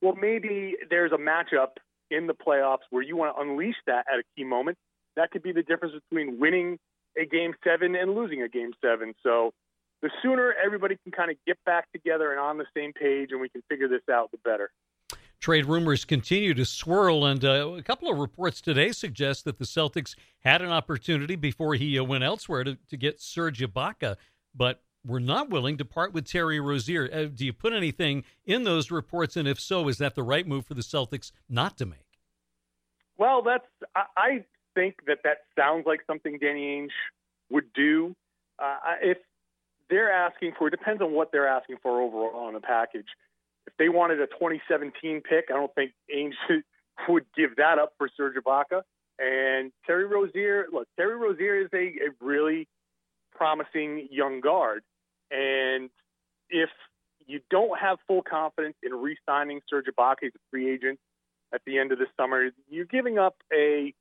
well, 0.00 0.14
maybe 0.14 0.76
there's 0.90 1.12
a 1.12 1.16
matchup 1.16 1.78
in 2.10 2.26
the 2.26 2.34
playoffs 2.34 2.84
where 2.90 3.02
you 3.02 3.16
want 3.16 3.36
to 3.36 3.42
unleash 3.42 3.76
that 3.86 4.04
at 4.12 4.18
a 4.18 4.22
key 4.36 4.44
moment. 4.44 4.76
That 5.16 5.30
could 5.30 5.42
be 5.42 5.52
the 5.52 5.62
difference 5.62 5.94
between 6.08 6.38
winning 6.38 6.78
a 7.18 7.26
game 7.26 7.54
seven 7.64 7.94
and 7.94 8.14
losing 8.14 8.42
a 8.42 8.48
game 8.48 8.72
seven. 8.80 9.14
So 9.22 9.52
the 10.00 10.10
sooner 10.22 10.54
everybody 10.64 10.96
can 11.02 11.12
kind 11.12 11.30
of 11.30 11.36
get 11.46 11.58
back 11.64 11.90
together 11.92 12.30
and 12.30 12.40
on 12.40 12.58
the 12.58 12.66
same 12.76 12.92
page 12.92 13.30
and 13.30 13.40
we 13.40 13.48
can 13.48 13.62
figure 13.68 13.88
this 13.88 14.02
out, 14.10 14.30
the 14.30 14.38
better. 14.38 14.70
Trade 15.40 15.66
rumors 15.66 16.04
continue 16.04 16.54
to 16.54 16.64
swirl, 16.64 17.26
and 17.26 17.44
uh, 17.44 17.72
a 17.76 17.82
couple 17.82 18.08
of 18.08 18.16
reports 18.16 18.60
today 18.60 18.92
suggest 18.92 19.44
that 19.44 19.58
the 19.58 19.64
Celtics 19.64 20.14
had 20.44 20.62
an 20.62 20.70
opportunity 20.70 21.34
before 21.34 21.74
he 21.74 21.98
uh, 21.98 22.04
went 22.04 22.22
elsewhere 22.22 22.62
to, 22.62 22.78
to 22.88 22.96
get 22.96 23.20
Serge 23.20 23.58
Ibaka, 23.58 24.14
but 24.54 24.82
were 25.04 25.18
not 25.18 25.50
willing 25.50 25.76
to 25.78 25.84
part 25.84 26.12
with 26.12 26.28
Terry 26.28 26.60
Rozier. 26.60 27.10
Uh, 27.12 27.24
do 27.24 27.44
you 27.44 27.52
put 27.52 27.72
anything 27.72 28.22
in 28.44 28.62
those 28.62 28.92
reports, 28.92 29.36
and 29.36 29.48
if 29.48 29.58
so, 29.58 29.88
is 29.88 29.98
that 29.98 30.14
the 30.14 30.22
right 30.22 30.46
move 30.46 30.64
for 30.64 30.74
the 30.74 30.80
Celtics 30.80 31.32
not 31.48 31.76
to 31.78 31.86
make? 31.86 32.20
Well, 33.18 33.42
that's 33.42 33.66
I, 33.96 34.04
I 34.16 34.44
think 34.74 34.96
that 35.06 35.18
that 35.24 35.38
sounds 35.58 35.84
like 35.86 36.00
something 36.06 36.38
Danny 36.38 36.80
Ainge 36.80 36.90
would 37.50 37.72
do. 37.74 38.14
Uh, 38.58 38.76
if 39.02 39.18
they're 39.90 40.12
asking 40.12 40.52
for, 40.58 40.68
it 40.68 40.70
depends 40.70 41.02
on 41.02 41.12
what 41.12 41.32
they're 41.32 41.48
asking 41.48 41.76
for 41.82 42.00
overall 42.00 42.48
in 42.48 42.54
the 42.54 42.60
package. 42.60 43.06
If 43.66 43.74
they 43.78 43.88
wanted 43.88 44.20
a 44.20 44.26
2017 44.26 45.20
pick, 45.20 45.46
I 45.50 45.54
don't 45.54 45.74
think 45.74 45.92
Ainge 46.14 46.34
would 47.08 47.26
give 47.36 47.56
that 47.56 47.78
up 47.78 47.94
for 47.98 48.08
Serge 48.16 48.36
Ibaka. 48.36 48.82
And 49.18 49.72
Terry 49.86 50.06
Rozier, 50.06 50.66
look, 50.72 50.88
Terry 50.96 51.16
Rozier 51.16 51.60
is 51.60 51.68
a, 51.72 51.76
a 51.76 52.10
really 52.20 52.66
promising 53.34 54.08
young 54.10 54.40
guard. 54.40 54.82
And 55.30 55.90
if 56.50 56.70
you 57.26 57.40
don't 57.50 57.78
have 57.78 57.98
full 58.06 58.22
confidence 58.22 58.76
in 58.82 58.92
re-signing 58.94 59.60
Serge 59.68 59.86
Ibaka 59.86 60.24
as 60.26 60.32
a 60.34 60.42
free 60.50 60.72
agent 60.72 60.98
at 61.52 61.60
the 61.66 61.78
end 61.78 61.92
of 61.92 61.98
the 61.98 62.06
summer, 62.16 62.50
you're 62.68 62.84
giving 62.84 63.18
up 63.18 63.36
a 63.52 63.94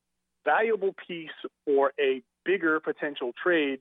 valuable 0.46 0.96
piece 1.08 1.30
for 1.66 1.94
a 2.00 2.22
bigger 2.46 2.80
potential 2.80 3.32
trade 3.42 3.80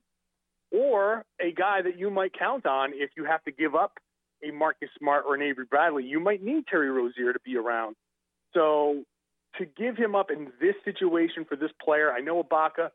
or 0.71 1.25
a 1.41 1.53
guy 1.53 1.83
that 1.83 1.99
you 1.99 2.11
might 2.11 2.33
count 2.39 2.67
on 2.67 2.93
if 2.95 3.11
you 3.17 3.25
have 3.25 3.43
to 3.45 3.53
give 3.53 3.75
up 3.75 3.99
a 4.47 4.53
Marcus 4.53 4.89
Smart 4.99 5.25
or 5.27 5.35
an 5.35 5.43
Avery 5.43 5.65
Bradley. 5.69 6.05
You 6.05 6.21
might 6.21 6.43
need 6.43 6.67
Terry 6.67 6.91
Rozier 6.91 7.33
to 7.33 7.41
be 7.45 7.57
around. 7.57 7.97
So 8.55 9.05
to 9.59 9.67
give 9.67 9.97
him 9.97 10.15
up 10.15 10.31
in 10.31 10.49
this 10.61 10.75
situation 10.85 11.45
for 11.49 11.57
this 11.57 11.71
player, 11.83 12.13
I 12.13 12.21
know 12.21 12.43
Ibaka 12.43 12.91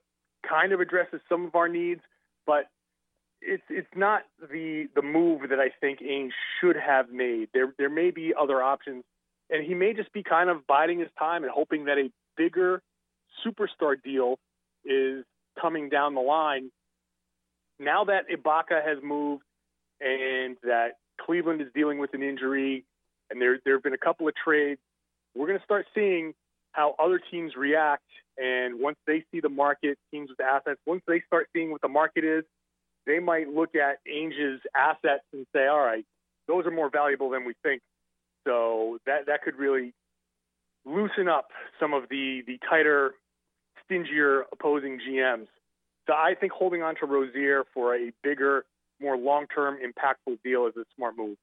kind 0.48 0.72
of 0.72 0.80
addresses 0.80 1.20
some 1.28 1.46
of 1.46 1.56
our 1.56 1.68
needs, 1.68 2.02
but 2.46 2.66
it's 3.42 3.64
it's 3.70 3.88
not 3.96 4.24
the 4.40 4.88
the 4.96 5.02
move 5.02 5.42
that 5.50 5.60
I 5.60 5.70
think 5.82 6.00
Ainge 6.00 6.32
should 6.60 6.76
have 6.76 7.10
made. 7.10 7.50
There 7.54 7.74
there 7.78 7.90
may 7.90 8.12
be 8.12 8.34
other 8.40 8.62
options, 8.62 9.04
and 9.50 9.66
he 9.66 9.74
may 9.74 9.94
just 9.94 10.12
be 10.14 10.24
kind 10.24 10.50
of 10.50 10.66
biding 10.66 11.00
his 11.00 11.10
time 11.20 11.44
and 11.44 11.52
hoping 11.54 11.86
that 11.86 11.98
a 11.98 12.10
bigger 12.38 12.82
superstar 13.46 13.96
deal 14.04 14.38
is 14.86 15.24
coming 15.60 15.90
down 15.90 16.16
the 16.16 16.22
line. 16.22 16.72
Now 17.80 18.06
that 18.06 18.26
Ibaka 18.30 18.84
has 18.86 19.04
moved 19.04 19.44
and 20.00 20.58
that 20.64 20.94
Cleveland 21.22 21.62
is 21.62 21.68
dealing 21.74 22.00
with 22.00 22.14
an 22.14 22.22
injury, 22.22 22.86
and 23.30 23.42
there 23.42 23.60
there 23.66 23.76
have 23.76 23.84
been 23.84 23.94
a 23.94 23.98
couple 23.98 24.28
of 24.28 24.34
trades, 24.36 24.80
we're 25.36 25.48
going 25.48 25.60
to 25.60 25.66
start 25.66 25.86
seeing 25.94 26.34
how 26.72 26.96
other 27.00 27.20
teams 27.32 27.56
react. 27.56 28.04
And 28.38 28.80
once 28.80 28.98
they 29.08 29.24
see 29.32 29.40
the 29.40 29.50
market, 29.50 29.98
teams 30.12 30.30
with 30.30 30.42
assets, 30.42 30.80
once 30.86 31.02
they 31.08 31.22
start 31.26 31.48
seeing 31.54 31.72
what 31.72 31.82
the 31.82 31.88
market 31.88 32.24
is, 32.24 32.44
they 33.06 33.20
might 33.20 33.48
look 33.50 33.76
at 33.76 33.98
Ainge's 34.08 34.62
assets 34.76 35.24
and 35.32 35.46
say, 35.54 35.68
"All 35.68 35.80
right, 35.80 36.06
those 36.48 36.66
are 36.66 36.72
more 36.72 36.90
valuable 36.90 37.30
than 37.30 37.46
we 37.46 37.54
think." 37.64 37.82
So 38.46 39.00
that 39.06 39.28
that 39.28 39.42
could 39.44 39.56
really 39.56 39.94
loosen 40.86 41.28
up 41.28 41.52
some 41.80 41.94
of 41.94 42.10
the 42.10 42.44
the 42.46 42.60
tighter 42.70 43.16
stingier 43.86 44.46
opposing 44.52 45.00
GMs. 45.00 45.48
So 46.08 46.14
I 46.14 46.36
think 46.40 46.52
holding 46.52 46.84
on 46.84 46.96
to 46.98 47.06
Rozier 47.06 47.64
for 47.74 47.96
a 47.96 48.12
bigger, 48.24 48.66
more 49.02 49.18
long-term, 49.18 49.78
impactful 49.78 50.38
deal 50.44 50.68
is 50.68 50.76
a 50.78 50.84
smart 50.96 51.18
move. 51.18 51.38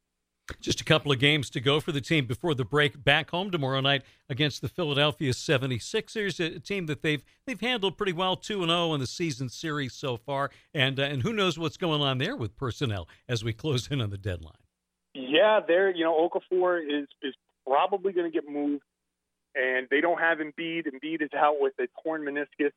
Just 0.61 0.81
a 0.81 0.85
couple 0.85 1.13
of 1.13 1.19
games 1.19 1.51
to 1.51 1.61
go 1.61 1.81
for 1.81 1.93
the 1.93 2.01
team 2.01 2.27
before 2.27 2.55
the 2.55 2.65
break. 2.65 3.03
Back 3.03 3.31
home 3.31 3.51
tomorrow 3.51 3.81
night 3.81 4.03
against 4.29 4.61
the 4.61 4.69
Philadelphia 4.69 5.33
76ers, 5.33 6.41
a 6.41 6.59
team 6.59 6.87
that 6.87 7.03
they've 7.03 7.25
they've 7.47 7.61
handled 7.61 7.97
pretty 7.97 8.13
well, 8.13 8.37
2 8.37 8.63
and 8.63 8.71
0 8.71 8.95
in 8.95 9.01
the 9.01 9.07
season 9.07 9.49
series 9.49 9.95
so 9.95 10.17
far, 10.17 10.51
and 10.75 10.99
uh, 10.99 11.05
and 11.05 11.23
who 11.23 11.33
knows 11.33 11.59
what's 11.59 11.77
going 11.77 12.03
on 12.03 12.19
there 12.19 12.37
with 12.37 12.57
personnel 12.57 13.09
as 13.29 13.45
we 13.45 13.53
close 13.53 13.89
in 13.89 14.01
on 14.01 14.11
the 14.11 14.19
deadline. 14.19 14.57
Yeah, 15.15 15.61
there, 15.67 15.95
you 15.95 16.05
know, 16.05 16.29
Okafor 16.29 16.81
is 16.83 17.09
is 17.23 17.35
probably 17.67 18.13
going 18.13 18.31
to 18.31 18.35
get 18.35 18.49
moved 18.51 18.83
and 19.55 19.87
they 19.91 20.01
don't 20.01 20.19
have 20.19 20.39
Embiid. 20.39 20.87
Embiid 20.87 21.23
is 21.23 21.31
out 21.37 21.57
with 21.61 21.75
a 21.79 21.87
torn 22.03 22.23
meniscus. 22.23 22.73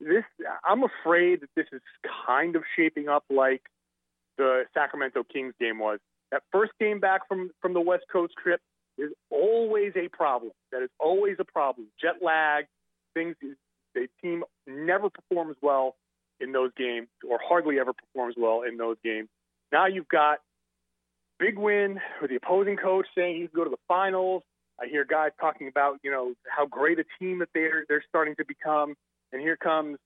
This, 0.00 0.24
I'm 0.64 0.82
afraid 0.82 1.40
that 1.40 1.50
this 1.56 1.66
is 1.72 1.80
kind 2.26 2.56
of 2.56 2.62
shaping 2.76 3.08
up 3.08 3.24
like 3.30 3.62
the 4.36 4.64
Sacramento 4.74 5.24
Kings 5.24 5.54
game 5.58 5.78
was. 5.78 5.98
That 6.32 6.42
first 6.52 6.72
game 6.78 7.00
back 7.00 7.28
from 7.28 7.50
from 7.62 7.72
the 7.72 7.80
West 7.80 8.04
Coast 8.12 8.34
trip 8.42 8.60
is 8.98 9.10
always 9.30 9.92
a 9.96 10.08
problem. 10.08 10.52
That 10.72 10.82
is 10.82 10.90
always 10.98 11.36
a 11.38 11.44
problem. 11.44 11.86
Jet 12.00 12.22
lag, 12.22 12.66
things. 13.14 13.36
The 13.94 14.08
team 14.20 14.44
never 14.66 15.08
performs 15.08 15.56
well 15.62 15.96
in 16.40 16.52
those 16.52 16.70
games, 16.76 17.08
or 17.28 17.38
hardly 17.42 17.78
ever 17.78 17.92
performs 17.94 18.34
well 18.36 18.62
in 18.68 18.76
those 18.76 18.96
games. 19.02 19.28
Now 19.72 19.86
you've 19.86 20.08
got 20.08 20.38
big 21.38 21.58
win 21.58 22.00
with 22.20 22.30
the 22.30 22.36
opposing 22.36 22.76
coach 22.76 23.06
saying 23.14 23.36
he 23.36 23.48
can 23.48 23.56
go 23.56 23.64
to 23.64 23.70
the 23.70 23.76
finals. 23.88 24.42
I 24.80 24.86
hear 24.86 25.04
guys 25.04 25.30
talking 25.40 25.68
about 25.68 25.98
you 26.02 26.10
know 26.10 26.34
how 26.48 26.66
great 26.66 26.98
a 26.98 27.04
team 27.18 27.38
that 27.40 27.48
they're 27.54 27.84
they're 27.88 28.04
starting 28.08 28.34
to 28.36 28.44
become, 28.44 28.94
and 29.32 29.40
here 29.40 29.56
comes 29.56 29.98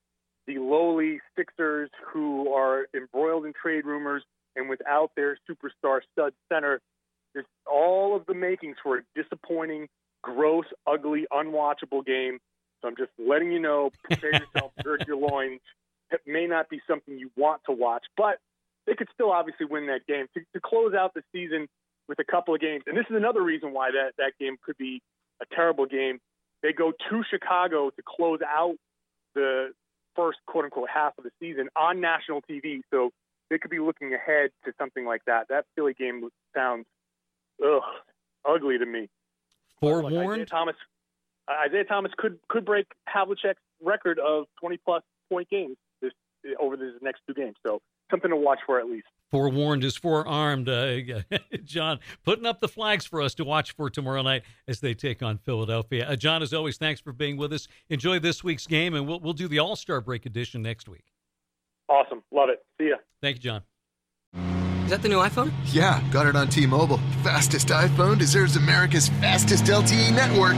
the 0.47 0.57
lowly 0.57 1.19
Sixers 1.35 1.89
who 2.13 2.53
are 2.53 2.87
embroiled 2.95 3.45
in 3.45 3.53
trade 3.59 3.85
rumors 3.85 4.23
and 4.55 4.69
without 4.69 5.11
their 5.15 5.37
superstar 5.49 5.99
stud 6.11 6.33
center. 6.51 6.81
There's 7.33 7.45
all 7.71 8.15
of 8.15 8.25
the 8.25 8.33
makings 8.33 8.75
for 8.83 8.97
a 8.97 9.01
disappointing, 9.15 9.87
gross, 10.21 10.65
ugly, 10.85 11.25
unwatchable 11.31 12.05
game. 12.05 12.39
So 12.81 12.87
I'm 12.89 12.95
just 12.97 13.11
letting 13.17 13.51
you 13.51 13.59
know, 13.59 13.91
prepare 14.03 14.33
yourself, 14.53 14.71
gird 14.83 15.05
your 15.07 15.17
loins. 15.17 15.61
It 16.11 16.21
may 16.25 16.45
not 16.47 16.69
be 16.69 16.81
something 16.87 17.17
you 17.17 17.31
want 17.37 17.61
to 17.67 17.71
watch, 17.71 18.03
but 18.17 18.39
they 18.85 18.95
could 18.95 19.07
still 19.13 19.31
obviously 19.31 19.65
win 19.65 19.87
that 19.87 20.05
game. 20.07 20.25
To, 20.33 20.41
to 20.53 20.59
close 20.59 20.93
out 20.93 21.13
the 21.13 21.23
season 21.31 21.67
with 22.11 22.19
a 22.19 22.29
couple 22.29 22.53
of 22.53 22.59
games, 22.59 22.83
and 22.87 22.97
this 22.97 23.05
is 23.09 23.15
another 23.15 23.41
reason 23.41 23.71
why 23.71 23.91
that, 23.91 24.11
that 24.17 24.33
game 24.37 24.57
could 24.61 24.77
be 24.77 25.01
a 25.41 25.45
terrible 25.55 25.85
game. 25.85 26.19
They 26.61 26.73
go 26.73 26.91
to 26.91 27.23
Chicago 27.23 27.89
to 27.89 28.01
close 28.05 28.39
out 28.45 28.75
the 29.33 29.71
first 30.13 30.39
quote 30.45 30.65
unquote 30.65 30.89
half 30.93 31.17
of 31.17 31.23
the 31.23 31.31
season 31.39 31.69
on 31.73 32.01
national 32.01 32.41
TV. 32.41 32.81
So 32.91 33.11
they 33.49 33.57
could 33.57 33.71
be 33.71 33.79
looking 33.79 34.13
ahead 34.13 34.49
to 34.65 34.73
something 34.77 35.05
like 35.05 35.21
that. 35.25 35.47
That 35.47 35.63
Philly 35.73 35.93
game 35.93 36.27
sounds 36.53 36.85
ugh, 37.65 37.81
ugly 38.45 38.77
to 38.77 38.85
me. 38.85 39.07
Like 39.81 39.95
Isaiah 39.95 40.09
Forewarned. 40.09 40.47
Thomas, 40.49 40.75
Isaiah 41.49 41.85
Thomas 41.85 42.11
could 42.17 42.39
could 42.49 42.65
break 42.65 42.87
Havlicek's 43.07 43.61
record 43.81 44.19
of 44.19 44.47
20 44.59 44.77
plus 44.83 45.01
point 45.29 45.49
games 45.49 45.77
this 46.01 46.11
over 46.59 46.75
this 46.75 46.91
next 47.01 47.21
two 47.25 47.33
games. 47.33 47.55
So 47.65 47.79
something 48.11 48.29
to 48.29 48.35
watch 48.35 48.59
for 48.65 48.81
at 48.81 48.87
least. 48.87 49.07
Forewarned 49.31 49.83
is 49.85 49.95
forearmed. 49.95 50.67
Uh, 50.67 50.97
John, 51.63 51.99
putting 52.23 52.45
up 52.45 52.59
the 52.59 52.67
flags 52.67 53.05
for 53.05 53.21
us 53.21 53.33
to 53.35 53.45
watch 53.45 53.71
for 53.71 53.89
tomorrow 53.89 54.21
night 54.21 54.43
as 54.67 54.81
they 54.81 54.93
take 54.93 55.23
on 55.23 55.37
Philadelphia. 55.37 56.05
Uh, 56.07 56.15
John, 56.17 56.43
as 56.43 56.53
always, 56.53 56.77
thanks 56.77 56.99
for 56.99 57.13
being 57.13 57.37
with 57.37 57.53
us. 57.53 57.67
Enjoy 57.89 58.19
this 58.19 58.43
week's 58.43 58.67
game, 58.67 58.93
and 58.93 59.07
we'll 59.07 59.21
we'll 59.21 59.33
do 59.33 59.47
the 59.47 59.59
All 59.59 59.75
Star 59.77 60.01
break 60.01 60.25
edition 60.25 60.61
next 60.61 60.89
week. 60.89 61.05
Awesome, 61.87 62.21
love 62.31 62.49
it. 62.49 62.63
See 62.79 62.89
ya. 62.89 62.97
Thank 63.21 63.37
you, 63.37 63.41
John. 63.41 63.61
Is 64.83 64.89
that 64.89 65.01
the 65.01 65.09
new 65.09 65.19
iPhone? 65.19 65.51
Yeah, 65.67 66.03
got 66.11 66.27
it 66.27 66.35
on 66.35 66.49
T-Mobile. 66.49 66.97
Fastest 67.23 67.69
iPhone 67.69 68.19
deserves 68.19 68.57
America's 68.57 69.07
fastest 69.07 69.65
LTE 69.65 70.13
network. 70.13 70.57